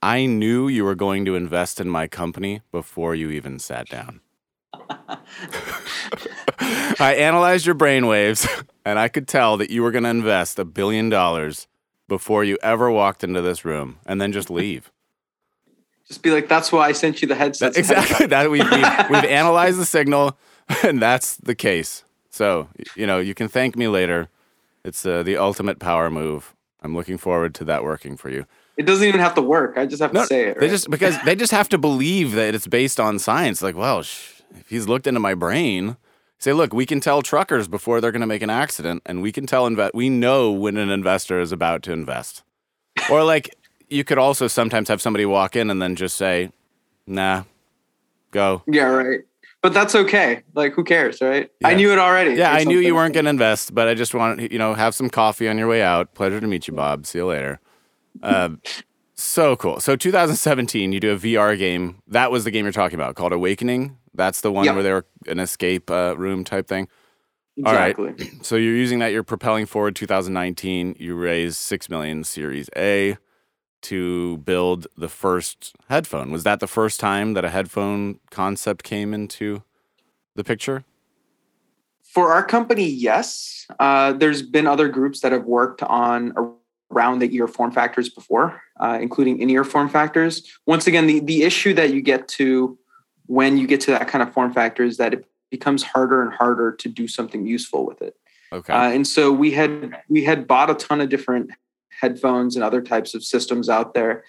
I 0.00 0.24
knew 0.26 0.68
you 0.68 0.84
were 0.84 0.94
going 0.94 1.24
to 1.26 1.34
invest 1.34 1.80
in 1.80 1.88
my 1.88 2.06
company 2.06 2.62
before 2.70 3.14
you 3.14 3.30
even 3.30 3.58
sat 3.58 3.88
down. 3.88 4.20
I 7.00 7.14
analyzed 7.18 7.66
your 7.66 7.74
brainwaves 7.74 8.46
and 8.84 8.98
I 8.98 9.08
could 9.08 9.26
tell 9.28 9.56
that 9.56 9.70
you 9.70 9.82
were 9.82 9.90
going 9.90 10.04
to 10.04 10.10
invest 10.10 10.58
a 10.58 10.64
billion 10.64 11.08
dollars 11.08 11.66
before 12.08 12.44
you 12.44 12.58
ever 12.62 12.90
walked 12.90 13.24
into 13.24 13.40
this 13.40 13.64
room 13.64 13.98
and 14.06 14.20
then 14.20 14.32
just 14.32 14.50
leave. 14.50 14.90
Just 16.06 16.22
be 16.22 16.30
like, 16.30 16.48
that's 16.48 16.70
why 16.70 16.88
I 16.88 16.92
sent 16.92 17.22
you 17.22 17.28
the 17.28 17.34
headset. 17.34 17.76
Exactly. 17.76 18.26
that 18.26 18.50
we, 18.50 18.60
we've, 18.60 19.10
we've 19.10 19.24
analyzed 19.30 19.78
the 19.78 19.86
signal 19.86 20.36
and 20.82 21.00
that's 21.00 21.36
the 21.38 21.54
case. 21.54 22.04
So, 22.30 22.68
you 22.96 23.06
know, 23.06 23.18
you 23.20 23.34
can 23.34 23.48
thank 23.48 23.76
me 23.76 23.88
later. 23.88 24.28
It's 24.84 25.06
uh, 25.06 25.22
the 25.22 25.36
ultimate 25.36 25.78
power 25.78 26.10
move. 26.10 26.54
I'm 26.82 26.94
looking 26.94 27.16
forward 27.16 27.54
to 27.56 27.64
that 27.64 27.82
working 27.84 28.16
for 28.16 28.28
you. 28.28 28.44
It 28.76 28.84
doesn't 28.86 29.06
even 29.06 29.20
have 29.20 29.34
to 29.36 29.40
work. 29.42 29.78
I 29.78 29.86
just 29.86 30.02
have 30.02 30.12
No, 30.12 30.22
to 30.22 30.26
say 30.26 30.48
it. 30.48 30.60
They 30.60 30.68
just 30.68 30.90
because 30.90 31.16
they 31.22 31.36
just 31.36 31.52
have 31.52 31.68
to 31.70 31.78
believe 31.78 32.32
that 32.32 32.54
it's 32.54 32.66
based 32.66 32.98
on 32.98 33.18
science. 33.20 33.62
Like, 33.62 33.76
well, 33.76 34.02
sh- 34.02 34.33
if 34.54 34.68
he's 34.68 34.88
looked 34.88 35.06
into 35.06 35.20
my 35.20 35.34
brain, 35.34 35.96
say, 36.38 36.52
look, 36.52 36.72
we 36.72 36.86
can 36.86 37.00
tell 37.00 37.22
truckers 37.22 37.68
before 37.68 38.00
they're 38.00 38.12
going 38.12 38.20
to 38.20 38.26
make 38.26 38.42
an 38.42 38.50
accident, 38.50 39.02
and 39.06 39.22
we 39.22 39.32
can 39.32 39.46
tell 39.46 39.68
inve- 39.68 39.94
we 39.94 40.08
know 40.08 40.52
when 40.52 40.76
an 40.76 40.90
investor 40.90 41.40
is 41.40 41.52
about 41.52 41.82
to 41.84 41.92
invest. 41.92 42.42
Or 43.10 43.24
like, 43.24 43.54
you 43.88 44.04
could 44.04 44.18
also 44.18 44.46
sometimes 44.46 44.88
have 44.88 45.02
somebody 45.02 45.26
walk 45.26 45.56
in 45.56 45.70
and 45.70 45.80
then 45.80 45.96
just 45.96 46.16
say, 46.16 46.50
"Nah, 47.06 47.44
go." 48.30 48.62
yeah, 48.66 48.84
right. 48.84 49.20
But 49.62 49.72
that's 49.72 49.94
okay. 49.94 50.42
Like, 50.54 50.74
who 50.74 50.84
cares, 50.84 51.22
right? 51.22 51.50
I 51.64 51.74
knew 51.74 51.90
it 51.90 51.98
already. 51.98 52.34
Yeah, 52.34 52.52
I 52.52 52.64
knew 52.64 52.78
you 52.78 52.94
weren't 52.94 53.14
going 53.14 53.24
to 53.24 53.30
invest, 53.30 53.74
but 53.74 53.88
I 53.88 53.94
just 53.94 54.14
wanted 54.14 54.52
you 54.52 54.58
know 54.58 54.74
have 54.74 54.94
some 54.94 55.08
coffee 55.08 55.48
on 55.48 55.56
your 55.58 55.68
way 55.68 55.82
out. 55.82 56.14
Pleasure 56.14 56.40
to 56.40 56.46
meet 56.46 56.68
you, 56.68 56.74
Bob. 56.74 57.06
See 57.06 57.18
you 57.18 57.26
later. 57.26 57.60
Um, 58.22 58.60
so 59.14 59.56
cool. 59.56 59.80
So 59.80 59.96
2017, 59.96 60.92
you 60.92 61.00
do 61.00 61.12
a 61.12 61.16
VR 61.16 61.58
game. 61.58 62.02
That 62.08 62.30
was 62.30 62.44
the 62.44 62.50
game 62.50 62.64
you're 62.64 62.72
talking 62.72 62.98
about, 62.98 63.14
called 63.14 63.32
Awakening. 63.32 63.96
That's 64.14 64.40
the 64.40 64.52
one 64.52 64.64
Yep. 64.64 64.74
where 64.74 64.82
they 64.82 64.92
were 64.92 65.06
an 65.26 65.40
escape 65.40 65.90
uh, 65.90 66.14
room 66.16 66.44
type 66.44 66.66
thing. 66.68 66.88
All 67.64 67.74
right. 67.74 67.96
Exactly. 67.98 68.30
So 68.42 68.56
you're 68.56 68.76
using 68.76 68.98
that. 69.00 69.12
You're 69.12 69.22
propelling 69.22 69.66
forward. 69.66 69.96
2019, 69.96 70.96
you 70.98 71.14
raised 71.14 71.56
six 71.56 71.88
million 71.88 72.24
Series 72.24 72.68
A 72.76 73.16
to 73.82 74.38
build 74.38 74.86
the 74.96 75.08
first 75.08 75.74
headphone. 75.88 76.30
Was 76.30 76.42
that 76.44 76.60
the 76.60 76.66
first 76.66 77.00
time 77.00 77.34
that 77.34 77.44
a 77.44 77.50
headphone 77.50 78.18
concept 78.30 78.82
came 78.82 79.12
into 79.12 79.62
the 80.34 80.42
picture? 80.44 80.84
For 82.02 82.32
our 82.32 82.44
company, 82.44 82.86
yes. 82.88 83.66
Uh, 83.78 84.12
there's 84.12 84.40
been 84.42 84.66
other 84.66 84.88
groups 84.88 85.20
that 85.20 85.32
have 85.32 85.44
worked 85.44 85.82
on 85.82 86.32
around 86.90 87.18
the 87.18 87.34
ear 87.34 87.48
form 87.48 87.72
factors 87.72 88.08
before, 88.08 88.60
uh, 88.80 88.98
including 89.00 89.40
in-ear 89.40 89.64
form 89.64 89.88
factors. 89.88 90.48
Once 90.66 90.86
again, 90.86 91.06
the, 91.06 91.20
the 91.20 91.42
issue 91.42 91.74
that 91.74 91.92
you 91.92 92.00
get 92.00 92.28
to 92.28 92.78
when 93.26 93.56
you 93.56 93.66
get 93.66 93.80
to 93.82 93.90
that 93.92 94.08
kind 94.08 94.22
of 94.22 94.32
form 94.32 94.52
factor 94.52 94.84
is 94.84 94.96
that 94.98 95.14
it 95.14 95.26
becomes 95.50 95.82
harder 95.82 96.22
and 96.22 96.32
harder 96.32 96.72
to 96.72 96.88
do 96.88 97.06
something 97.06 97.46
useful 97.46 97.86
with 97.86 98.02
it. 98.02 98.16
Okay. 98.52 98.72
Uh, 98.72 98.90
and 98.90 99.06
so 99.06 99.32
we 99.32 99.52
had 99.52 99.96
we 100.08 100.24
had 100.24 100.46
bought 100.46 100.70
a 100.70 100.74
ton 100.74 101.00
of 101.00 101.08
different 101.08 101.50
headphones 102.00 102.56
and 102.56 102.64
other 102.64 102.82
types 102.82 103.14
of 103.14 103.24
systems 103.24 103.68
out 103.68 103.94
there. 103.94 104.24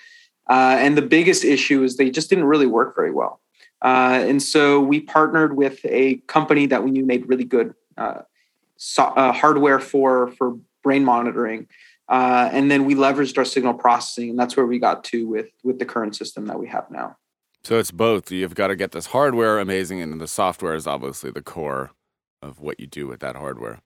Uh, 0.49 0.77
and 0.79 0.97
the 0.97 1.01
biggest 1.01 1.43
issue 1.43 1.83
is 1.83 1.97
they 1.97 2.09
just 2.09 2.29
didn't 2.29 2.45
really 2.45 2.67
work 2.67 2.95
very 2.95 3.11
well. 3.11 3.41
Uh, 3.81 4.23
and 4.23 4.41
so 4.41 4.79
we 4.79 4.99
partnered 5.01 5.55
with 5.55 5.79
a 5.85 6.15
company 6.27 6.65
that 6.67 6.83
we 6.83 6.91
knew 6.91 7.05
made 7.05 7.27
really 7.27 7.43
good 7.43 7.73
uh, 7.97 8.21
so, 8.77 9.03
uh, 9.03 9.31
hardware 9.31 9.79
for 9.79 10.27
for 10.37 10.57
brain 10.83 11.03
monitoring. 11.03 11.67
Uh, 12.07 12.49
and 12.51 12.69
then 12.69 12.85
we 12.85 12.93
leveraged 12.93 13.37
our 13.37 13.45
signal 13.45 13.73
processing, 13.73 14.29
and 14.29 14.39
that's 14.39 14.55
where 14.55 14.65
we 14.65 14.79
got 14.79 15.03
to 15.03 15.27
with 15.27 15.49
with 15.63 15.79
the 15.79 15.85
current 15.85 16.15
system 16.15 16.45
that 16.45 16.59
we 16.59 16.67
have 16.67 16.89
now. 16.91 17.17
So 17.65 17.79
it's 17.79 17.89
both. 17.89 18.31
You've 18.31 18.53
got 18.53 18.67
to 18.67 18.75
get 18.75 18.91
this 18.91 19.07
hardware 19.07 19.57
amazing, 19.57 19.99
and 19.99 20.21
the 20.21 20.27
software 20.27 20.75
is 20.75 20.85
obviously 20.85 21.31
the 21.31 21.41
core 21.41 21.89
of 22.39 22.59
what 22.59 22.79
you 22.79 22.85
do 22.85 23.07
with 23.07 23.21
that 23.21 23.35
hardware. 23.35 23.79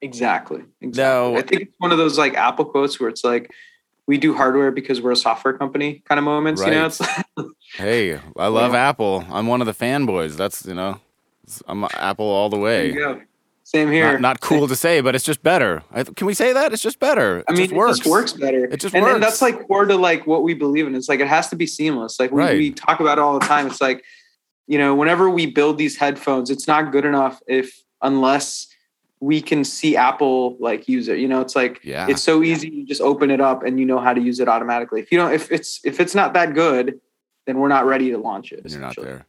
Exactly. 0.00 0.62
Exactly. 0.80 1.32
Now- 1.32 1.36
I 1.38 1.42
think 1.42 1.62
it's 1.62 1.72
one 1.76 1.92
of 1.92 1.98
those 1.98 2.16
like 2.16 2.32
Apple 2.34 2.64
quotes 2.64 2.98
where 2.98 3.10
it's 3.10 3.24
like, 3.24 3.50
"We 4.06 4.16
do 4.16 4.34
hardware 4.34 4.70
because 4.70 5.02
we're 5.02 5.12
a 5.12 5.16
software 5.16 5.52
company" 5.52 6.02
kind 6.08 6.18
of 6.18 6.24
moments. 6.24 6.62
You 6.64 6.70
know, 6.70 6.82
Right. 6.84 6.86
it's 7.36 7.52
Hey, 7.76 8.18
I 8.38 8.46
love 8.46 8.72
Yeah. 8.72 8.88
Apple. 8.88 9.26
I'm 9.30 9.46
one 9.48 9.60
of 9.60 9.66
the 9.66 9.74
fanboys. 9.74 10.36
That's 10.38 10.64
you 10.64 10.72
know, 10.74 10.98
I'm 11.68 11.84
Apple 11.92 12.24
all 12.24 12.48
the 12.48 12.56
There 12.56 12.64
way. 12.64 13.24
Same 13.66 13.90
here. 13.90 14.12
Not, 14.12 14.20
not 14.20 14.40
cool 14.40 14.68
to 14.68 14.76
say, 14.76 15.00
but 15.00 15.16
it's 15.16 15.24
just 15.24 15.42
better. 15.42 15.82
I, 15.90 16.04
can 16.04 16.28
we 16.28 16.34
say 16.34 16.52
that? 16.52 16.72
It's 16.72 16.80
just 16.82 17.00
better. 17.00 17.38
It 17.40 17.46
I 17.48 17.52
mean, 17.52 17.62
just 17.62 17.74
works. 17.74 17.98
it 17.98 18.02
just 18.04 18.10
works 18.10 18.32
better. 18.32 18.64
It 18.66 18.78
just 18.78 18.94
and, 18.94 19.02
works. 19.02 19.14
and 19.14 19.22
that's 19.24 19.42
like 19.42 19.66
core 19.66 19.84
to 19.86 19.96
like 19.96 20.24
what 20.24 20.44
we 20.44 20.54
believe 20.54 20.86
in. 20.86 20.94
It's 20.94 21.08
like 21.08 21.18
it 21.18 21.26
has 21.26 21.48
to 21.48 21.56
be 21.56 21.66
seamless. 21.66 22.20
Like 22.20 22.30
we, 22.30 22.38
Right. 22.42 22.56
we 22.56 22.70
talk 22.70 23.00
about 23.00 23.18
it 23.18 23.22
all 23.22 23.36
the 23.36 23.44
time. 23.44 23.66
It's 23.66 23.80
like, 23.80 24.04
you 24.68 24.78
know, 24.78 24.94
whenever 24.94 25.28
we 25.28 25.46
build 25.46 25.78
these 25.78 25.96
headphones, 25.96 26.48
it's 26.48 26.68
not 26.68 26.92
good 26.92 27.04
enough 27.04 27.42
if 27.48 27.82
unless 28.02 28.68
we 29.18 29.40
can 29.42 29.64
see 29.64 29.96
Apple 29.96 30.56
like 30.60 30.86
use 30.86 31.08
it. 31.08 31.18
You 31.18 31.26
know, 31.26 31.40
it's 31.40 31.56
like 31.56 31.80
Yeah. 31.82 32.06
it's 32.08 32.22
so 32.22 32.44
easy. 32.44 32.68
You 32.70 32.86
just 32.86 33.00
open 33.00 33.32
it 33.32 33.40
up 33.40 33.64
and 33.64 33.80
you 33.80 33.86
know 33.86 33.98
how 33.98 34.14
to 34.14 34.20
use 34.20 34.38
it 34.38 34.46
automatically. 34.46 35.00
If 35.00 35.10
you 35.10 35.18
don't, 35.18 35.32
if 35.32 35.50
it's 35.50 35.80
if 35.84 35.98
it's 35.98 36.14
not 36.14 36.34
that 36.34 36.54
good, 36.54 37.00
then 37.46 37.58
we're 37.58 37.66
not 37.66 37.84
ready 37.84 38.12
to 38.12 38.18
launch 38.18 38.52
it. 38.52 38.62
You're 38.64 38.78
not 38.80 38.94
there. 38.94 39.26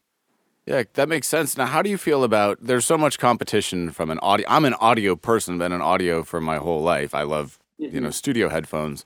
Yeah, 0.68 0.84
that 0.96 1.08
makes 1.08 1.28
sense. 1.30 1.56
Now, 1.58 1.66
how 1.66 1.82
do 1.82 1.90
you 1.90 1.98
feel 1.98 2.26
about? 2.26 2.58
There's 2.62 2.86
so 2.86 2.98
much 2.98 3.18
competition 3.20 3.90
from 3.92 4.10
an 4.10 4.20
audio. 4.20 4.46
I'm 4.50 4.66
an 4.66 4.74
audio 4.76 5.16
person, 5.16 5.58
been 5.58 5.72
an 5.72 5.82
audio 5.82 6.24
for 6.24 6.42
my 6.42 6.58
whole 6.58 6.82
life. 6.82 7.16
I 7.16 7.24
love 7.24 7.58
you 7.78 7.88
Mm-hmm. 7.88 8.04
know 8.04 8.10
studio 8.10 8.50
headphones. 8.50 9.06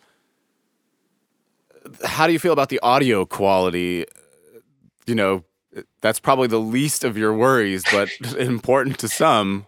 How 2.04 2.26
do 2.26 2.34
you 2.34 2.40
feel 2.40 2.54
about 2.54 2.70
the 2.70 2.80
audio 2.82 3.26
quality? 3.26 4.06
You 5.06 5.14
know, 5.14 5.44
that's 6.02 6.20
probably 6.20 6.48
the 6.48 6.60
least 6.60 7.04
of 7.04 7.16
your 7.18 7.34
worries, 7.34 7.84
but 7.92 8.10
important 8.40 8.98
to 9.00 9.08
some. 9.08 9.68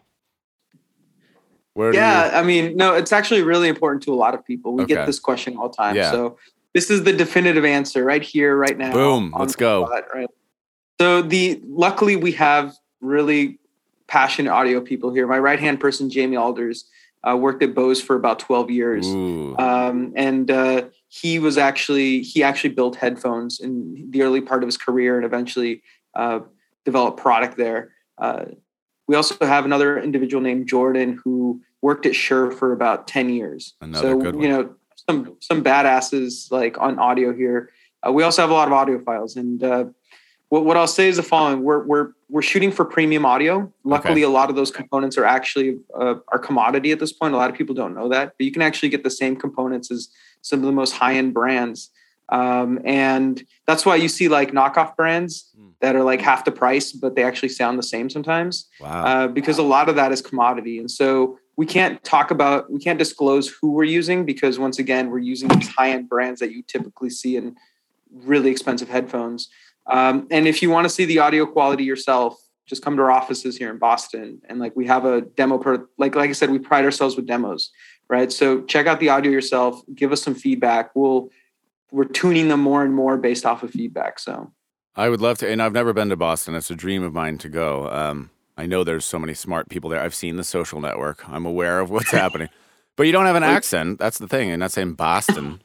Where 1.75 1.93
Yeah, 1.93 2.25
you, 2.25 2.31
I 2.37 2.43
mean, 2.43 2.75
no, 2.77 2.95
it's 2.95 3.11
actually 3.11 3.41
really 3.43 3.67
important 3.67 4.01
to 4.03 4.13
a 4.13 4.15
lot 4.15 4.33
of 4.33 4.43
people. 4.45 4.73
We 4.73 4.83
Okay. 4.83 4.95
get 4.95 5.05
this 5.05 5.19
question 5.19 5.57
all 5.57 5.69
the 5.69 5.75
time. 5.75 5.95
Yeah. 5.95 6.11
So 6.11 6.37
this 6.73 6.89
is 6.89 7.03
the 7.03 7.13
definitive 7.13 7.65
answer 7.65 8.03
right 8.03 8.21
here, 8.23 8.55
right 8.55 8.77
now. 8.77 8.93
Boom, 8.93 9.33
let's 9.37 9.55
go. 9.55 9.85
spot, 9.85 10.03
right? 10.13 10.27
So 10.99 11.21
the 11.21 11.61
luckily 11.65 12.15
we 12.15 12.31
have 12.33 12.75
really 13.01 13.59
passionate 14.07 14.51
audio 14.51 14.79
people 14.79 15.13
here. 15.13 15.27
My 15.27 15.39
right 15.39 15.59
hand 15.59 15.79
person, 15.79 16.09
Jamie 16.09 16.37
Alders, 16.37 16.85
uh, 17.27 17.35
worked 17.35 17.63
at 17.63 17.73
Bose 17.73 18.01
for 18.01 18.15
about 18.15 18.39
twelve 18.39 18.69
years. 18.69 19.07
Um, 19.57 20.13
and 20.15 20.51
uh, 20.51 20.83
he 21.07 21.39
was 21.39 21.57
actually 21.57 22.21
he 22.21 22.43
actually 22.43 22.71
built 22.71 22.95
headphones 22.95 23.59
in 23.59 24.07
the 24.11 24.21
early 24.21 24.41
part 24.41 24.63
of 24.63 24.67
his 24.67 24.77
career 24.77 25.15
and 25.17 25.25
eventually 25.25 25.81
uh, 26.15 26.39
developed 26.85 27.19
product 27.19 27.57
there. 27.57 27.91
Uh, 28.17 28.45
we 29.07 29.15
also 29.15 29.35
have 29.45 29.65
another 29.65 29.99
individual 29.99 30.41
named 30.41 30.67
Jordan 30.67 31.19
who 31.23 31.61
worked 31.81 32.05
at 32.05 32.15
Shure 32.15 32.51
for 32.51 32.71
about 32.71 33.07
ten 33.07 33.29
years. 33.29 33.73
Another 33.81 34.21
so 34.21 34.39
you 34.39 34.47
know 34.47 34.75
some 35.09 35.35
some 35.39 35.63
badasses 35.63 36.51
like 36.51 36.77
on 36.79 36.99
audio 36.99 37.33
here. 37.33 37.71
Uh, 38.05 38.11
we 38.11 38.23
also 38.23 38.41
have 38.41 38.51
a 38.51 38.53
lot 38.53 38.71
of 38.71 38.73
audiophiles 38.73 39.35
and. 39.35 39.93
What, 40.53 40.65
what 40.65 40.77
I'll 40.77 40.85
say 40.85 41.09
is 41.09 41.15
the 41.15 41.23
following: 41.23 41.63
we're 41.63 41.83
we're 41.83 42.09
we're 42.29 42.43
shooting 42.43 42.71
for 42.71 42.85
premium 42.85 43.25
audio. 43.25 43.73
Luckily, 43.83 44.21
a 44.21 44.29
lot 44.29 44.51
of 44.51 44.55
those 44.55 44.69
components 44.69 45.17
are 45.17 45.25
actually 45.25 45.79
uh, 45.99 46.17
are 46.27 46.37
commodity 46.37 46.91
at 46.91 46.99
this 46.99 47.11
point. 47.11 47.33
A 47.33 47.37
lot 47.37 47.49
of 47.49 47.55
people 47.55 47.73
don't 47.73 47.95
know 47.95 48.07
that, 48.09 48.35
but 48.37 48.45
you 48.45 48.51
can 48.51 48.61
actually 48.61 48.89
get 48.89 49.03
the 49.03 49.09
same 49.09 49.35
components 49.35 49.89
as 49.89 50.09
some 50.41 50.59
of 50.59 50.65
the 50.65 50.71
most 50.71 50.93
high 50.93 51.15
end 51.15 51.33
brands, 51.33 51.89
um, 52.29 52.79
and 52.85 53.43
that's 53.65 53.83
why 53.83 53.95
you 53.95 54.07
see 54.07 54.27
like 54.27 54.51
knockoff 54.51 54.95
brands 54.95 55.49
Hmm. 55.55 55.69
that 55.81 55.95
are 55.95 56.03
like 56.03 56.21
half 56.21 56.45
the 56.45 56.51
price, 56.51 56.91
but 56.91 57.15
they 57.15 57.23
actually 57.23 57.49
sound 57.49 57.79
the 57.79 57.83
same 57.83 58.07
sometimes 58.07 58.67
wow. 58.79 59.05
uh, 59.05 59.27
because 59.27 59.57
a 59.57 59.63
lot 59.63 59.89
of 59.89 59.95
that 59.95 60.11
is 60.11 60.21
commodity, 60.21 60.77
and 60.77 60.91
so 60.91 61.39
we 61.57 61.65
can't 61.65 62.03
talk 62.03 62.29
about 62.29 62.71
we 62.71 62.79
can't 62.79 62.99
disclose 62.99 63.47
who 63.47 63.71
we're 63.71 63.85
using 63.85 64.23
because 64.23 64.59
once 64.59 64.77
again 64.77 65.09
we're 65.09 65.17
using 65.17 65.47
these 65.47 65.69
high 65.69 65.89
end 65.89 66.07
brands 66.07 66.39
that 66.41 66.51
you 66.51 66.61
typically 66.61 67.09
see 67.09 67.37
in 67.37 67.55
really 68.11 68.51
expensive 68.51 68.89
headphones. 68.89 69.49
Um, 69.87 70.27
and 70.31 70.47
if 70.47 70.61
you 70.61 70.69
want 70.69 70.85
to 70.85 70.89
see 70.89 71.05
the 71.05 71.19
audio 71.19 71.45
quality 71.45 71.83
yourself, 71.83 72.39
just 72.65 72.81
come 72.81 72.95
to 72.95 73.03
our 73.03 73.11
offices 73.11 73.57
here 73.57 73.69
in 73.69 73.77
Boston. 73.77 74.41
And 74.47 74.59
like 74.59 74.75
we 74.75 74.85
have 74.87 75.05
a 75.05 75.21
demo 75.21 75.57
per 75.57 75.87
like 75.97 76.15
like 76.15 76.29
I 76.29 76.33
said, 76.33 76.49
we 76.49 76.59
pride 76.59 76.85
ourselves 76.85 77.15
with 77.15 77.27
demos, 77.27 77.71
right? 78.09 78.31
So 78.31 78.61
check 78.63 78.87
out 78.87 78.99
the 78.99 79.09
audio 79.09 79.31
yourself, 79.31 79.81
give 79.93 80.11
us 80.11 80.21
some 80.21 80.35
feedback. 80.35 80.95
We'll 80.95 81.29
we're 81.91 82.05
tuning 82.05 82.47
them 82.47 82.59
more 82.59 82.83
and 82.83 82.93
more 82.93 83.17
based 83.17 83.45
off 83.45 83.63
of 83.63 83.71
feedback. 83.71 84.19
So 84.19 84.51
I 84.95 85.09
would 85.09 85.21
love 85.21 85.37
to, 85.39 85.49
and 85.49 85.61
I've 85.61 85.73
never 85.73 85.93
been 85.93 86.09
to 86.09 86.15
Boston. 86.15 86.55
It's 86.55 86.71
a 86.71 86.75
dream 86.75 87.03
of 87.03 87.13
mine 87.13 87.37
to 87.39 87.49
go. 87.49 87.89
Um, 87.89 88.29
I 88.57 88.65
know 88.65 88.83
there's 88.83 89.05
so 89.05 89.17
many 89.19 89.33
smart 89.33 89.69
people 89.69 89.89
there. 89.89 89.99
I've 89.99 90.15
seen 90.15 90.35
the 90.35 90.43
social 90.43 90.79
network. 90.79 91.27
I'm 91.27 91.45
aware 91.45 91.79
of 91.79 91.89
what's 91.89 92.11
happening. 92.11 92.49
But 92.95 93.07
you 93.07 93.11
don't 93.11 93.25
have 93.25 93.35
an 93.35 93.43
accent. 93.43 93.97
That's 93.97 94.19
the 94.19 94.27
thing. 94.27 94.49
You're 94.49 94.57
not 94.57 94.71
saying 94.71 94.93
Boston. 94.93 95.61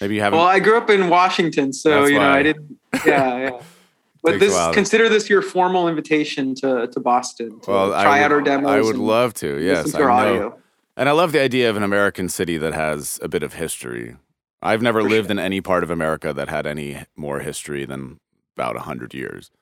Maybe 0.00 0.14
you 0.16 0.20
haven't. 0.20 0.38
well, 0.38 0.48
I 0.48 0.60
grew 0.60 0.76
up 0.76 0.90
in 0.90 1.08
Washington, 1.08 1.72
so 1.72 1.90
That's 1.90 2.10
you 2.10 2.18
know 2.18 2.28
why. 2.28 2.38
I 2.38 2.42
didn't 2.42 2.78
yeah, 3.06 3.38
yeah. 3.38 3.60
But 4.22 4.40
this 4.40 4.54
consider 4.74 5.08
this 5.08 5.30
your 5.30 5.42
formal 5.42 5.88
invitation 5.88 6.54
to 6.56 6.88
to 6.88 7.00
Boston 7.00 7.60
to 7.60 7.70
well, 7.70 7.90
try 7.90 8.18
would, 8.18 8.24
out 8.24 8.32
our 8.32 8.40
demos. 8.40 8.70
I 8.70 8.80
would 8.80 8.96
love 8.96 9.32
to. 9.34 9.58
Yes, 9.60 9.94
I 9.94 9.98
know. 10.00 10.10
audio. 10.10 10.58
And 10.96 11.08
I 11.08 11.12
love 11.12 11.30
the 11.30 11.40
idea 11.40 11.70
of 11.70 11.76
an 11.76 11.84
American 11.84 12.28
city 12.28 12.58
that 12.58 12.74
has 12.74 13.20
a 13.22 13.28
bit 13.28 13.44
of 13.44 13.54
history. 13.54 14.16
I've 14.60 14.82
never 14.82 15.00
For 15.00 15.08
lived 15.08 15.28
sure. 15.28 15.32
in 15.32 15.38
any 15.38 15.60
part 15.60 15.84
of 15.84 15.90
America 15.90 16.32
that 16.32 16.48
had 16.48 16.66
any 16.66 17.04
more 17.14 17.38
history 17.38 17.84
than 17.84 18.18
about 18.56 18.74
100 18.74 19.14
years, 19.14 19.52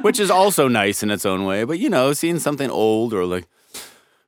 which 0.00 0.18
is 0.18 0.30
also 0.30 0.66
nice 0.66 1.02
in 1.02 1.10
its 1.10 1.26
own 1.26 1.44
way. 1.44 1.64
But, 1.64 1.78
you 1.78 1.90
know, 1.90 2.14
seeing 2.14 2.38
something 2.38 2.70
old 2.70 3.12
or 3.12 3.26
like, 3.26 3.46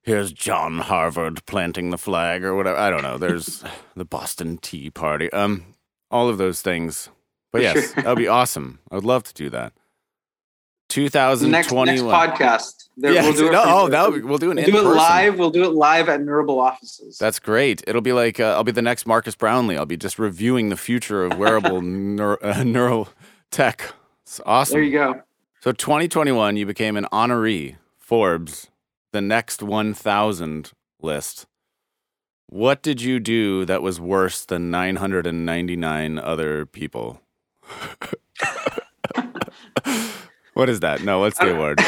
here's 0.03 0.33
John 0.33 0.79
Harvard 0.79 1.45
planting 1.47 1.91
the 1.91 1.99
flag 1.99 2.45
or 2.45 2.55
whatever. 2.55 2.79
I 2.79 2.91
don't 2.91 3.03
know. 3.03 3.19
There's 3.19 3.65
the 3.97 4.05
Boston 4.05 4.59
Tea 4.59 4.91
Party. 4.91 5.33
Um, 5.33 5.75
all 6.11 6.29
of 6.29 6.39
those 6.39 6.63
things. 6.63 7.11
But 7.53 7.63
yes, 7.63 7.75
sure. 7.95 8.03
that 8.03 8.07
would 8.07 8.19
be 8.19 8.29
awesome. 8.29 8.81
I 8.91 8.95
would 8.97 9.05
love 9.05 9.25
to 9.25 9.35
do 9.35 9.51
that. 9.51 9.73
2021. 10.89 11.51
Next, 11.51 11.73
next 11.73 12.03
podcast. 12.03 12.89
There, 12.97 13.13
Yeah, 13.13 13.23
we'll 13.23 13.33
do 13.33 13.47
it 13.49 13.53
no, 13.53 13.63
oh, 13.65 13.89
that 13.89 14.11
we'll 14.25 14.39
do 14.39 14.51
an 14.51 14.57
we'll 14.57 14.67
do 14.67 14.79
it 14.79 14.83
live. 14.83 15.39
We'll 15.39 15.51
do 15.51 15.65
it 15.65 15.73
live 15.73 16.09
at 16.09 16.21
Neurable 16.21 16.59
offices. 16.59 17.17
That's 17.17 17.39
great. 17.39 17.83
It'll 17.87 18.01
be 18.01 18.13
like 18.13 18.41
uh, 18.41 18.55
I'll 18.55 18.65
be 18.65 18.73
the 18.73 18.83
next 18.83 19.07
Marques 19.07 19.37
Brownlee. 19.37 19.77
I'll 19.77 19.87
be 19.87 19.97
just 19.97 20.19
reviewing 20.19 20.69
the 20.69 20.77
future 20.77 21.25
of 21.25 21.39
wearable 21.39 21.81
neuro, 21.81 22.37
uh, 22.43 22.55
neurotech. 22.55 23.93
It's 24.23 24.41
awesome. 24.45 24.75
there 24.75 24.83
you 24.83 24.93
go. 24.93 25.23
So 25.61 25.73
2021, 25.73 26.57
you 26.57 26.67
became 26.67 26.97
an 26.97 27.07
honoree 27.13 27.77
Forbes, 27.99 28.70
the 29.13 29.21
next 29.21 29.63
1,000 29.63 30.73
list. 31.01 31.47
What 32.47 32.83
did 32.83 33.01
you 33.01 33.21
do 33.21 33.65
that 33.65 33.83
was 33.83 34.01
worse 34.01 34.45
than 34.45 34.71
999 34.71 36.19
other 36.19 36.67
people? 36.67 37.21
what 40.55 40.69
is 40.69 40.81
that? 40.81 41.05
No, 41.05 41.21
what's 41.21 41.39
the 41.39 41.55
award? 41.55 41.79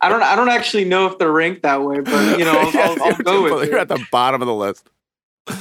I 0.00 0.08
don't. 0.08 0.22
I 0.22 0.36
don't 0.36 0.50
actually 0.50 0.84
know 0.84 1.06
if 1.06 1.18
they're 1.18 1.32
ranked 1.32 1.62
that 1.62 1.82
way, 1.82 2.00
but 2.00 2.38
you 2.38 2.44
know, 2.44 2.52
I'll, 2.52 2.68
I'll, 2.82 3.02
I'll 3.02 3.16
go 3.16 3.58
with 3.58 3.68
You're 3.68 3.78
at 3.78 3.88
the 3.88 4.04
bottom 4.12 4.42
of 4.42 4.46
the 4.46 4.54
list. 4.54 4.88
Uh, 5.48 5.56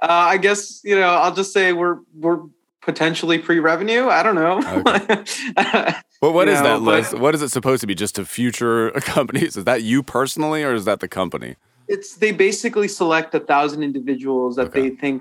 I 0.00 0.38
guess 0.38 0.80
you 0.82 0.96
know. 0.96 1.08
I'll 1.08 1.34
just 1.34 1.52
say 1.52 1.72
we're 1.72 1.98
we're 2.14 2.40
potentially 2.84 3.38
pre-revenue. 3.38 4.08
I 4.08 4.22
don't 4.22 4.34
know. 4.34 5.94
But 6.24 6.32
what 6.32 6.48
is 6.48 6.58
know, 6.58 6.80
that 6.80 6.80
list? 6.80 7.12
What 7.18 7.34
is 7.34 7.42
it 7.42 7.50
supposed 7.50 7.82
to 7.82 7.86
be? 7.86 7.94
Just 7.94 8.14
to 8.14 8.24
future 8.24 8.90
companies? 9.02 9.58
Is 9.58 9.64
that 9.64 9.82
you 9.82 10.02
personally, 10.02 10.64
or 10.64 10.72
is 10.72 10.86
that 10.86 11.00
the 11.00 11.08
company? 11.08 11.56
It's 11.94 12.16
they 12.16 12.32
basically 12.32 12.88
select 12.88 13.34
a 13.34 13.40
thousand 13.40 13.82
individuals 13.90 14.56
that 14.56 14.66
Okay. 14.68 14.80
they 14.82 14.90
think 15.04 15.20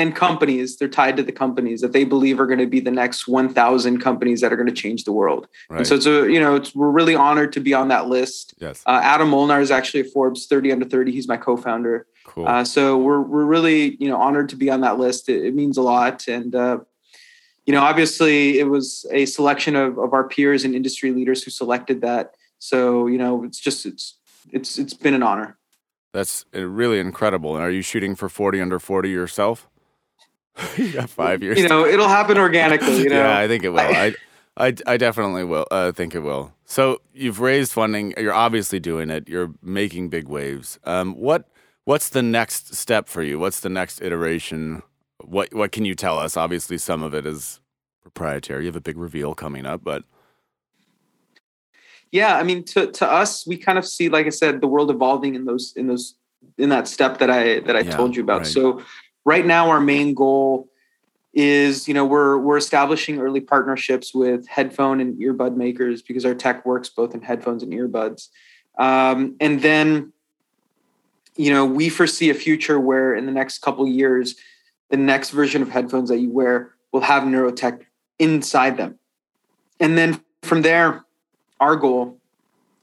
and 0.00 0.08
companies 0.14 0.76
they're 0.76 0.94
tied 1.02 1.16
to 1.18 1.24
the 1.30 1.32
companies 1.44 1.80
that 1.80 1.92
they 1.96 2.04
believe 2.04 2.36
are 2.42 2.46
going 2.52 2.64
to 2.66 2.72
be 2.76 2.80
the 2.90 2.96
next 3.02 3.26
1000 3.26 3.98
companies 4.00 4.40
that 4.40 4.52
are 4.52 4.56
going 4.62 4.72
to 4.74 4.80
change 4.84 5.00
the 5.04 5.12
world 5.20 5.42
Right. 5.68 5.78
and 5.78 5.86
so 5.86 5.94
it's 5.96 6.06
a 6.06 6.18
you 6.34 6.40
know 6.44 6.54
it's 6.60 6.70
we're 6.74 6.90
really 7.00 7.16
honored 7.28 7.52
to 7.56 7.60
be 7.68 7.74
on 7.74 7.88
that 7.94 8.04
list 8.08 8.54
yes. 8.58 8.82
uh, 8.86 9.00
adam 9.02 9.28
molnar 9.30 9.60
is 9.60 9.70
actually 9.78 10.00
a 10.00 10.04
forbes 10.14 10.46
30 10.46 10.72
under 10.72 10.84
30 10.86 11.12
he's 11.12 11.28
my 11.28 11.36
co-founder 11.36 12.06
Cool. 12.24 12.46
uh, 12.48 12.64
so 12.64 12.82
we're 12.96 13.20
we're 13.32 13.44
really 13.44 13.96
you 14.02 14.08
know 14.08 14.16
honored 14.26 14.48
to 14.50 14.56
be 14.56 14.68
on 14.70 14.80
that 14.82 14.98
list 14.98 15.28
it, 15.28 15.44
it 15.44 15.54
means 15.54 15.76
a 15.76 15.82
lot 15.82 16.28
and 16.28 16.54
uh, 16.54 16.78
you 17.66 17.72
know 17.74 17.82
obviously 17.82 18.58
it 18.60 18.68
was 18.68 19.04
a 19.10 19.26
selection 19.26 19.74
of, 19.74 19.98
of 19.98 20.12
our 20.12 20.26
peers 20.28 20.64
and 20.64 20.74
industry 20.74 21.10
leaders 21.12 21.42
who 21.42 21.50
selected 21.50 22.00
that 22.02 22.34
so 22.58 23.06
you 23.08 23.18
know 23.18 23.42
it's 23.44 23.58
just 23.58 23.84
it's 23.86 24.18
it's 24.52 24.78
it's 24.78 24.94
been 24.94 25.14
an 25.14 25.22
honor 25.24 25.55
That's 26.16 26.46
uh, 26.54 26.66
really 26.66 26.98
incredible. 26.98 27.56
And 27.56 27.62
are 27.62 27.70
you 27.70 27.82
shooting 27.82 28.16
for 28.16 28.30
40 28.30 28.62
under 28.62 28.78
40 28.78 29.10
yourself? 29.10 29.68
you 30.78 30.90
got 30.92 31.10
five 31.10 31.42
years. 31.42 31.58
you 31.58 31.68
know 31.68 31.84
it'll 31.84 32.08
happen 32.08 32.38
organically 32.38 33.02
you 33.02 33.08
know 33.10 33.18
yeah, 33.18 33.38
I 33.38 33.46
think 33.46 33.62
it 33.64 33.68
will. 33.68 33.80
I, 33.80 34.14
I, 34.56 34.74
I 34.86 34.96
definitely 34.96 35.44
will. 35.44 35.66
Uh, 35.70 35.92
think 35.92 36.14
it 36.14 36.20
will. 36.20 36.54
So 36.64 37.02
you've 37.12 37.40
raised 37.40 37.72
funding. 37.72 38.14
You're 38.16 38.32
obviously 38.32 38.80
doing 38.80 39.10
it. 39.10 39.28
You're 39.28 39.52
making 39.60 40.08
big 40.08 40.26
waves. 40.26 40.78
Um, 40.84 41.14
what 41.14 41.50
What's 41.84 42.08
the 42.08 42.22
next 42.22 42.74
step 42.74 43.06
for 43.08 43.22
you? 43.22 43.38
What's 43.38 43.60
the 43.60 43.68
next 43.68 44.00
iteration? 44.00 44.82
What 45.22 45.52
What 45.52 45.70
can 45.70 45.84
you 45.84 45.94
tell 45.94 46.18
us? 46.18 46.34
Obviously, 46.34 46.78
some 46.78 47.02
of 47.02 47.14
it 47.14 47.26
is 47.26 47.60
proprietary. 48.00 48.62
You 48.62 48.68
have 48.68 48.76
a 48.76 48.80
big 48.80 48.96
reveal 48.96 49.34
coming 49.34 49.66
up, 49.66 49.84
but 49.84 50.04
yeah 52.12 52.36
i 52.36 52.42
mean 52.42 52.62
to 52.64 52.90
to 52.92 53.10
us 53.10 53.46
we 53.46 53.56
kind 53.56 53.78
of 53.78 53.86
see 53.86 54.08
like 54.08 54.26
i 54.26 54.30
said 54.30 54.60
the 54.60 54.66
world 54.66 54.90
evolving 54.90 55.34
in 55.34 55.44
those 55.44 55.72
in 55.76 55.86
those 55.86 56.14
in 56.58 56.68
that 56.68 56.86
step 56.88 57.18
that 57.18 57.30
i 57.30 57.60
that 57.60 57.76
i 57.76 57.80
Yeah, 57.80 57.96
told 57.96 58.16
you 58.16 58.22
about. 58.22 58.42
right. 58.42 58.46
so 58.46 58.82
right 59.24 59.44
now 59.44 59.68
our 59.70 59.80
main 59.80 60.14
goal 60.14 60.68
is 61.34 61.86
you 61.86 61.92
know 61.92 62.04
we're 62.04 62.38
we're 62.38 62.56
establishing 62.56 63.18
early 63.20 63.40
partnerships 63.40 64.14
with 64.14 64.46
headphone 64.48 65.00
and 65.00 65.20
earbud 65.20 65.54
makers 65.56 66.00
because 66.00 66.24
our 66.24 66.34
tech 66.34 66.64
works 66.64 66.88
both 66.88 67.14
in 67.14 67.20
headphones 67.20 67.62
and 67.62 67.72
earbuds. 67.74 68.28
Um, 68.78 69.36
and 69.40 69.60
then 69.60 70.12
you 71.36 71.52
know 71.52 71.66
we 71.66 71.90
foresee 71.90 72.30
a 72.30 72.34
future 72.34 72.80
where 72.80 73.14
in 73.14 73.26
the 73.26 73.32
next 73.32 73.58
couple 73.58 73.86
years 73.86 74.36
the 74.88 74.96
next 74.96 75.30
version 75.30 75.60
of 75.60 75.68
headphones 75.68 76.08
that 76.08 76.18
you 76.20 76.30
wear 76.30 76.72
will 76.92 77.02
have 77.02 77.24
neurotech 77.24 77.82
inside 78.18 78.76
them. 78.78 78.98
And 79.80 79.98
then 79.98 80.22
from 80.42 80.62
there 80.62 81.04
our 81.60 81.76
goal 81.76 82.18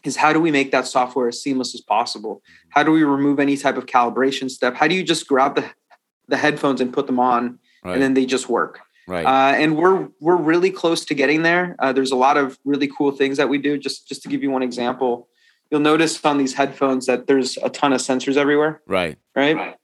is 0.04 0.16
how 0.16 0.34
do 0.34 0.40
we 0.40 0.52
make 0.52 0.72
that 0.72 0.86
software 0.86 1.28
as 1.28 1.42
seamless 1.42 1.74
as 1.74 1.82
possible? 1.82 2.42
How 2.70 2.84
do 2.84 2.92
we 2.92 3.04
remove 3.04 3.40
any 3.40 3.56
type 3.58 3.78
of 3.78 3.86
calibration 3.86 4.50
step? 4.50 4.76
How 4.76 4.88
do 4.88 4.96
you 4.96 5.04
just 5.04 5.28
grab 5.28 5.56
the 5.56 5.66
the 6.28 6.38
headphones 6.38 6.80
and 6.82 6.94
put 6.94 7.06
them 7.08 7.20
on 7.20 7.60
right, 7.84 7.94
and 7.94 8.02
then 8.02 8.14
they 8.14 8.26
just 8.26 8.50
work? 8.50 8.80
Right, 9.08 9.26
uh, 9.26 9.56
and 9.56 9.78
we're 9.78 10.10
we're 10.20 10.38
really 10.38 10.72
close 10.72 11.06
to 11.06 11.14
getting 11.14 11.44
there. 11.44 11.76
Uh, 11.80 11.94
there's 11.94 12.12
a 12.12 12.16
lot 12.16 12.38
of 12.38 12.58
really 12.66 12.88
cool 12.88 13.12
things 13.12 13.38
that 13.38 13.50
we 13.50 13.58
do. 13.58 13.78
Just 13.78 14.08
just 14.08 14.24
to 14.24 14.30
give 14.30 14.44
you 14.44 14.52
one 14.52 14.64
example 14.64 15.28
you'll 15.74 15.82
notice 15.82 16.24
on 16.24 16.38
these 16.38 16.54
headphones 16.54 17.08
that 17.08 17.26
there's 17.26 17.58
a 17.64 17.70
ton 17.70 17.94
of 17.94 18.00
sensors 18.00 18.38
everywhere. 18.38 18.80
Right, 18.86 19.18
right? 19.36 19.76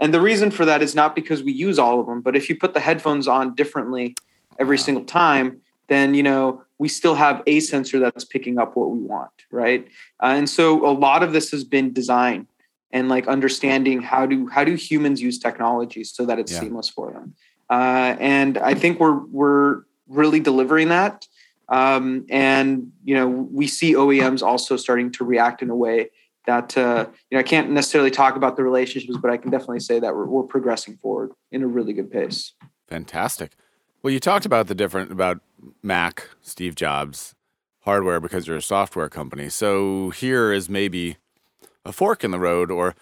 And 0.00 0.14
the 0.14 0.22
reason 0.22 0.50
for 0.50 0.64
that 0.64 0.80
is 0.80 0.94
not 0.94 1.14
because 1.14 1.42
we 1.42 1.52
use 1.52 1.78
all 1.78 2.00
of 2.00 2.06
them, 2.06 2.22
but 2.22 2.34
if 2.34 2.48
you 2.48 2.56
put 2.56 2.72
the 2.72 2.80
headphones 2.80 3.28
on 3.28 3.54
differently 3.54 4.16
every 4.58 4.78
Wow. 4.78 4.82
single 4.82 5.04
time, 5.04 5.60
then 5.88 6.14
you 6.14 6.22
know 6.22 6.62
we 6.78 6.88
still 6.88 7.14
have 7.14 7.42
a 7.46 7.60
sensor 7.60 7.98
that's 7.98 8.24
picking 8.24 8.58
up 8.58 8.76
what 8.76 8.90
we 8.90 9.00
want, 9.00 9.30
right? 9.50 9.86
Uh, 10.22 10.34
and 10.38 10.48
so 10.48 10.86
a 10.88 10.92
lot 10.92 11.22
of 11.22 11.32
this 11.32 11.50
has 11.50 11.64
been 11.64 11.92
design 11.92 12.46
and 12.92 13.08
like 13.08 13.26
understanding 13.28 14.00
how 14.00 14.24
do 14.26 14.46
how 14.48 14.64
do 14.64 14.74
humans 14.74 15.20
use 15.20 15.38
technology 15.38 16.04
so 16.04 16.24
that 16.26 16.38
it's 16.38 16.52
Yeah. 16.52 16.60
seamless 16.60 16.88
for 16.88 17.12
them. 17.12 17.34
Uh, 17.70 18.16
and 18.18 18.56
I 18.58 18.74
think 18.74 18.98
we're 19.00 19.18
we're 19.26 19.82
really 20.08 20.40
delivering 20.40 20.88
that. 20.88 21.26
Um, 21.68 22.24
and 22.30 22.92
you 23.04 23.14
know 23.14 23.28
we 23.28 23.66
see 23.66 23.92
OEMs 23.94 24.42
also 24.42 24.76
starting 24.76 25.10
to 25.12 25.24
react 25.24 25.60
in 25.62 25.68
a 25.68 25.76
way 25.76 26.10
that 26.46 26.78
uh, 26.78 27.04
you 27.30 27.36
know 27.36 27.40
I 27.40 27.42
can't 27.42 27.70
necessarily 27.72 28.10
talk 28.10 28.36
about 28.36 28.56
the 28.56 28.62
relationships, 28.62 29.18
but 29.20 29.30
I 29.30 29.36
can 29.36 29.50
definitely 29.50 29.80
say 29.80 30.00
that 30.00 30.14
we're, 30.14 30.24
we're 30.26 30.44
progressing 30.44 30.96
forward 30.96 31.32
in 31.52 31.62
a 31.62 31.66
really 31.66 31.92
good 31.92 32.10
pace. 32.10 32.52
fantastic. 32.88 33.52
Well, 34.02 34.12
you 34.12 34.20
talked 34.20 34.46
about 34.46 34.68
the 34.68 34.74
different 34.74 35.10
about 35.12 35.40
Mac, 35.82 36.28
Steve 36.40 36.74
Jobs, 36.74 37.34
hardware 37.80 38.20
because 38.20 38.46
you're 38.46 38.56
a 38.56 38.62
software 38.62 39.08
company. 39.08 39.48
So 39.48 40.10
here 40.10 40.52
is 40.52 40.68
maybe 40.68 41.16
a 41.84 41.92
fork 41.92 42.24
in 42.24 42.30
the 42.30 42.38
road, 42.38 42.70
or 42.70 42.94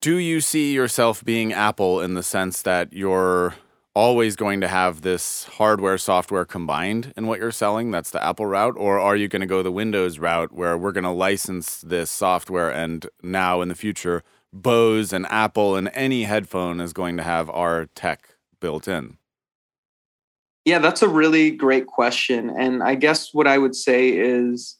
do 0.00 0.16
you 0.16 0.40
see 0.40 0.72
yourself 0.72 1.24
being 1.24 1.52
Apple 1.52 2.00
in 2.00 2.14
the 2.14 2.22
sense 2.22 2.62
that 2.62 2.92
you're 2.92 3.54
always 3.94 4.36
going 4.36 4.60
to 4.60 4.68
have 4.68 5.02
this 5.02 5.44
hardware 5.44 5.96
software 5.96 6.44
combined 6.44 7.12
in 7.16 7.26
what 7.26 7.38
you're 7.38 7.52
selling? 7.52 7.90
That's 7.90 8.10
the 8.10 8.24
Apple 8.24 8.46
route, 8.46 8.74
or 8.76 8.98
are 8.98 9.16
you 9.16 9.28
going 9.28 9.40
to 9.40 9.46
go 9.46 9.62
the 9.62 9.70
Windows 9.70 10.18
route 10.18 10.52
where 10.52 10.76
we're 10.76 10.92
going 10.92 11.04
to 11.04 11.10
license 11.10 11.80
this 11.80 12.10
software 12.10 12.70
and 12.70 13.06
now 13.22 13.60
in 13.60 13.68
the 13.68 13.74
future 13.74 14.22
Bose 14.52 15.12
and 15.12 15.26
Apple 15.26 15.74
and 15.74 15.90
any 15.94 16.24
headphone 16.24 16.80
is 16.80 16.92
going 16.92 17.16
to 17.16 17.22
have 17.22 17.50
our 17.50 17.86
tech 17.94 18.36
built 18.60 18.86
in? 18.88 19.18
Yeah, 20.64 20.78
that's 20.78 21.02
a 21.02 21.08
really 21.08 21.50
great 21.50 21.86
question, 21.86 22.50
and 22.50 22.82
I 22.82 22.94
guess 22.94 23.34
what 23.34 23.46
I 23.46 23.58
would 23.58 23.74
say 23.74 24.10
is 24.10 24.78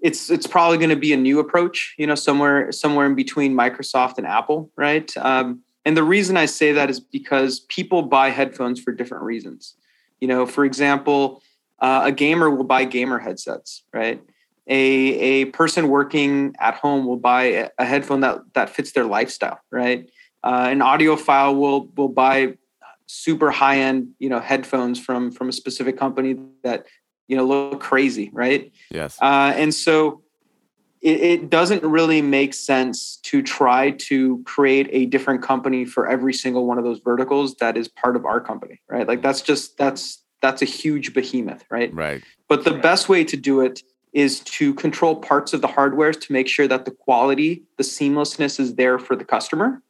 it's 0.00 0.30
it's 0.30 0.46
probably 0.46 0.78
going 0.78 0.90
to 0.90 0.96
be 0.96 1.12
a 1.12 1.16
new 1.16 1.38
approach, 1.38 1.94
you 1.98 2.06
know, 2.06 2.14
somewhere 2.14 2.72
somewhere 2.72 3.06
in 3.06 3.14
between 3.14 3.54
Microsoft 3.54 4.18
and 4.18 4.26
Apple, 4.26 4.70
right? 4.76 5.14
Um, 5.16 5.62
and 5.84 5.96
the 5.96 6.02
reason 6.02 6.36
I 6.36 6.46
say 6.46 6.72
that 6.72 6.90
is 6.90 7.00
because 7.00 7.60
people 7.60 8.02
buy 8.02 8.30
headphones 8.30 8.80
for 8.80 8.92
different 8.92 9.24
reasons. 9.24 9.74
You 10.20 10.28
know, 10.28 10.46
for 10.46 10.64
example, 10.64 11.42
uh, 11.78 12.02
a 12.04 12.12
gamer 12.12 12.50
will 12.50 12.64
buy 12.64 12.84
gamer 12.84 13.18
headsets, 13.18 13.84
right? 13.92 14.22
A 14.68 14.76
a 14.76 15.44
person 15.46 15.88
working 15.88 16.54
at 16.60 16.74
home 16.74 17.06
will 17.06 17.16
buy 17.16 17.70
a, 17.78 17.84
headphone 17.84 18.20
that 18.20 18.40
that 18.54 18.70
fits 18.70 18.92
their 18.92 19.06
lifestyle, 19.06 19.60
right? 19.70 20.08
Uh, 20.44 20.68
an 20.70 20.80
audiophile 20.80 21.58
will 21.58 21.88
will 21.96 22.08
buy 22.08 22.54
super 23.10 23.50
high 23.50 23.78
end, 23.78 24.12
you 24.18 24.28
know, 24.28 24.40
headphones 24.40 24.98
from 24.98 25.30
from 25.30 25.48
a 25.48 25.52
specific 25.52 25.98
company 25.98 26.36
that 26.62 26.86
you 27.26 27.36
know 27.36 27.44
look 27.44 27.80
crazy, 27.80 28.30
right? 28.32 28.72
Yes. 28.90 29.18
Uh, 29.20 29.52
and 29.56 29.74
so 29.74 30.22
it, 31.02 31.20
it 31.20 31.50
doesn't 31.50 31.82
really 31.82 32.22
make 32.22 32.54
sense 32.54 33.16
to 33.24 33.42
try 33.42 33.92
to 33.92 34.42
create 34.44 34.88
a 34.92 35.06
different 35.06 35.42
company 35.42 35.84
for 35.84 36.08
every 36.08 36.34
single 36.34 36.66
one 36.66 36.78
of 36.78 36.84
those 36.84 37.00
verticals 37.00 37.56
that 37.56 37.76
is 37.76 37.88
part 37.88 38.16
of 38.16 38.24
our 38.24 38.40
company, 38.40 38.80
right? 38.88 39.08
Like 39.08 39.22
that's 39.22 39.42
just 39.42 39.76
that's 39.76 40.22
that's 40.40 40.62
a 40.62 40.66
huge 40.66 41.12
behemoth, 41.12 41.64
right? 41.70 41.92
Right. 41.92 42.22
But 42.48 42.64
the 42.64 42.72
best 42.72 43.08
way 43.08 43.24
to 43.24 43.36
do 43.36 43.60
it 43.60 43.82
is 44.12 44.40
to 44.40 44.74
control 44.74 45.16
parts 45.16 45.52
of 45.52 45.60
the 45.60 45.68
hardware 45.68 46.12
to 46.12 46.32
make 46.32 46.48
sure 46.48 46.66
that 46.66 46.84
the 46.84 46.90
quality, 46.90 47.62
the 47.76 47.84
seamlessness 47.84 48.58
is 48.58 48.74
there 48.74 48.98
for 48.98 49.14
the 49.14 49.24
customer, 49.24 49.82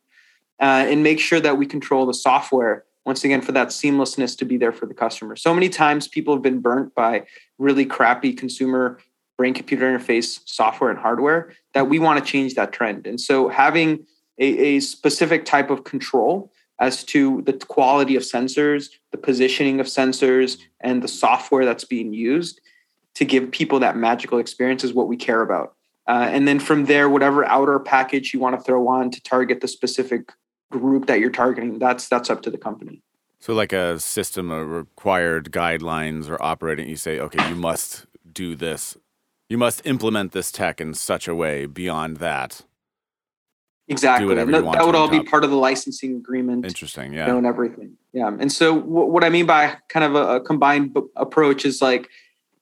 uh, 0.60 0.84
and 0.88 1.02
make 1.02 1.18
sure 1.18 1.40
that 1.40 1.56
we 1.56 1.66
control 1.66 2.04
the 2.04 2.14
software 2.14 2.84
once 3.06 3.24
again 3.24 3.40
for 3.40 3.52
that 3.52 3.68
seamlessness 3.68 4.36
to 4.38 4.44
be 4.44 4.56
there 4.56 4.72
for 4.72 4.86
the 4.86 4.94
customer. 4.94 5.36
So 5.36 5.54
many 5.54 5.68
times 5.68 6.08
people 6.08 6.34
have 6.34 6.42
been 6.42 6.60
burnt 6.60 6.94
by 6.94 7.26
really 7.58 7.86
crappy 7.86 8.32
consumer 8.32 8.98
brain 9.38 9.54
computer 9.54 9.86
interface 9.86 10.40
software 10.44 10.90
and 10.90 10.98
hardware 10.98 11.52
that 11.72 11.88
we 11.88 11.98
want 11.98 12.22
to 12.22 12.30
change 12.30 12.54
that 12.54 12.72
trend. 12.72 13.06
And 13.06 13.18
so 13.18 13.48
having 13.48 14.04
a, 14.38 14.76
a 14.76 14.80
specific 14.80 15.44
type 15.44 15.70
of 15.70 15.84
control 15.84 16.52
as 16.78 17.04
to 17.04 17.42
the 17.42 17.52
quality 17.54 18.16
of 18.16 18.22
sensors, 18.22 18.88
the 19.12 19.18
positioning 19.18 19.80
of 19.80 19.86
sensors, 19.86 20.58
and 20.80 21.02
the 21.02 21.08
software 21.08 21.64
that's 21.64 21.84
being 21.84 22.12
used 22.12 22.60
to 23.14 23.24
give 23.24 23.50
people 23.50 23.78
that 23.80 23.96
magical 23.96 24.38
experience 24.38 24.84
is 24.84 24.92
what 24.92 25.08
we 25.08 25.16
care 25.16 25.42
about. 25.42 25.74
Uh, 26.06 26.28
and 26.30 26.48
then 26.48 26.58
from 26.58 26.86
there, 26.86 27.08
whatever 27.08 27.44
outer 27.44 27.78
package 27.78 28.32
you 28.32 28.40
want 28.40 28.58
to 28.58 28.64
throw 28.64 28.88
on 28.88 29.10
to 29.10 29.22
target 29.22 29.60
the 29.60 29.68
specific 29.68 30.32
group 30.70 31.06
that 31.06 31.20
you're 31.20 31.30
targeting, 31.30 31.78
that's 31.78 32.08
that's 32.08 32.30
up 32.30 32.42
to 32.42 32.50
the 32.50 32.58
company. 32.58 33.02
So, 33.40 33.54
like 33.54 33.72
a 33.72 33.98
system 33.98 34.50
of 34.50 34.68
required 34.68 35.50
guidelines 35.50 36.28
or 36.28 36.40
operating, 36.42 36.88
you 36.88 36.96
say, 36.96 37.18
okay, 37.18 37.48
you 37.48 37.54
must 37.54 38.06
do 38.30 38.54
this. 38.54 38.96
You 39.48 39.58
must 39.58 39.84
implement 39.84 40.32
this 40.32 40.52
tech 40.52 40.80
in 40.80 40.94
such 40.94 41.26
a 41.26 41.34
way 41.34 41.66
beyond 41.66 42.18
that. 42.18 42.62
Exactly. 43.88 44.34
That, 44.36 44.46
that 44.46 44.86
would 44.86 44.94
all 44.94 45.08
be 45.08 45.24
part 45.24 45.42
of 45.42 45.50
the 45.50 45.56
licensing 45.56 46.14
agreement. 46.14 46.64
Interesting. 46.64 47.12
Yeah. 47.12 47.26
You 47.26 47.32
know, 47.32 47.38
and 47.38 47.46
everything. 47.46 47.96
Yeah. 48.12 48.28
And 48.28 48.52
so, 48.52 48.78
w- 48.78 49.06
what 49.06 49.24
I 49.24 49.30
mean 49.30 49.46
by 49.46 49.76
kind 49.88 50.04
of 50.04 50.14
a, 50.14 50.36
a 50.36 50.40
combined 50.40 50.94
b- 50.94 51.00
approach 51.16 51.64
is 51.64 51.82
like, 51.82 52.08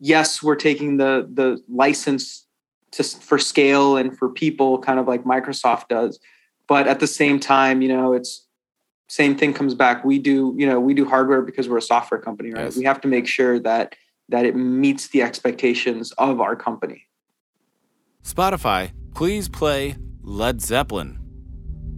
yes, 0.01 0.43
we're 0.43 0.57
taking 0.57 0.97
the 0.97 1.29
the 1.31 1.63
license 1.69 2.47
to 2.93 3.03
for 3.03 3.39
scale 3.39 3.97
and 3.97 4.17
for 4.17 4.31
people, 4.31 4.79
kind 4.79 4.99
of 4.99 5.07
like 5.07 5.25
Microsoft 5.25 5.89
does, 5.89 6.19
but 6.69 6.87
at 6.87 7.01
the 7.01 7.07
same 7.07 7.41
time, 7.41 7.83
you 7.83 7.89
know, 7.89 8.13
it's 8.13 8.47
same 9.09 9.37
thing 9.37 9.55
comes 9.55 9.75
back. 9.75 10.05
We 10.05 10.19
do, 10.19 10.55
you 10.57 10.67
know, 10.67 10.79
we 10.79 10.95
do 10.95 11.07
hardware 11.07 11.43
because 11.43 11.69
we're 11.69 11.79
a 11.79 11.83
software 11.83 12.21
company, 12.21 12.53
right? 12.53 12.65
Yes. 12.65 12.77
We 12.77 12.85
have 12.85 13.01
to 13.01 13.09
make 13.09 13.27
sure 13.27 13.59
that 13.61 13.97
that 14.29 14.45
it 14.45 14.55
meets 14.55 15.09
the 15.09 15.23
expectations 15.23 16.13
of 16.13 16.41
our 16.41 16.55
company. 16.55 17.07
Spotify, 18.23 18.93
please 19.15 19.49
play 19.49 19.97
Led 20.23 20.61
Zeppelin. 20.61 21.19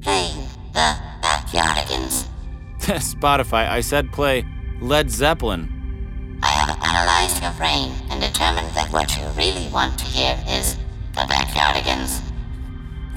hey 0.03 0.33
the 0.73 0.97
Backyardigans. 1.21 2.27
Spotify, 2.79 3.69
I 3.69 3.81
said 3.81 4.13
play 4.13 4.47
Led 4.81 5.11
Zeppelin. 5.11 6.39
I 6.43 6.47
have 6.47 6.79
analyzed 6.83 7.43
your 7.43 7.53
brain 7.53 7.93
and 8.11 8.23
determined 8.23 8.69
that 8.75 8.93
what 8.93 9.15
you 9.17 9.27
really 9.37 9.69
want 9.73 9.99
to 9.99 10.05
hear 10.05 10.39
is 10.49 10.77
the 11.15 11.23
Backyardigans. 11.23 12.30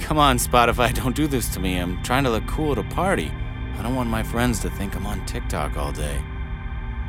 Come 0.04 0.20
on, 0.20 0.38
Spotify, 0.38 0.93
don't 0.93 1.16
do 1.16 1.28
this 1.28 1.47
to 1.54 1.62
me. 1.62 1.78
I'm 1.78 2.04
trying 2.04 2.26
to 2.26 2.30
look 2.30 2.45
cool 2.45 2.74
at 2.74 2.78
a 2.78 2.84
party. 2.84 3.32
I 3.78 3.82
don't 3.82 3.95
want 3.95 4.10
my 4.10 4.22
friends 4.22 4.60
to 4.60 4.70
think 4.70 4.97
I'm 4.97 5.06
on 5.06 5.26
TikTok 5.26 5.78
all 5.78 5.93
day. 5.93 6.22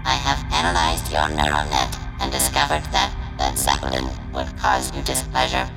I 0.05 0.14
have 0.14 0.40
analyzed 0.53 1.11
your 1.11 1.28
neural 1.28 1.68
net 1.70 1.99
and 2.20 2.30
discovered 2.30 2.84
that 2.92 3.12
Led 3.36 3.59
Zeppelin 3.59 4.09
would 4.32 4.47
cause 4.59 4.95
you 4.97 5.03
displeasure. 5.03 5.68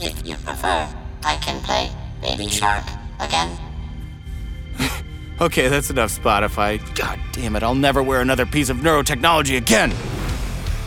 If 0.00 0.26
you 0.26 0.34
prefer, 0.36 0.88
I 1.22 1.36
can 1.36 1.60
play 1.60 1.90
Baby 2.22 2.48
Shark 2.48 2.84
again. 3.20 3.56
okay, 5.42 5.68
that's 5.68 5.90
enough, 5.90 6.10
Spotify. 6.18 6.80
God 6.96 7.20
damn 7.32 7.54
it, 7.54 7.62
I'll 7.62 7.74
never 7.74 8.02
wear 8.02 8.22
another 8.22 8.46
piece 8.46 8.70
of 8.70 8.78
neurotechnology 8.78 9.58
again. 9.58 9.92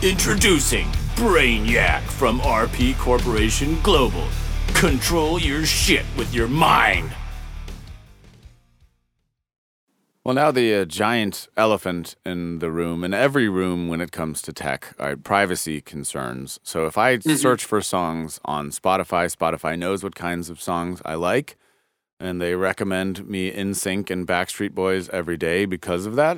Introducing 0.02 0.88
Brainiac 1.14 2.02
from 2.02 2.40
RP 2.40 2.98
Corporation 2.98 3.80
Global. 3.82 4.26
Control 4.76 5.40
your 5.40 5.64
shit 5.64 6.04
with 6.18 6.34
your 6.34 6.48
mind. 6.48 7.10
Well, 10.22 10.34
now 10.34 10.50
the 10.50 10.74
uh, 10.74 10.84
giant 10.84 11.48
elephant 11.56 12.14
in 12.26 12.58
the 12.58 12.70
room, 12.70 13.02
in 13.02 13.14
every 13.14 13.48
room 13.48 13.88
when 13.88 14.02
it 14.02 14.12
comes 14.12 14.42
to 14.42 14.52
tech, 14.52 14.94
are 14.98 15.16
privacy 15.16 15.80
concerns. 15.80 16.60
So 16.62 16.84
if 16.84 16.98
I 16.98 17.16
mm-hmm. 17.16 17.36
search 17.36 17.64
for 17.64 17.80
songs 17.80 18.38
on 18.44 18.68
Spotify, 18.68 19.34
Spotify 19.34 19.78
knows 19.78 20.04
what 20.04 20.14
kinds 20.14 20.50
of 20.50 20.60
songs 20.60 21.00
I 21.06 21.14
like, 21.14 21.56
and 22.20 22.38
they 22.38 22.54
recommend 22.54 23.26
me 23.26 23.50
NSYNC 23.50 24.10
and 24.10 24.26
Backstreet 24.26 24.74
Boys 24.74 25.08
every 25.08 25.38
day 25.38 25.64
because 25.64 26.04
of 26.04 26.16
that. 26.16 26.36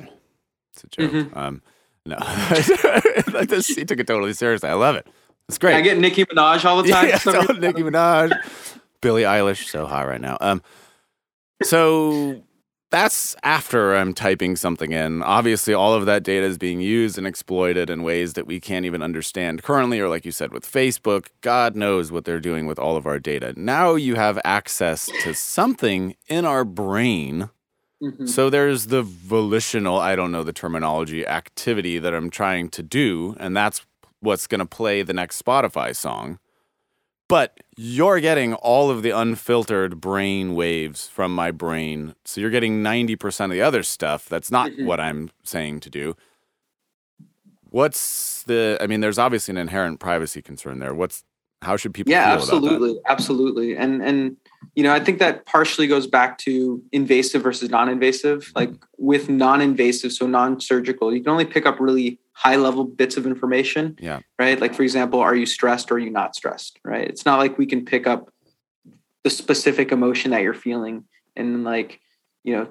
It's 0.71 0.85
a 0.85 0.87
joke. 0.87 1.11
Mm-hmm. 1.11 1.37
Um, 1.37 1.61
no, 2.05 2.15
like 3.37 3.49
this, 3.49 3.67
he 3.67 3.83
took 3.83 3.99
it 3.99 4.07
totally 4.07 4.31
seriously. 4.31 4.69
I 4.69 4.75
love 4.75 4.95
it. 4.95 5.05
It's 5.49 5.57
great. 5.57 5.73
I 5.73 5.81
get 5.81 5.97
Nicki 5.97 6.25
Minaj 6.25 6.63
all 6.63 6.83
the 6.83 6.89
time. 6.89 7.09
yeah, 7.09 7.17
so 7.17 7.31
Nicki 7.59 7.81
Minaj, 7.81 8.31
Billie 9.01 9.23
Eilish, 9.23 9.67
so 9.67 9.87
hot 9.87 10.07
right 10.07 10.21
now. 10.21 10.37
Um, 10.39 10.61
so 11.63 12.43
that's 12.91 13.35
after 13.41 13.95
I'm 13.95 14.13
typing 14.13 14.55
something 14.55 14.91
in. 14.91 15.23
Obviously, 15.23 15.73
all 15.73 15.95
of 15.95 16.05
that 16.05 16.21
data 16.21 16.45
is 16.45 16.59
being 16.59 16.81
used 16.81 17.17
and 17.17 17.25
exploited 17.25 17.89
in 17.89 18.03
ways 18.03 18.33
that 18.33 18.45
we 18.45 18.59
can't 18.59 18.85
even 18.85 19.01
understand 19.01 19.63
currently, 19.63 19.99
or 19.99 20.07
like 20.07 20.23
you 20.23 20.31
said, 20.31 20.51
with 20.51 20.71
Facebook, 20.71 21.29
God 21.41 21.75
knows 21.75 22.11
what 22.11 22.25
they're 22.25 22.39
doing 22.39 22.67
with 22.67 22.77
all 22.77 22.95
of 22.95 23.07
our 23.07 23.17
data. 23.17 23.55
Now 23.57 23.95
you 23.95 24.15
have 24.15 24.39
access 24.45 25.09
to 25.23 25.33
something 25.33 26.15
in 26.27 26.45
our 26.45 26.63
brain. 26.63 27.49
Mm-hmm. 28.03 28.27
So 28.27 28.51
there's 28.51 28.87
the 28.87 29.01
volitional, 29.01 29.97
I 29.97 30.15
don't 30.15 30.31
know 30.31 30.43
the 30.43 30.53
terminology, 30.53 31.25
activity 31.25 31.97
that 31.97 32.13
I'm 32.13 32.29
trying 32.29 32.69
to 32.69 32.83
do, 32.83 33.35
and 33.39 33.57
that's 33.57 33.85
what's 34.21 34.47
going 34.47 34.59
to 34.59 34.65
play 34.65 35.01
the 35.01 35.13
next 35.13 35.43
Spotify 35.43 35.95
song 35.95 36.39
but 37.29 37.59
you're 37.77 38.19
getting 38.19 38.55
all 38.55 38.89
of 38.89 39.03
the 39.03 39.11
unfiltered 39.11 40.01
brain 40.01 40.55
waves 40.55 41.07
from 41.07 41.33
my 41.33 41.51
brain. 41.51 42.15
So 42.25 42.41
you're 42.41 42.49
getting 42.49 42.83
90% 42.83 43.45
of 43.45 43.51
the 43.51 43.61
other 43.61 43.83
stuff. 43.83 44.27
That's 44.27 44.51
not 44.51 44.71
mm-hmm. 44.71 44.87
what 44.87 44.99
I'm 44.99 45.29
saying 45.43 45.81
to 45.81 45.91
do. 45.91 46.17
What's 47.69 48.41
the, 48.43 48.79
I 48.81 48.87
mean, 48.87 49.01
there's 49.01 49.19
obviously 49.19 49.51
an 49.53 49.57
inherent 49.59 49.99
privacy 49.99 50.41
concern 50.41 50.79
there. 50.79 50.93
What's, 50.93 51.23
how 51.61 51.77
should 51.77 51.93
people 51.93 52.09
yeah, 52.09 52.33
absolutely. 52.33 52.99
Absolutely. 53.05 53.77
And, 53.77 54.01
and, 54.01 54.35
you 54.75 54.81
know, 54.81 54.91
I 54.91 54.99
think 54.99 55.19
that 55.19 55.45
partially 55.45 55.85
goes 55.85 56.07
back 56.07 56.39
to 56.39 56.81
invasive 56.91 57.43
versus 57.43 57.69
non 57.69 57.89
invasive. 57.89 58.51
Like 58.55 58.71
with 58.97 59.29
non 59.29 59.61
invasive, 59.61 60.13
so 60.13 60.25
non 60.25 60.59
surgical, 60.61 61.13
you 61.13 61.21
can 61.21 61.29
only 61.29 61.45
pick 61.45 61.65
up 61.65 61.79
really 61.79 62.17
high 62.39 62.55
level 62.55 62.85
bits 62.85 63.17
of 63.17 63.27
information. 63.27 63.97
Yeah. 63.99 64.21
Right. 64.39 64.59
Like, 64.61 64.73
for 64.73 64.83
example, 64.83 65.19
are 65.19 65.35
you 65.35 65.45
stressed 65.45 65.91
or 65.91 65.95
are 65.95 65.99
you 65.99 66.09
not 66.09 66.35
stressed? 66.35 66.79
Right. 66.85 67.05
It's 67.05 67.25
not 67.25 67.37
like 67.37 67.57
we 67.57 67.65
can 67.65 67.83
pick 67.83 68.07
up 68.07 68.31
the 69.23 69.29
specific 69.29 69.91
emotion 69.91 70.31
that 70.31 70.41
you're 70.41 70.53
feeling 70.53 71.03
and 71.35 71.65
like, 71.65 71.99
you 72.45 72.55
know, 72.55 72.69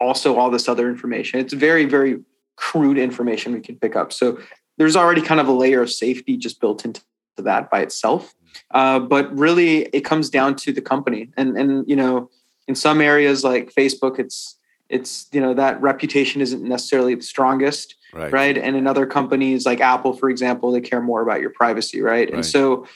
also 0.00 0.38
all 0.38 0.50
this 0.50 0.66
other 0.66 0.88
information. 0.88 1.40
It's 1.40 1.52
very, 1.52 1.84
very 1.84 2.20
crude 2.56 2.96
information 2.96 3.52
we 3.52 3.60
can 3.60 3.76
pick 3.76 3.96
up. 3.96 4.14
So 4.14 4.38
there's 4.78 4.96
already 4.96 5.20
kind 5.20 5.40
of 5.40 5.48
a 5.48 5.52
layer 5.52 5.82
of 5.82 5.90
safety 5.90 6.38
just 6.38 6.58
built 6.58 6.86
into 6.86 7.02
that 7.36 7.70
by 7.70 7.80
itself. 7.80 8.34
Uh, 8.70 8.98
but 8.98 9.30
really, 9.36 9.82
it 9.92 10.06
comes 10.06 10.30
down 10.30 10.56
to 10.56 10.72
the 10.72 10.80
company, 10.80 11.30
and 11.36 11.58
and 11.58 11.86
you 11.86 11.94
know, 11.94 12.30
in 12.66 12.74
some 12.74 13.02
areas 13.02 13.44
like 13.44 13.74
Facebook, 13.74 14.18
it's 14.18 14.56
it's 14.88 15.28
you 15.32 15.40
know 15.42 15.52
that 15.52 15.78
reputation 15.82 16.40
isn't 16.40 16.62
necessarily 16.62 17.14
the 17.14 17.22
strongest, 17.22 17.96
right? 18.16 18.32
right? 18.32 18.58
And 18.58 18.76
in 18.76 18.86
other 18.86 19.06
companies 19.06 19.66
like 19.66 19.80
Apple, 19.80 20.12
for 20.12 20.30
example, 20.30 20.72
they 20.72 20.80
care 20.80 21.00
more 21.00 21.22
about 21.22 21.40
your 21.40 21.50
privacy, 21.50 22.00
right? 22.00 22.10
right. 22.10 22.32
And 22.32 22.44
so, 22.44 22.86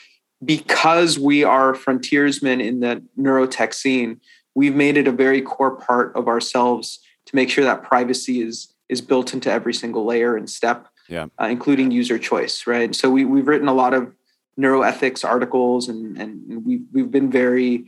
because 0.43 1.19
we 1.19 1.43
are 1.43 1.75
frontiersmen 1.75 2.61
in 2.61 2.79
the 2.79 3.03
neurotech 3.17 3.73
scene, 3.73 4.19
we've 4.55 4.75
made 4.75 4.97
it 4.97 5.07
a 5.07 5.11
very 5.11 5.41
core 5.41 5.75
part 5.75 6.15
of 6.15 6.27
ourselves 6.27 6.99
to 7.27 7.35
make 7.35 7.49
sure 7.49 7.63
that 7.63 7.83
privacy 7.83 8.41
is 8.41 8.73
is 8.89 9.01
built 9.01 9.33
into 9.33 9.49
every 9.49 9.73
single 9.73 10.03
layer 10.03 10.35
and 10.35 10.49
step, 10.49 10.87
yeah. 11.07 11.27
uh, 11.41 11.45
including 11.45 11.91
user 11.91 12.17
choice, 12.17 12.65
right? 12.67 12.93
So 12.95 13.09
we 13.09 13.23
we've 13.23 13.47
written 13.47 13.67
a 13.67 13.73
lot 13.73 13.93
of 13.93 14.13
neuroethics 14.59 15.23
articles 15.23 15.87
and 15.87 16.17
and 16.17 16.65
we 16.65 16.81
we've 16.91 17.11
been 17.11 17.31
very 17.31 17.85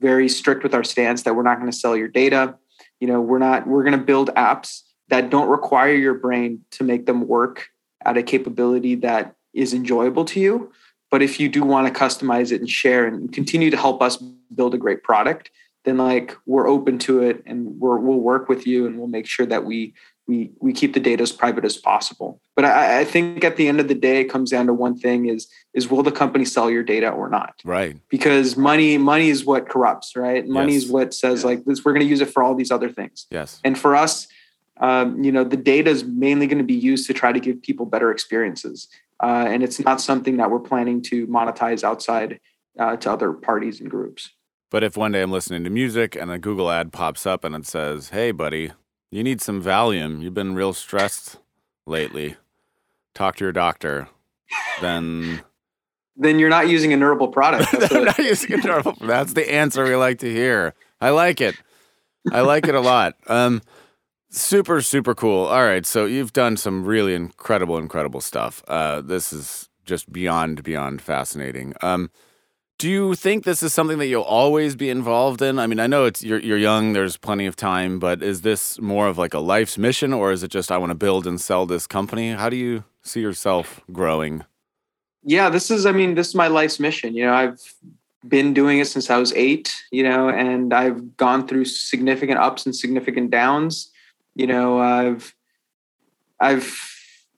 very 0.00 0.28
strict 0.28 0.62
with 0.62 0.74
our 0.74 0.84
stance 0.84 1.22
that 1.22 1.34
we're 1.34 1.42
not 1.42 1.58
going 1.58 1.70
to 1.70 1.76
sell 1.76 1.96
your 1.96 2.08
data 2.08 2.56
you 3.00 3.06
know 3.06 3.20
we're 3.20 3.38
not 3.38 3.66
we're 3.66 3.84
going 3.84 3.98
to 3.98 4.04
build 4.04 4.28
apps 4.34 4.82
that 5.08 5.30
don't 5.30 5.48
require 5.48 5.94
your 5.94 6.14
brain 6.14 6.60
to 6.72 6.84
make 6.84 7.06
them 7.06 7.26
work 7.26 7.68
at 8.04 8.16
a 8.16 8.22
capability 8.22 8.94
that 8.96 9.34
is 9.52 9.72
enjoyable 9.72 10.24
to 10.24 10.40
you 10.40 10.72
but 11.10 11.22
if 11.22 11.38
you 11.38 11.48
do 11.48 11.62
want 11.62 11.86
to 11.86 12.00
customize 12.00 12.50
it 12.50 12.60
and 12.60 12.68
share 12.68 13.06
and 13.06 13.32
continue 13.32 13.70
to 13.70 13.76
help 13.76 14.02
us 14.02 14.16
build 14.54 14.74
a 14.74 14.78
great 14.78 15.02
product 15.02 15.50
then 15.84 15.98
like 15.98 16.36
we're 16.46 16.66
open 16.66 16.98
to 16.98 17.22
it 17.22 17.42
and 17.46 17.78
we're, 17.78 17.98
we'll 17.98 18.18
work 18.18 18.48
with 18.48 18.66
you 18.66 18.86
and 18.86 18.98
we'll 18.98 19.06
make 19.06 19.26
sure 19.26 19.46
that 19.46 19.64
we 19.64 19.94
we 20.26 20.50
we 20.58 20.72
keep 20.72 20.94
the 20.94 21.00
data 21.00 21.22
as 21.22 21.32
private 21.32 21.64
as 21.64 21.76
possible. 21.76 22.40
But 22.56 22.64
I, 22.64 23.00
I, 23.00 23.04
think 23.04 23.44
at 23.44 23.56
the 23.56 23.68
end 23.68 23.80
of 23.80 23.88
the 23.88 23.94
day, 23.94 24.20
it 24.20 24.24
comes 24.24 24.50
down 24.50 24.66
to 24.66 24.72
one 24.72 24.96
thing: 24.96 25.26
is 25.26 25.48
is 25.74 25.90
will 25.90 26.02
the 26.02 26.12
company 26.12 26.44
sell 26.44 26.70
your 26.70 26.82
data 26.82 27.10
or 27.10 27.28
not? 27.28 27.60
Right. 27.64 27.98
Because 28.08 28.56
money 28.56 28.96
money 28.96 29.28
is 29.28 29.44
what 29.44 29.68
corrupts, 29.68 30.16
right? 30.16 30.46
Money 30.46 30.74
yes. 30.74 30.84
is 30.84 30.90
what 30.90 31.14
says 31.14 31.40
yes. 31.40 31.44
like 31.44 31.64
this. 31.64 31.84
We're 31.84 31.92
going 31.92 32.06
to 32.06 32.08
use 32.08 32.20
it 32.20 32.30
for 32.30 32.42
all 32.42 32.54
these 32.54 32.70
other 32.70 32.88
things. 32.88 33.26
Yes. 33.30 33.60
And 33.64 33.78
for 33.78 33.94
us, 33.94 34.28
um, 34.78 35.22
you 35.22 35.30
know, 35.30 35.44
the 35.44 35.56
data 35.56 35.90
is 35.90 36.04
mainly 36.04 36.46
going 36.46 36.58
to 36.58 36.64
be 36.64 36.74
used 36.74 37.06
to 37.06 37.14
try 37.14 37.32
to 37.32 37.40
give 37.40 37.62
people 37.62 37.86
better 37.86 38.10
experiences, 38.10 38.88
uh, 39.22 39.44
and 39.48 39.62
it's 39.62 39.80
not 39.80 40.00
something 40.00 40.36
that 40.38 40.50
we're 40.50 40.60
planning 40.60 41.02
to 41.02 41.26
monetize 41.26 41.84
outside 41.84 42.40
uh, 42.78 42.96
to 42.96 43.10
other 43.10 43.32
parties 43.32 43.80
and 43.80 43.90
groups. 43.90 44.30
But 44.70 44.82
if 44.82 44.96
one 44.96 45.12
day 45.12 45.22
I'm 45.22 45.30
listening 45.30 45.62
to 45.64 45.70
music 45.70 46.16
and 46.16 46.30
a 46.30 46.38
Google 46.38 46.70
ad 46.70 46.92
pops 46.92 47.26
up 47.26 47.44
and 47.44 47.54
it 47.54 47.66
says, 47.66 48.10
"Hey, 48.10 48.32
buddy." 48.32 48.72
You 49.14 49.22
need 49.22 49.40
some 49.40 49.62
Valium. 49.62 50.20
You've 50.20 50.34
been 50.34 50.56
real 50.56 50.72
stressed 50.72 51.38
lately. 51.86 52.34
Talk 53.14 53.36
to 53.36 53.44
your 53.44 53.52
doctor. 53.52 54.08
Then 54.80 55.40
then 56.16 56.40
you're 56.40 56.48
not 56.48 56.66
using 56.66 56.92
a 56.92 56.96
Neurable 56.96 57.28
product. 57.28 57.70
That's 57.78 57.92
not 57.92 58.18
using 58.18 58.54
a 58.54 58.56
Neurable. 58.56 58.96
That's 59.00 59.34
the 59.34 59.48
answer 59.54 59.84
we 59.84 59.94
like 59.94 60.18
to 60.18 60.28
hear. 60.28 60.74
I 61.00 61.10
like 61.10 61.40
it. 61.40 61.54
I 62.32 62.40
like 62.40 62.66
it 62.66 62.74
a 62.74 62.80
lot. 62.80 63.14
Um, 63.28 63.62
super, 64.34 64.80
super 64.80 65.14
cool. 65.14 65.46
All 65.46 65.64
right, 65.64 65.86
so 65.86 66.06
you've 66.06 66.32
done 66.32 66.56
some 66.56 66.84
really 66.84 67.14
incredible, 67.14 67.78
incredible 67.78 68.20
stuff. 68.20 68.62
Uh, 68.68 69.00
this 69.00 69.32
is 69.32 69.68
just 69.84 70.12
beyond, 70.12 70.62
beyond 70.62 71.00
fascinating. 71.02 71.74
Um, 71.82 72.10
do 72.78 72.90
you 72.90 73.14
think 73.14 73.44
this 73.44 73.62
is 73.62 73.72
something 73.72 73.98
that 73.98 74.06
you'll 74.06 74.22
always 74.22 74.74
be 74.74 74.90
involved 74.90 75.40
in? 75.40 75.58
I 75.58 75.66
mean, 75.66 75.78
I 75.78 75.86
know 75.86 76.06
it's 76.06 76.24
you're 76.24 76.40
you're 76.40 76.58
young, 76.58 76.92
there's 76.92 77.16
plenty 77.16 77.46
of 77.46 77.54
time, 77.54 77.98
but 77.98 78.22
is 78.22 78.42
this 78.42 78.80
more 78.80 79.06
of 79.06 79.16
like 79.16 79.32
a 79.32 79.38
life's 79.38 79.78
mission 79.78 80.12
or 80.12 80.32
is 80.32 80.42
it 80.42 80.50
just 80.50 80.72
I 80.72 80.78
want 80.78 80.90
to 80.90 80.96
build 80.96 81.26
and 81.26 81.40
sell 81.40 81.66
this 81.66 81.86
company? 81.86 82.32
How 82.32 82.48
do 82.48 82.56
you 82.56 82.84
see 83.02 83.20
yourself 83.20 83.80
growing? 83.92 84.44
Yeah, 85.22 85.50
this 85.50 85.70
is 85.70 85.86
I 85.86 85.92
mean, 85.92 86.16
this 86.16 86.28
is 86.28 86.34
my 86.34 86.48
life's 86.48 86.80
mission. 86.80 87.14
You 87.14 87.26
know, 87.26 87.34
I've 87.34 87.60
been 88.26 88.52
doing 88.52 88.80
it 88.80 88.86
since 88.86 89.08
I 89.08 89.18
was 89.18 89.32
8, 89.34 89.72
you 89.92 90.02
know, 90.02 90.28
and 90.28 90.74
I've 90.74 91.16
gone 91.16 91.46
through 91.46 91.66
significant 91.66 92.38
ups 92.38 92.66
and 92.66 92.74
significant 92.74 93.30
downs. 93.30 93.92
You 94.34 94.46
know, 94.46 94.78
I've 94.78 95.34
I've 96.40 96.94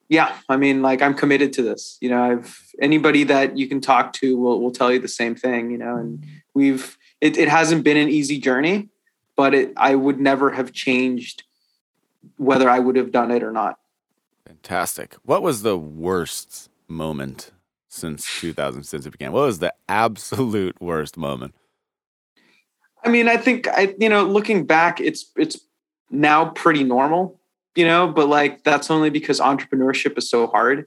yeah, 0.09 0.37
I 0.49 0.57
mean, 0.57 0.83
like 0.83 1.03
I'm 1.03 1.15
committed 1.15 1.53
to 1.55 1.63
this. 1.63 1.99
You 2.01 2.11
know, 2.11 2.23
I've 2.23 2.61
anybody 2.81 3.25
that 3.25 3.57
you 3.57 3.69
can 3.69 3.81
talk 3.81 4.13
to 4.15 4.37
will 4.37 4.61
will 4.61 4.71
tell 4.71 4.93
you 4.93 4.99
the 4.99 5.09
same 5.09 5.35
thing. 5.35 5.71
You 5.71 5.79
know, 5.79 5.97
and 5.97 6.25
we've 6.55 6.97
it, 7.21 7.37
it 7.37 7.49
hasn't 7.49 7.85
been 7.85 7.97
an 7.97 8.09
easy 8.09 8.39
journey, 8.39 8.89
but 9.37 9.55
it 9.55 9.73
I 9.77 9.95
would 9.95 10.21
never 10.21 10.51
have 10.51 10.73
changed 10.73 11.45
whether 12.37 12.69
I 12.69 12.79
would 12.79 12.97
have 12.97 13.13
done 13.13 13.31
it 13.31 13.43
or 13.43 13.53
not. 13.53 13.79
Fantastic. 14.47 15.17
What 15.25 15.43
was 15.43 15.63
the 15.63 15.77
worst 15.77 16.69
moment 16.89 17.51
since 17.89 18.41
2000 18.41 18.85
since 18.85 19.07
it 19.07 19.11
began? 19.11 19.33
What 19.33 19.47
was 19.47 19.59
the 19.59 19.75
absolute 19.89 20.81
worst 20.81 21.17
moment? 21.17 21.55
I 23.05 23.09
mean, 23.09 23.29
I 23.29 23.37
think 23.37 23.69
I 23.69 23.95
you 23.99 24.09
know, 24.09 24.25
looking 24.25 24.67
back, 24.67 25.01
it's 25.01 25.31
it's 25.37 25.59
now 26.11 26.47
pretty 26.47 26.85
normal 26.85 27.39
you 27.77 27.85
know, 27.85 28.09
but 28.09 28.29
like 28.29 28.65
that's 28.65 28.91
only 28.91 29.11
because 29.11 29.39
entrepreneurship 29.39 30.19
is 30.19 30.29
so 30.29 30.49
hard. 30.49 30.87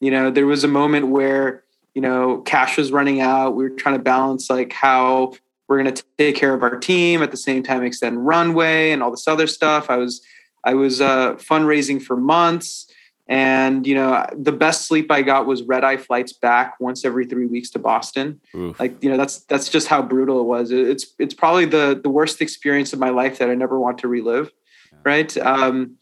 You 0.00 0.12
know, 0.12 0.30
there 0.30 0.46
was 0.46 0.62
a 0.62 0.68
moment 0.68 1.08
where, 1.08 1.64
you 1.94 2.02
know, 2.02 2.42
cash 2.42 2.76
was 2.76 2.92
running 2.92 3.20
out. 3.20 3.56
We 3.56 3.64
were 3.64 3.74
trying 3.74 3.96
to 3.96 4.02
balance 4.02 4.48
like 4.48 4.72
how 4.72 5.32
we're 5.66 5.82
going 5.82 5.92
to 5.92 6.04
take 6.18 6.36
care 6.36 6.54
of 6.54 6.62
our 6.62 6.76
team 6.76 7.22
at 7.22 7.30
the 7.30 7.36
same 7.36 7.62
time 7.62 7.82
extend 7.82 8.26
runway 8.26 8.92
and 8.92 9.02
all 9.02 9.10
this 9.10 9.26
other 9.26 9.46
stuff. 9.46 9.90
I 9.90 9.96
was 9.96 10.20
I 10.62 10.74
was 10.74 11.00
uh, 11.00 11.34
fundraising 11.34 12.00
for 12.00 12.16
months, 12.16 12.86
and 13.28 13.86
you 13.86 13.94
know 13.94 14.26
the 14.34 14.52
best 14.52 14.86
sleep 14.86 15.10
I 15.12 15.22
got 15.22 15.46
was 15.46 15.62
red 15.62 15.84
eye 15.84 15.98
flights 15.98 16.32
back 16.32 16.80
once 16.80 17.04
every 17.04 17.26
three 17.26 17.46
weeks 17.46 17.70
to 17.70 17.78
Boston. 17.78 18.40
Oof. 18.54 18.80
Like 18.80 19.02
you 19.02 19.10
know 19.10 19.18
that's 19.18 19.40
that's 19.40 19.68
just 19.68 19.88
how 19.88 20.02
brutal 20.02 20.40
it 20.40 20.44
was. 20.44 20.70
It's 20.70 21.14
it's 21.18 21.34
probably 21.34 21.66
the 21.66 22.00
the 22.02 22.08
worst 22.08 22.40
experience 22.40 22.92
of 22.92 22.98
my 22.98 23.10
life 23.10 23.38
that 23.38 23.50
I 23.50 23.54
never 23.54 23.78
want 23.78 23.98
to 23.98 24.08
relive. 24.08 24.50
Right. 25.04 25.36
Um, 25.38 25.96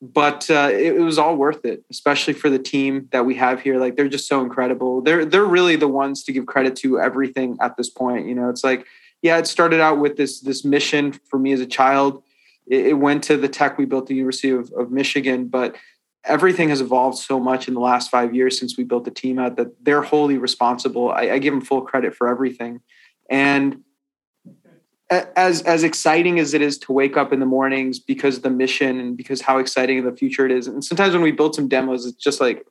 but 0.00 0.50
uh, 0.50 0.68
it, 0.70 0.96
it, 0.96 1.00
was 1.00 1.18
all 1.18 1.36
worth 1.36 1.64
it, 1.64 1.82
especially 1.90 2.34
for 2.34 2.50
the 2.50 2.58
team 2.58 3.08
that 3.12 3.24
we 3.24 3.34
have 3.36 3.60
here. 3.60 3.78
Like 3.78 3.96
they're 3.96 4.08
just 4.08 4.28
so 4.28 4.40
incredible. 4.40 5.00
They're 5.00 5.24
they're 5.24 5.44
really 5.44 5.76
the 5.76 5.88
ones 5.88 6.24
to 6.24 6.32
give 6.32 6.46
credit 6.46 6.76
to 6.76 7.00
everything 7.00 7.56
at 7.60 7.76
this 7.76 7.90
point. 7.90 8.26
You 8.26 8.34
know, 8.34 8.48
it's 8.48 8.64
like 8.64 8.86
yeah, 9.22 9.38
it 9.38 9.46
started 9.46 9.80
out 9.80 9.98
with 9.98 10.16
this 10.16 10.40
this 10.40 10.64
mission 10.64 11.12
for 11.12 11.38
me 11.38 11.52
as 11.52 11.60
a 11.60 11.66
child. 11.66 12.22
It, 12.66 12.86
it 12.88 12.92
went 12.94 13.22
to 13.24 13.36
the 13.36 13.48
tech 13.48 13.78
we 13.78 13.84
built 13.84 14.04
at 14.04 14.08
the 14.08 14.14
University 14.14 14.50
of, 14.50 14.72
of 14.72 14.90
Michigan, 14.90 15.48
but 15.48 15.76
everything 16.26 16.68
has 16.70 16.80
evolved 16.80 17.18
so 17.18 17.38
much 17.38 17.68
in 17.68 17.74
the 17.74 17.80
last 17.80 18.10
five 18.10 18.34
years 18.34 18.58
since 18.58 18.76
we 18.76 18.84
built 18.84 19.04
the 19.04 19.10
team 19.10 19.38
out 19.38 19.56
that 19.56 19.84
they're 19.84 20.02
wholly 20.02 20.38
responsible. 20.38 21.10
I, 21.10 21.22
I 21.32 21.38
give 21.38 21.52
them 21.52 21.60
full 21.60 21.82
credit 21.82 22.14
for 22.14 22.28
everything, 22.28 22.80
and 23.30 23.82
as 25.10 25.62
as 25.62 25.84
exciting 25.84 26.38
as 26.38 26.54
it 26.54 26.62
is 26.62 26.78
to 26.78 26.92
wake 26.92 27.16
up 27.16 27.32
in 27.32 27.40
the 27.40 27.46
mornings 27.46 27.98
because 27.98 28.38
of 28.38 28.42
the 28.42 28.50
mission 28.50 28.98
and 28.98 29.16
because 29.16 29.40
how 29.40 29.58
exciting 29.58 30.02
the 30.04 30.16
future 30.16 30.46
it 30.46 30.52
is 30.52 30.66
and 30.66 30.84
sometimes 30.84 31.12
when 31.12 31.22
we 31.22 31.30
build 31.30 31.54
some 31.54 31.68
demos 31.68 32.06
it 32.06 32.18
just 32.18 32.40
like 32.40 32.66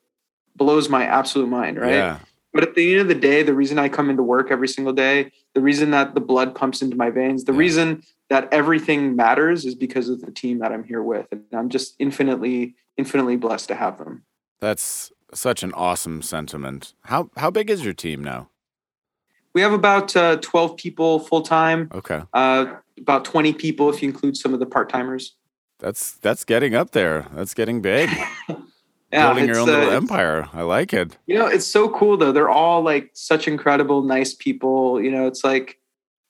blows 0.56 0.90
my 0.90 1.06
absolute 1.06 1.48
mind 1.48 1.80
right 1.80 1.94
yeah. 1.94 2.20
but 2.54 2.64
at 2.64 2.76
the 2.76 2.94
end 2.94 3.02
of 3.02 3.08
the 3.08 3.16
day 3.16 3.44
the 3.44 3.54
reason 3.54 3.78
i 3.78 3.88
come 3.88 4.10
into 4.10 4.24
work 4.24 4.50
every 4.50 4.68
single 4.68 4.94
day 4.94 5.32
the 5.54 5.62
reason 5.62 5.92
that 5.92 6.16
the 6.16 6.22
blood 6.22 6.56
pumps 6.56 6.82
into 6.82 6.96
my 6.96 7.10
veins 7.10 7.44
the 7.44 7.54
yeah. 7.54 7.60
reason 7.60 8.04
that 8.30 8.52
everything 8.52 9.16
matters 9.16 9.64
is 9.64 9.76
because 9.76 10.10
of 10.10 10.22
the 10.22 10.32
team 10.32 10.60
that 10.60 10.72
i'm 10.72 10.84
here 10.84 11.04
with 11.04 11.28
and 11.32 11.44
i'm 11.54 11.70
just 11.70 11.96
infinitely 12.00 12.76
infinitely 12.98 13.36
blessed 13.36 13.68
to 13.68 13.76
have 13.76 13.98
them 13.98 14.24
that's 14.60 15.12
such 15.34 15.64
an 15.64 15.74
awesome 15.74 16.22
sentiment 16.22 16.94
how 17.04 17.30
how 17.38 17.50
big 17.50 17.70
is 17.70 17.84
your 17.84 17.94
team 17.94 18.24
now 18.24 18.50
we 19.54 19.62
have 19.62 19.72
about 19.72 20.16
uh, 20.16 20.38
12 20.38 20.78
people 20.78 21.20
full 21.20 21.44
time. 21.44 21.90
Okay. 21.94 22.22
Uh, 22.34 22.66
about 23.00 23.26
20 23.26 23.54
people 23.54 23.90
if 23.90 24.02
you 24.02 24.10
include 24.10 24.36
some 24.36 24.54
of 24.54 24.60
the 24.60 24.66
part 24.66 24.90
timers. 24.90 25.36
That's 25.80 26.14
that's 26.14 26.44
getting 26.46 26.76
up 26.76 26.92
there. 26.92 27.28
That's 27.34 27.54
getting 27.54 27.82
big. 27.82 28.10
yeah, 29.12 29.28
Building 29.28 29.48
your 29.48 29.60
own 29.60 29.68
little 29.68 29.90
uh, 29.90 29.96
empire. 29.96 30.48
I 30.54 30.62
like 30.62 30.94
it. 30.94 31.18
You 31.28 31.38
know, 31.38 31.48
it's 31.48 31.66
so 31.66 31.90
cool 31.90 32.18
though. 32.18 32.32
They're 32.32 32.50
all 32.50 32.82
like 32.82 33.12
such 33.14 33.48
incredible, 33.48 34.02
nice 34.02 34.34
people. 34.34 35.02
You 35.02 35.12
know, 35.12 35.28
it's 35.28 35.44
like, 35.44 35.80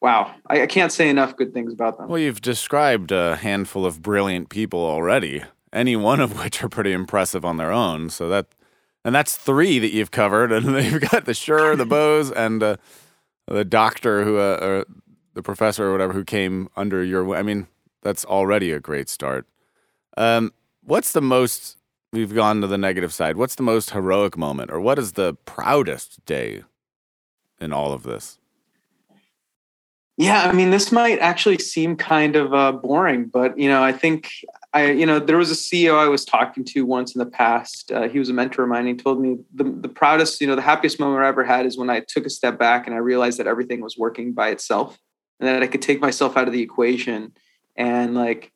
wow. 0.01 0.33
I, 0.47 0.63
I 0.63 0.67
can't 0.67 0.91
say 0.91 1.07
enough 1.07 1.37
good 1.37 1.53
things 1.53 1.71
about 1.71 1.97
them. 1.97 2.09
Well, 2.09 2.19
you've 2.19 2.41
described 2.41 3.11
a 3.11 3.35
handful 3.37 3.85
of 3.85 4.01
brilliant 4.01 4.49
people 4.49 4.79
already. 4.79 5.43
Any 5.73 5.95
one 5.95 6.21
of 6.21 6.39
which 6.39 6.63
are 6.63 6.69
pretty 6.69 6.93
impressive 6.93 7.43
on 7.43 7.57
their 7.57 7.71
own. 7.71 8.09
So 8.09 8.29
that, 8.29 8.47
and 9.03 9.13
that's 9.13 9.35
three 9.35 9.79
that 9.79 9.91
you've 9.91 10.11
covered, 10.11 10.51
and 10.51 10.65
you've 10.85 11.09
got 11.09 11.25
the 11.25 11.33
Shure, 11.33 11.75
the 11.75 11.85
Bose, 11.85 12.31
and. 12.31 12.63
Uh, 12.63 12.77
the 13.47 13.65
doctor 13.65 14.23
who, 14.23 14.37
uh, 14.37 14.57
or 14.61 14.85
the 15.33 15.43
professor 15.43 15.87
or 15.87 15.91
whatever 15.91 16.13
who 16.13 16.23
came 16.23 16.69
under 16.75 17.03
your. 17.03 17.35
I 17.35 17.43
mean, 17.43 17.67
that's 18.01 18.25
already 18.25 18.71
a 18.71 18.79
great 18.79 19.09
start. 19.09 19.47
Um, 20.17 20.53
what's 20.81 21.11
the 21.11 21.21
most? 21.21 21.77
We've 22.11 22.33
gone 22.33 22.61
to 22.61 22.67
the 22.67 22.77
negative 22.77 23.11
side. 23.13 23.37
What's 23.37 23.55
the 23.55 23.63
most 23.63 23.91
heroic 23.91 24.37
moment, 24.37 24.71
or 24.71 24.79
what 24.79 24.99
is 24.99 25.13
the 25.13 25.33
proudest 25.45 26.23
day 26.25 26.63
in 27.59 27.73
all 27.73 27.91
of 27.91 28.03
this? 28.03 28.37
Yeah, 30.17 30.43
I 30.43 30.51
mean, 30.51 30.69
this 30.69 30.91
might 30.91 31.17
actually 31.19 31.57
seem 31.57 31.95
kind 31.95 32.35
of 32.35 32.53
uh, 32.53 32.71
boring, 32.71 33.25
but 33.25 33.57
you 33.57 33.67
know, 33.67 33.83
I 33.83 33.91
think 33.91 34.29
I, 34.73 34.91
you 34.91 35.05
know, 35.05 35.19
there 35.19 35.37
was 35.37 35.51
a 35.51 35.55
CEO 35.55 35.95
I 35.95 36.07
was 36.07 36.23
talking 36.23 36.63
to 36.65 36.85
once 36.85 37.15
in 37.15 37.19
the 37.19 37.25
past. 37.25 37.91
Uh, 37.91 38.07
he 38.07 38.19
was 38.19 38.29
a 38.29 38.33
mentor 38.33 38.63
of 38.63 38.69
mine. 38.69 38.87
He 38.87 38.95
told 38.95 39.21
me 39.21 39.37
the, 39.53 39.63
the 39.63 39.89
proudest, 39.89 40.41
you 40.41 40.47
know, 40.47 40.55
the 40.55 40.61
happiest 40.61 40.99
moment 40.99 41.23
I 41.23 41.27
ever 41.27 41.43
had 41.43 41.65
is 41.65 41.77
when 41.77 41.89
I 41.89 42.01
took 42.01 42.25
a 42.25 42.29
step 42.29 42.57
back 42.59 42.87
and 42.87 42.95
I 42.95 42.99
realized 42.99 43.39
that 43.39 43.47
everything 43.47 43.81
was 43.81 43.97
working 43.97 44.33
by 44.33 44.49
itself 44.49 44.97
and 45.39 45.47
that 45.47 45.61
I 45.63 45.67
could 45.67 45.81
take 45.81 46.01
myself 46.01 46.37
out 46.37 46.47
of 46.47 46.53
the 46.53 46.61
equation 46.61 47.33
and 47.75 48.15
like 48.15 48.51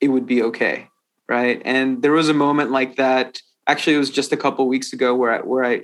it 0.00 0.08
would 0.08 0.26
be 0.26 0.42
okay. 0.44 0.88
Right. 1.28 1.60
And 1.64 2.02
there 2.02 2.12
was 2.12 2.28
a 2.28 2.34
moment 2.34 2.70
like 2.70 2.96
that. 2.96 3.40
Actually, 3.66 3.96
it 3.96 3.98
was 3.98 4.10
just 4.10 4.32
a 4.32 4.36
couple 4.36 4.66
weeks 4.66 4.92
ago 4.92 5.14
where 5.14 5.32
I, 5.32 5.38
where 5.40 5.64
I, 5.64 5.82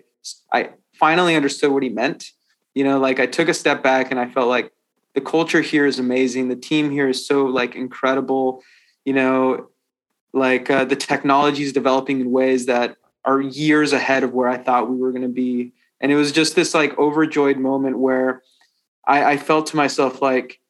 I 0.52 0.70
finally 0.94 1.36
understood 1.36 1.70
what 1.70 1.82
he 1.82 1.88
meant. 1.88 2.30
You 2.74 2.84
know, 2.84 2.98
like 2.98 3.20
I 3.20 3.26
took 3.26 3.48
a 3.48 3.54
step 3.54 3.82
back 3.82 4.10
and 4.10 4.18
I 4.18 4.28
felt 4.28 4.48
like 4.48 4.72
the 5.14 5.20
culture 5.20 5.60
here 5.60 5.86
is 5.86 5.98
amazing. 5.98 6.48
The 6.48 6.56
team 6.56 6.90
here 6.90 7.08
is 7.08 7.26
so 7.26 7.46
like 7.46 7.74
incredible 7.74 8.62
you 9.04 9.12
know, 9.12 9.68
like 10.32 10.70
uh, 10.70 10.84
the 10.84 10.96
technology 10.96 11.62
is 11.62 11.72
developing 11.72 12.20
in 12.20 12.32
ways 12.32 12.66
that 12.66 12.96
are 13.24 13.40
years 13.40 13.92
ahead 13.92 14.24
of 14.24 14.32
where 14.32 14.48
I 14.48 14.58
thought 14.58 14.90
we 14.90 14.96
were 14.96 15.12
going 15.12 15.22
to 15.22 15.28
be. 15.28 15.72
And 16.00 16.10
it 16.10 16.16
was 16.16 16.32
just 16.32 16.56
this 16.56 16.74
like 16.74 16.98
overjoyed 16.98 17.58
moment 17.58 17.98
where 17.98 18.42
I, 19.06 19.32
I 19.32 19.36
felt 19.36 19.66
to 19.68 19.76
myself 19.76 20.20
like, 20.20 20.60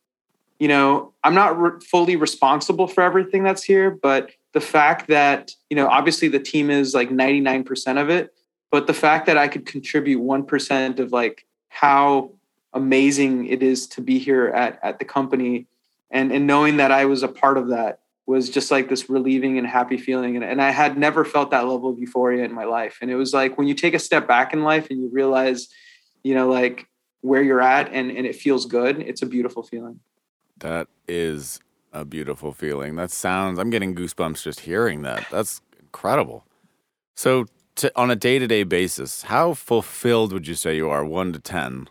you 0.58 0.68
know, 0.68 1.12
I'm 1.24 1.34
not 1.34 1.58
re- 1.58 1.80
fully 1.80 2.16
responsible 2.16 2.86
for 2.86 3.02
everything 3.02 3.42
that's 3.42 3.64
here, 3.64 3.90
but 3.90 4.30
the 4.52 4.60
fact 4.60 5.08
that, 5.08 5.50
you 5.70 5.76
know, 5.76 5.88
obviously 5.88 6.28
the 6.28 6.38
team 6.38 6.70
is 6.70 6.94
like 6.94 7.10
99% 7.10 8.00
of 8.00 8.10
it, 8.10 8.32
but 8.70 8.86
the 8.86 8.94
fact 8.94 9.26
that 9.26 9.36
I 9.36 9.48
could 9.48 9.66
contribute 9.66 10.20
1% 10.20 10.98
of 11.00 11.12
like 11.12 11.46
how 11.68 12.32
amazing 12.74 13.46
it 13.46 13.62
is 13.62 13.86
to 13.86 14.00
be 14.00 14.18
here 14.18 14.48
at, 14.48 14.78
at 14.82 14.98
the 14.98 15.04
company 15.04 15.66
and, 16.10 16.32
and 16.32 16.46
knowing 16.46 16.76
that 16.76 16.92
I 16.92 17.06
was 17.06 17.22
a 17.22 17.28
part 17.28 17.58
of 17.58 17.68
that 17.68 18.00
was 18.26 18.48
just 18.48 18.70
like 18.70 18.88
this 18.88 19.10
relieving 19.10 19.58
and 19.58 19.66
happy 19.66 19.98
feeling. 19.98 20.36
And, 20.36 20.44
and 20.44 20.62
I 20.62 20.70
had 20.70 20.96
never 20.96 21.24
felt 21.24 21.50
that 21.50 21.66
level 21.66 21.90
of 21.90 21.98
euphoria 21.98 22.44
in 22.44 22.54
my 22.54 22.64
life. 22.64 22.98
And 23.02 23.10
it 23.10 23.16
was 23.16 23.34
like 23.34 23.58
when 23.58 23.66
you 23.66 23.74
take 23.74 23.94
a 23.94 23.98
step 23.98 24.26
back 24.26 24.52
in 24.52 24.62
life 24.62 24.88
and 24.90 25.00
you 25.00 25.10
realize, 25.12 25.68
you 26.22 26.34
know, 26.34 26.48
like 26.48 26.88
where 27.20 27.42
you're 27.42 27.60
at 27.60 27.92
and, 27.92 28.10
and 28.10 28.26
it 28.26 28.36
feels 28.36 28.64
good, 28.64 29.00
it's 29.00 29.22
a 29.22 29.26
beautiful 29.26 29.62
feeling. 29.62 30.00
That 30.58 30.88
is 31.06 31.60
a 31.92 32.04
beautiful 32.04 32.52
feeling. 32.52 32.96
That 32.96 33.10
sounds, 33.10 33.58
I'm 33.58 33.70
getting 33.70 33.94
goosebumps 33.94 34.42
just 34.42 34.60
hearing 34.60 35.02
that. 35.02 35.26
That's 35.30 35.60
incredible. 35.78 36.46
So, 37.14 37.46
to, 37.76 37.90
on 37.96 38.08
a 38.08 38.16
day 38.16 38.38
to 38.38 38.46
day 38.46 38.62
basis, 38.62 39.22
how 39.22 39.52
fulfilled 39.52 40.32
would 40.32 40.46
you 40.46 40.54
say 40.54 40.76
you 40.76 40.88
are, 40.88 41.04
one 41.04 41.32
to 41.32 41.40
10, 41.40 41.88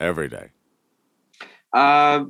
every 0.00 0.28
day? 0.28 0.50
Uh, 1.72 2.24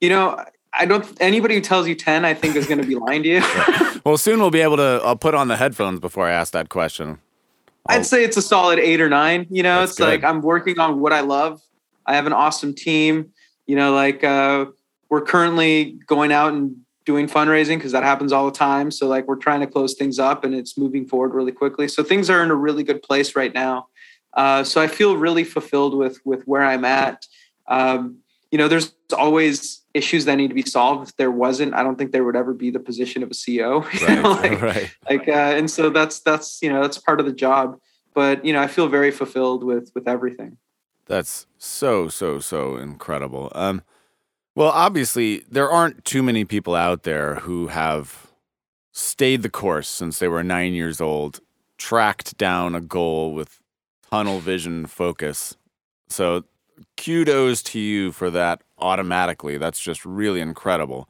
you 0.00 0.08
know, 0.08 0.42
I 0.72 0.86
don't. 0.86 1.06
Anybody 1.20 1.54
who 1.54 1.60
tells 1.60 1.86
you 1.86 1.94
ten, 1.94 2.24
I 2.24 2.34
think, 2.34 2.56
is 2.56 2.66
going 2.66 2.80
to 2.80 2.86
be 2.86 2.94
lying 2.94 3.22
to 3.22 3.28
you. 3.28 4.00
well, 4.04 4.16
soon 4.16 4.40
we'll 4.40 4.50
be 4.50 4.60
able 4.60 4.76
to. 4.76 5.00
I'll 5.04 5.16
put 5.16 5.34
on 5.34 5.48
the 5.48 5.56
headphones 5.56 6.00
before 6.00 6.26
I 6.26 6.32
ask 6.32 6.52
that 6.52 6.68
question. 6.68 7.18
i 7.86 7.96
would 7.96 8.06
say 8.06 8.24
it's 8.24 8.36
a 8.36 8.42
solid 8.42 8.78
eight 8.78 9.00
or 9.00 9.08
nine. 9.08 9.46
You 9.50 9.62
know, 9.62 9.82
it's 9.82 9.96
good. 9.96 10.08
like 10.08 10.24
I'm 10.24 10.42
working 10.42 10.78
on 10.78 11.00
what 11.00 11.12
I 11.12 11.20
love. 11.20 11.60
I 12.06 12.14
have 12.14 12.26
an 12.26 12.32
awesome 12.32 12.74
team. 12.74 13.30
You 13.66 13.76
know, 13.76 13.94
like 13.94 14.22
uh, 14.24 14.66
we're 15.08 15.22
currently 15.22 15.98
going 16.06 16.32
out 16.32 16.52
and 16.52 16.76
doing 17.04 17.28
fundraising 17.28 17.76
because 17.76 17.92
that 17.92 18.02
happens 18.02 18.32
all 18.32 18.46
the 18.46 18.56
time. 18.56 18.90
So 18.90 19.06
like 19.06 19.26
we're 19.26 19.36
trying 19.36 19.60
to 19.60 19.66
close 19.66 19.94
things 19.94 20.18
up 20.18 20.44
and 20.44 20.54
it's 20.54 20.78
moving 20.78 21.06
forward 21.06 21.34
really 21.34 21.52
quickly. 21.52 21.86
So 21.86 22.02
things 22.02 22.30
are 22.30 22.42
in 22.42 22.50
a 22.50 22.54
really 22.54 22.82
good 22.82 23.02
place 23.02 23.36
right 23.36 23.52
now. 23.52 23.88
Uh, 24.34 24.64
so 24.64 24.80
I 24.80 24.86
feel 24.86 25.16
really 25.16 25.44
fulfilled 25.44 25.94
with 25.94 26.20
with 26.24 26.42
where 26.44 26.62
I'm 26.62 26.84
at. 26.84 27.26
Um, 27.68 28.18
you 28.50 28.58
know, 28.58 28.68
there's 28.68 28.94
always 29.16 29.82
issues 29.94 30.24
that 30.26 30.36
need 30.36 30.48
to 30.48 30.54
be 30.54 30.62
solved. 30.62 31.08
If 31.08 31.16
there 31.16 31.30
wasn't, 31.30 31.74
I 31.74 31.82
don't 31.82 31.96
think 31.96 32.12
there 32.12 32.24
would 32.24 32.36
ever 32.36 32.52
be 32.52 32.70
the 32.70 32.80
position 32.80 33.22
of 33.22 33.30
a 33.30 33.34
CEO. 33.34 33.84
Right, 34.06 34.22
like, 34.22 34.62
right. 34.62 34.94
like 35.08 35.28
uh, 35.28 35.56
and 35.56 35.70
so 35.70 35.90
that's 35.90 36.20
that's 36.20 36.60
you 36.62 36.72
know 36.72 36.82
that's 36.82 36.98
part 36.98 37.20
of 37.20 37.26
the 37.26 37.32
job. 37.32 37.78
But 38.14 38.44
you 38.44 38.52
know, 38.52 38.60
I 38.60 38.66
feel 38.66 38.88
very 38.88 39.10
fulfilled 39.10 39.64
with 39.64 39.90
with 39.94 40.06
everything. 40.08 40.58
That's 41.06 41.46
so 41.58 42.08
so 42.08 42.38
so 42.38 42.76
incredible. 42.76 43.50
Um, 43.54 43.82
well, 44.54 44.70
obviously 44.70 45.44
there 45.50 45.68
aren't 45.68 46.04
too 46.04 46.22
many 46.22 46.44
people 46.44 46.74
out 46.74 47.02
there 47.02 47.36
who 47.36 47.68
have 47.68 48.28
stayed 48.92 49.42
the 49.42 49.50
course 49.50 49.88
since 49.88 50.18
they 50.18 50.28
were 50.28 50.44
nine 50.44 50.74
years 50.74 51.00
old, 51.00 51.40
tracked 51.76 52.38
down 52.38 52.74
a 52.74 52.80
goal 52.80 53.34
with 53.34 53.60
tunnel 54.14 54.38
vision 54.38 54.86
focus. 54.86 55.56
So 56.08 56.44
kudos 56.96 57.64
to 57.64 57.80
you 57.80 58.12
for 58.12 58.30
that 58.30 58.62
automatically. 58.78 59.58
That's 59.58 59.80
just 59.80 60.06
really 60.06 60.40
incredible. 60.40 61.08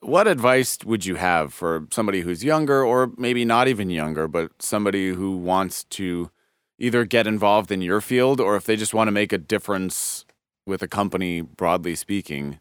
What 0.00 0.26
advice 0.26 0.78
would 0.84 1.06
you 1.06 1.14
have 1.14 1.54
for 1.54 1.86
somebody 1.92 2.22
who's 2.22 2.42
younger 2.42 2.84
or 2.84 3.12
maybe 3.16 3.44
not 3.44 3.68
even 3.68 3.88
younger, 3.88 4.26
but 4.26 4.50
somebody 4.58 5.10
who 5.10 5.36
wants 5.36 5.84
to 5.84 6.32
either 6.80 7.04
get 7.04 7.28
involved 7.28 7.70
in 7.70 7.82
your 7.82 8.00
field 8.00 8.40
or 8.40 8.56
if 8.56 8.64
they 8.64 8.74
just 8.74 8.94
want 8.94 9.06
to 9.06 9.12
make 9.12 9.32
a 9.32 9.38
difference 9.38 10.24
with 10.66 10.82
a 10.82 10.88
company 10.88 11.40
broadly 11.40 11.94
speaking? 11.94 12.58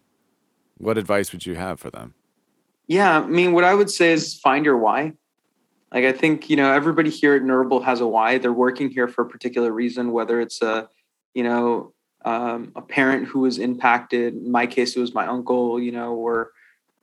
What 0.77 0.99
advice 0.99 1.31
would 1.31 1.47
you 1.47 1.55
have 1.55 1.79
for 1.79 1.89
them? 1.89 2.13
Yeah, 2.85 3.21
I 3.21 3.25
mean, 3.25 3.53
what 3.53 3.63
I 3.63 3.73
would 3.73 3.89
say 3.89 4.11
is 4.11 4.39
find 4.39 4.65
your 4.65 4.77
why. 4.77 5.13
Like, 5.93 6.05
I 6.05 6.11
think, 6.11 6.49
you 6.49 6.55
know, 6.55 6.71
everybody 6.71 7.09
here 7.09 7.35
at 7.35 7.43
Neurable 7.43 7.81
has 7.81 8.01
a 8.01 8.07
why. 8.07 8.37
They're 8.37 8.51
working 8.51 8.89
here 8.89 9.07
for 9.07 9.23
a 9.23 9.29
particular 9.29 9.71
reason, 9.71 10.11
whether 10.11 10.41
it's 10.41 10.61
a, 10.61 10.89
you 11.33 11.43
know, 11.43 11.93
um, 12.25 12.73
a 12.75 12.81
parent 12.81 13.27
who 13.27 13.39
was 13.39 13.57
impacted. 13.57 14.33
In 14.33 14.51
my 14.51 14.67
case, 14.67 14.95
it 14.95 14.99
was 14.99 15.13
my 15.13 15.25
uncle, 15.25 15.79
you 15.79 15.91
know, 15.91 16.13
or 16.13 16.51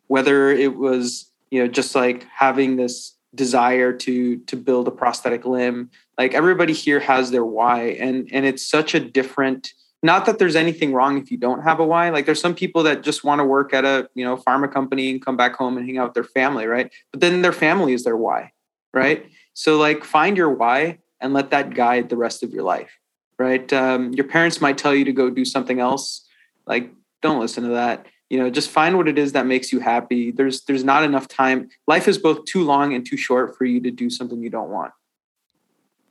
whether 0.09 0.51
it 0.51 0.76
was, 0.76 1.30
you 1.51 1.61
know, 1.61 1.68
just 1.68 1.95
like 1.95 2.24
having 2.24 2.76
this 2.76 3.14
desire 3.35 3.93
to 3.93 4.39
to 4.39 4.57
build 4.57 4.89
a 4.89 4.91
prosthetic 4.91 5.45
limb. 5.45 5.91
Like 6.18 6.35
everybody 6.35 6.72
here 6.72 7.01
has 7.01 7.30
their 7.30 7.45
why, 7.45 7.97
and 8.01 8.28
and 8.32 8.47
it's 8.47 8.66
such 8.68 8.95
a 8.95 9.01
different. 9.01 9.72
Not 10.03 10.26
that 10.26 10.39
there's 10.39 10.57
anything 10.57 10.93
wrong 10.93 11.16
if 11.16 11.30
you 11.30 11.39
don't 11.39 11.62
have 11.62 11.80
a 11.80 11.87
why. 11.87 12.11
Like 12.11 12.26
there's 12.26 12.41
some 12.41 12.55
people 12.55 12.82
that 12.82 13.03
just 13.03 13.24
want 13.24 13.39
to 13.39 13.45
work 13.45 13.72
at 13.72 13.85
a 13.85 14.09
you 14.14 14.24
know 14.24 14.37
pharma 14.37 14.72
company 14.72 15.11
and 15.11 15.24
come 15.24 15.37
back 15.37 15.55
home 15.55 15.76
and 15.76 15.87
hang 15.87 15.99
out 15.99 16.09
with 16.09 16.14
their 16.14 16.24
family, 16.24 16.66
right? 16.66 16.93
But 17.11 17.20
then 17.20 17.43
their 17.43 17.53
family 17.53 17.95
is 17.95 18.05
their 18.05 18.16
why, 18.16 18.53
right? 18.95 19.26
So 19.53 19.78
like 19.78 20.05
find 20.05 20.36
your 20.36 20.51
why 20.51 20.99
and 21.20 21.32
let 21.32 21.51
that 21.51 21.74
guide 21.74 22.09
the 22.09 22.16
rest 22.16 22.42
of 22.42 22.53
your 22.53 22.64
life 22.64 22.99
right? 23.38 23.72
Um, 23.72 24.12
your 24.12 24.26
parents 24.26 24.61
might 24.61 24.78
tell 24.78 24.95
you 24.95 25.05
to 25.05 25.12
go 25.12 25.30
do 25.30 25.45
something 25.45 25.80
else. 25.80 26.26
Like, 26.66 26.90
don't 27.22 27.40
listen 27.40 27.64
to 27.64 27.70
that. 27.70 28.07
You 28.30 28.38
know, 28.38 28.51
just 28.51 28.70
find 28.70 28.97
what 28.97 29.09
it 29.09 29.18
is 29.18 29.32
that 29.32 29.47
makes 29.47 29.72
you 29.72 29.80
happy. 29.80 30.30
There's 30.30 30.62
there's 30.64 30.84
not 30.84 31.05
enough 31.05 31.28
time. 31.28 31.68
Life 31.86 32.09
is 32.09 32.18
both 32.18 32.45
too 32.47 32.64
long 32.64 32.95
and 32.95 33.07
too 33.07 33.16
short 33.16 33.57
for 33.57 33.64
you 33.64 33.80
to 33.80 33.90
do 33.90 34.11
something 34.11 34.42
you 34.42 34.51
don't 34.51 34.70
want. 34.70 34.92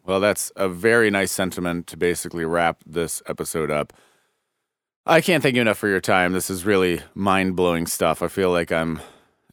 Well, 0.06 0.20
that's 0.20 0.52
a 0.56 0.70
very 0.70 1.10
nice 1.10 1.32
sentiment 1.32 1.88
to 1.88 1.98
basically 1.98 2.46
wrap 2.46 2.84
this 2.86 3.22
episode 3.26 3.72
up. 3.72 3.94
I 5.06 5.22
can't 5.22 5.42
thank 5.42 5.56
you 5.56 5.62
enough 5.62 5.78
for 5.78 5.88
your 5.88 6.02
time. 6.02 6.34
This 6.34 6.50
is 6.50 6.66
really 6.66 7.02
mind 7.14 7.56
blowing 7.56 7.88
stuff. 7.88 8.22
I 8.22 8.28
feel 8.28 8.52
like 8.52 8.72
I'm 8.72 9.02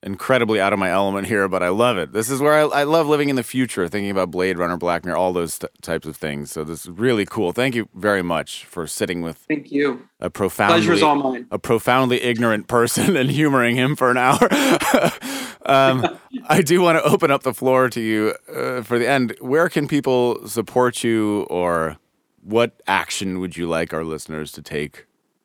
incredibly 0.03 0.61
out 0.61 0.72
of 0.72 0.78
my 0.78 0.90
element 0.90 1.26
here, 1.26 1.46
but 1.48 1.62
I 1.62 1.68
love 1.68 1.98
it. 1.98 2.12
This 2.12 2.30
is 2.30 2.40
where 2.40 2.55
I, 2.55 2.80
I 2.80 2.84
love 2.84 3.07
living 3.07 3.28
in 3.28 3.36
the 3.36 3.42
future, 3.42 3.86
thinking 3.88 4.11
about 4.11 4.30
Blade 4.30 4.57
Runner, 4.57 4.76
Black 4.76 5.05
Mirror, 5.05 5.16
all 5.16 5.32
those 5.32 5.59
t- 5.59 5.68
types 5.82 6.07
of 6.07 6.16
things. 6.16 6.51
So 6.51 6.64
this 6.64 6.84
is 6.84 6.90
really 6.90 7.26
cool. 7.26 7.53
Thank 7.53 7.74
you 7.74 7.88
very 7.94 8.22
much 8.22 8.64
for 8.64 8.86
sitting 8.86 9.20
with 9.20 9.36
Thank 9.48 9.70
you. 9.70 10.09
a 10.18 10.30
profoundly 10.30 10.78
Pleasure's 10.78 11.03
all 11.03 11.16
mine. 11.16 11.46
a 11.51 11.59
profoundly 11.59 12.22
ignorant 12.22 12.66
person 12.66 13.16
and 13.18 13.30
humoring 13.30 13.76
him 13.76 13.94
for 13.94 14.11
an 14.11 14.16
hour. 14.16 14.48
um, 15.66 16.18
I 16.48 16.62
do 16.62 16.80
want 16.80 16.98
to 16.98 17.05
open 17.05 17.30
up 17.30 17.42
the 17.42 17.55
floor 17.55 17.90
to 17.90 18.01
you 18.01 18.34
uh, 18.55 18.82
for 18.82 18.98
the 18.98 19.09
end. 19.09 19.36
Where 19.40 19.68
can 19.68 19.86
people 19.86 20.46
support 20.48 21.05
you, 21.05 21.42
or 21.51 21.98
what 22.42 22.80
action 22.86 23.38
would 23.40 23.57
you 23.57 23.68
like 23.68 23.92
our 23.92 24.05
listeners 24.05 24.51
to 24.53 24.62
take 24.62 25.05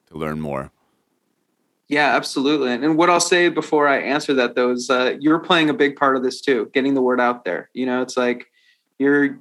to 0.10 0.18
learn 0.18 0.40
more? 0.40 0.72
Yeah, 1.88 2.16
absolutely. 2.16 2.72
And, 2.72 2.98
what 2.98 3.10
I'll 3.10 3.20
say 3.20 3.50
before 3.50 3.88
I 3.88 4.00
answer 4.00 4.34
that 4.36 4.56
though 4.56 4.72
is 4.72 4.90
uh, 4.90 5.18
you're 5.20 5.40
playing 5.40 5.70
a 5.70 5.74
big 5.74 5.96
part 5.96 6.16
of 6.16 6.24
this 6.24 6.42
too, 6.42 6.70
getting 6.74 6.96
the 6.96 7.02
word 7.02 7.22
out 7.22 7.46
there. 7.46 7.70
You 7.74 7.86
know, 7.86 8.02
it's 8.02 8.18
like 8.18 8.48
you're, 8.98 9.38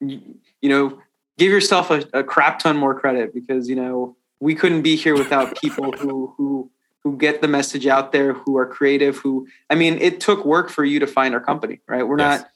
you, 0.00 0.20
you 0.60 0.68
know, 0.68 1.00
give 1.38 1.50
yourself 1.50 1.90
a, 1.90 2.04
a 2.12 2.22
crap 2.22 2.58
ton 2.58 2.76
more 2.76 2.98
credit 2.98 3.32
because 3.32 3.68
you 3.68 3.76
know 3.76 4.16
we 4.40 4.54
couldn't 4.54 4.82
be 4.82 4.96
here 4.96 5.16
without 5.16 5.58
people 5.60 5.92
who 5.92 6.34
who 6.36 6.70
who 7.04 7.16
get 7.16 7.40
the 7.40 7.48
message 7.48 7.86
out 7.86 8.12
there, 8.12 8.34
who 8.34 8.58
are 8.58 8.66
creative. 8.66 9.16
Who 9.18 9.46
I 9.70 9.74
mean, 9.74 9.96
it 9.98 10.20
took 10.20 10.44
work 10.44 10.68
for 10.68 10.84
you 10.84 11.00
to 11.00 11.06
find 11.06 11.32
our 11.34 11.40
company, 11.40 11.80
right? 11.88 12.06
We're 12.06 12.18
Yes. 12.18 12.42
not. 12.42 12.50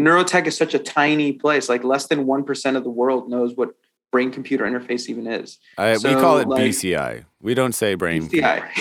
Neurotech 0.00 0.46
is 0.46 0.56
such 0.56 0.74
a 0.74 0.78
tiny 0.78 1.32
place; 1.32 1.68
like 1.68 1.84
less 1.84 2.06
than 2.06 2.26
one 2.26 2.42
percent 2.44 2.76
of 2.76 2.84
the 2.84 2.90
world 2.90 3.28
knows 3.28 3.56
what 3.56 3.70
brain 4.12 4.30
computer 4.30 4.64
interface 4.64 5.08
even 5.08 5.26
is. 5.26 5.58
I, 5.76 5.96
we 5.96 6.14
call 6.14 6.38
it 6.38 6.46
like- 6.46 6.62
BCI. 6.62 7.24
We 7.40 7.54
don't 7.54 7.72
say 7.72 7.96
brain. 7.96 8.28
BCI. 8.28 8.62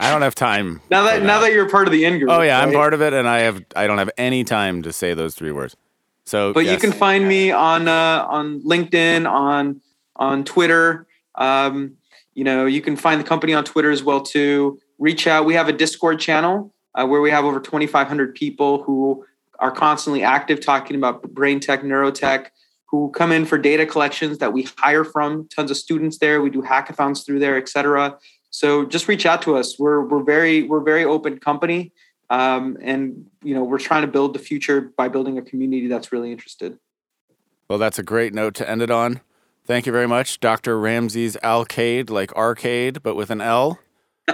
I 0.00 0.10
don't 0.10 0.22
have 0.22 0.34
time. 0.34 0.80
now 0.90 1.04
that 1.04 1.22
now 1.22 1.40
that 1.40 1.52
you're 1.52 1.68
part 1.68 1.86
of 1.86 1.92
the 1.92 2.04
in 2.04 2.18
group. 2.18 2.30
oh 2.30 2.40
yeah, 2.40 2.60
I'm 2.60 2.72
part 2.72 2.94
of 2.94 3.02
it, 3.02 3.12
and 3.12 3.28
I 3.28 3.40
have 3.40 3.64
I 3.76 3.86
don't 3.86 3.98
have 3.98 4.10
any 4.18 4.42
time 4.42 4.82
to 4.82 4.92
say 4.92 5.14
those 5.14 5.34
three 5.34 5.52
words. 5.52 5.76
So, 6.24 6.52
But 6.52 6.66
you 6.66 6.76
can 6.76 6.92
find 6.92 7.26
me 7.26 7.52
on 7.52 7.88
uh, 7.88 8.26
on 8.28 8.60
LinkedIn, 8.62 9.30
on 9.30 9.80
on 10.16 10.44
Twitter. 10.44 11.06
Um, 11.36 11.96
you 12.34 12.44
know, 12.44 12.66
you 12.66 12.80
can 12.80 12.96
find 12.96 13.20
the 13.20 13.24
company 13.24 13.54
on 13.54 13.64
Twitter 13.64 13.90
as 13.90 14.02
well 14.02 14.20
too. 14.20 14.78
Reach 14.98 15.26
out. 15.26 15.44
We 15.46 15.54
have 15.54 15.68
a 15.68 15.72
Discord 15.72 16.20
channel 16.20 16.72
uh, 16.94 17.06
where 17.06 17.20
we 17.20 17.30
have 17.30 17.44
over 17.44 17.60
2,500 17.60 18.34
people 18.34 18.82
who 18.82 19.24
are 19.58 19.70
constantly 19.70 20.22
active 20.22 20.60
talking 20.60 20.96
about 20.96 21.22
brain 21.34 21.60
tech, 21.60 21.82
neurotech, 21.82 22.48
who 22.90 23.10
come 23.10 23.32
in 23.32 23.44
for 23.44 23.58
data 23.58 23.86
collections 23.86 24.38
that 24.38 24.52
we 24.52 24.66
hire 24.78 25.04
from. 25.04 25.48
Tons 25.48 25.70
of 25.70 25.76
students 25.76 26.18
there. 26.18 26.40
We 26.40 26.50
do 26.50 26.62
hackathons 26.62 27.24
through 27.24 27.40
there, 27.40 27.56
et 27.56 27.68
cetera. 27.68 28.18
So 28.50 28.86
just 28.86 29.08
reach 29.08 29.26
out 29.26 29.42
to 29.42 29.56
us. 29.56 29.78
We're 29.78 30.00
we're 30.00 30.22
very 30.22 30.62
we're 30.62 30.80
very 30.80 31.04
open 31.04 31.38
company. 31.38 31.92
Um, 32.30 32.76
and 32.82 33.26
you 33.42 33.54
know 33.54 33.64
we're 33.64 33.78
trying 33.78 34.02
to 34.02 34.08
build 34.08 34.34
the 34.34 34.38
future 34.38 34.92
by 34.96 35.08
building 35.08 35.38
a 35.38 35.42
community 35.42 35.86
that's 35.86 36.12
really 36.12 36.32
interested. 36.32 36.78
Well, 37.68 37.78
that's 37.78 37.98
a 37.98 38.02
great 38.02 38.32
note 38.32 38.54
to 38.54 38.68
end 38.68 38.82
it 38.82 38.90
on. 38.90 39.20
Thank 39.66 39.84
you 39.84 39.92
very 39.92 40.08
much, 40.08 40.40
Dr. 40.40 40.80
Ramses 40.80 41.36
Alcaide, 41.44 42.08
like 42.08 42.32
arcade, 42.32 43.02
but 43.02 43.14
with 43.14 43.30
an 43.30 43.42
L. 43.42 43.78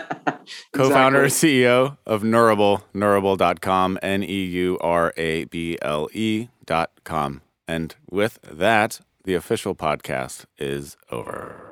Co-founder 0.72 1.24
and 1.24 1.32
CEO 1.32 1.98
of 2.06 2.22
Neurable, 2.22 2.84
neurable.com, 2.94 3.98
N-E-U-R-A-B-L-E 4.02 6.10
E 6.12 6.48
dot 6.66 6.90
com. 7.04 7.40
And 7.66 7.94
with 8.10 8.38
that, 8.42 9.00
the 9.24 9.34
official 9.34 9.74
podcast 9.74 10.44
is 10.58 10.96
over. 11.10 11.70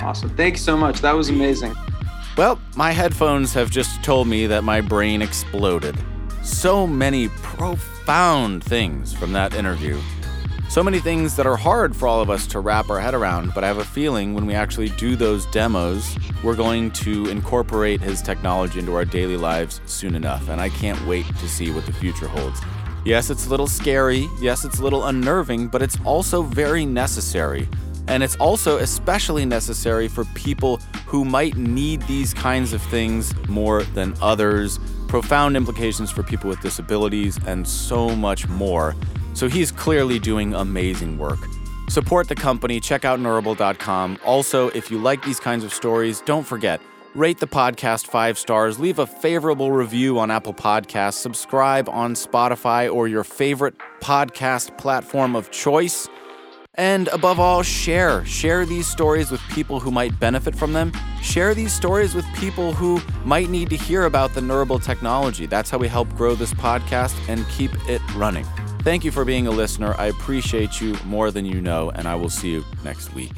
Awesome. 0.00 0.30
Thanks 0.36 0.60
so 0.60 0.76
much. 0.76 1.00
That 1.00 1.12
was 1.12 1.28
amazing. 1.28 1.74
Well, 2.36 2.60
my 2.76 2.92
headphones 2.92 3.52
have 3.54 3.70
just 3.70 4.02
told 4.02 4.26
me 4.26 4.46
that 4.46 4.64
my 4.64 4.80
brain 4.80 5.20
exploded. 5.20 5.96
So 6.42 6.86
many 6.86 7.28
profound 7.28 8.64
things 8.64 9.12
from 9.12 9.32
that 9.32 9.54
interview. 9.54 10.00
So 10.68 10.82
many 10.82 11.00
things 11.00 11.36
that 11.36 11.46
are 11.46 11.56
hard 11.56 11.94
for 11.94 12.08
all 12.08 12.22
of 12.22 12.30
us 12.30 12.46
to 12.46 12.60
wrap 12.60 12.88
our 12.88 12.98
head 12.98 13.12
around, 13.12 13.52
but 13.54 13.62
I 13.62 13.66
have 13.66 13.76
a 13.76 13.84
feeling 13.84 14.32
when 14.32 14.46
we 14.46 14.54
actually 14.54 14.88
do 14.88 15.16
those 15.16 15.44
demos, 15.46 16.16
we're 16.42 16.56
going 16.56 16.90
to 16.92 17.28
incorporate 17.28 18.00
his 18.00 18.22
technology 18.22 18.78
into 18.78 18.94
our 18.94 19.04
daily 19.04 19.36
lives 19.36 19.82
soon 19.84 20.14
enough, 20.14 20.48
and 20.48 20.62
I 20.62 20.70
can't 20.70 21.06
wait 21.06 21.26
to 21.26 21.48
see 21.48 21.70
what 21.70 21.84
the 21.84 21.92
future 21.92 22.26
holds. 22.26 22.58
Yes, 23.04 23.30
it's 23.30 23.46
a 23.46 23.50
little 23.50 23.66
scary, 23.66 24.28
yes, 24.40 24.64
it's 24.64 24.78
a 24.78 24.82
little 24.82 25.06
unnerving, 25.06 25.66
but 25.66 25.82
it's 25.82 25.98
also 26.04 26.42
very 26.42 26.86
necessary. 26.86 27.68
And 28.06 28.22
it's 28.22 28.36
also 28.36 28.78
especially 28.78 29.44
necessary 29.44 30.06
for 30.06 30.24
people 30.34 30.76
who 31.06 31.24
might 31.24 31.56
need 31.56 32.02
these 32.02 32.32
kinds 32.32 32.72
of 32.72 32.80
things 32.82 33.34
more 33.48 33.82
than 33.82 34.14
others, 34.22 34.78
profound 35.08 35.56
implications 35.56 36.12
for 36.12 36.22
people 36.22 36.48
with 36.48 36.60
disabilities, 36.60 37.38
and 37.44 37.66
so 37.66 38.14
much 38.14 38.48
more. 38.48 38.94
So 39.34 39.48
he's 39.48 39.72
clearly 39.72 40.20
doing 40.20 40.54
amazing 40.54 41.18
work. 41.18 41.40
Support 41.88 42.28
the 42.28 42.36
company, 42.36 42.78
check 42.78 43.04
out 43.04 43.18
Neurable.com. 43.18 44.18
Also, 44.24 44.68
if 44.70 44.90
you 44.90 44.98
like 44.98 45.24
these 45.24 45.40
kinds 45.40 45.64
of 45.64 45.74
stories, 45.74 46.20
don't 46.22 46.46
forget, 46.46 46.80
rate 47.14 47.38
the 47.38 47.46
podcast 47.46 48.06
five 48.06 48.38
stars, 48.38 48.78
leave 48.78 48.98
a 48.98 49.06
favorable 49.06 49.72
review 49.72 50.18
on 50.18 50.30
Apple 50.30 50.54
Podcasts, 50.54 51.14
subscribe 51.14 51.88
on 51.88 52.14
Spotify 52.14 52.92
or 52.92 53.08
your 53.08 53.24
favorite 53.24 53.74
podcast 54.00 54.76
platform 54.78 55.36
of 55.36 55.50
choice. 55.50 56.08
And 56.74 57.08
above 57.08 57.38
all, 57.38 57.62
share. 57.62 58.24
Share 58.24 58.64
these 58.64 58.86
stories 58.86 59.30
with 59.30 59.42
people 59.50 59.78
who 59.78 59.90
might 59.90 60.18
benefit 60.18 60.54
from 60.54 60.72
them. 60.72 60.92
Share 61.20 61.54
these 61.54 61.72
stories 61.72 62.14
with 62.14 62.24
people 62.34 62.72
who 62.72 63.00
might 63.26 63.50
need 63.50 63.68
to 63.70 63.76
hear 63.76 64.06
about 64.06 64.32
the 64.32 64.40
Neurable 64.40 64.78
technology. 64.78 65.44
That's 65.44 65.68
how 65.68 65.76
we 65.76 65.88
help 65.88 66.08
grow 66.14 66.34
this 66.34 66.54
podcast 66.54 67.14
and 67.28 67.46
keep 67.50 67.72
it 67.90 68.00
running. 68.14 68.46
Thank 68.80 69.04
you 69.04 69.10
for 69.10 69.26
being 69.26 69.46
a 69.46 69.50
listener. 69.50 69.94
I 69.98 70.06
appreciate 70.06 70.80
you 70.80 70.96
more 71.04 71.30
than 71.30 71.44
you 71.44 71.60
know, 71.60 71.90
and 71.90 72.08
I 72.08 72.14
will 72.14 72.30
see 72.30 72.50
you 72.50 72.64
next 72.82 73.14
week. 73.14 73.34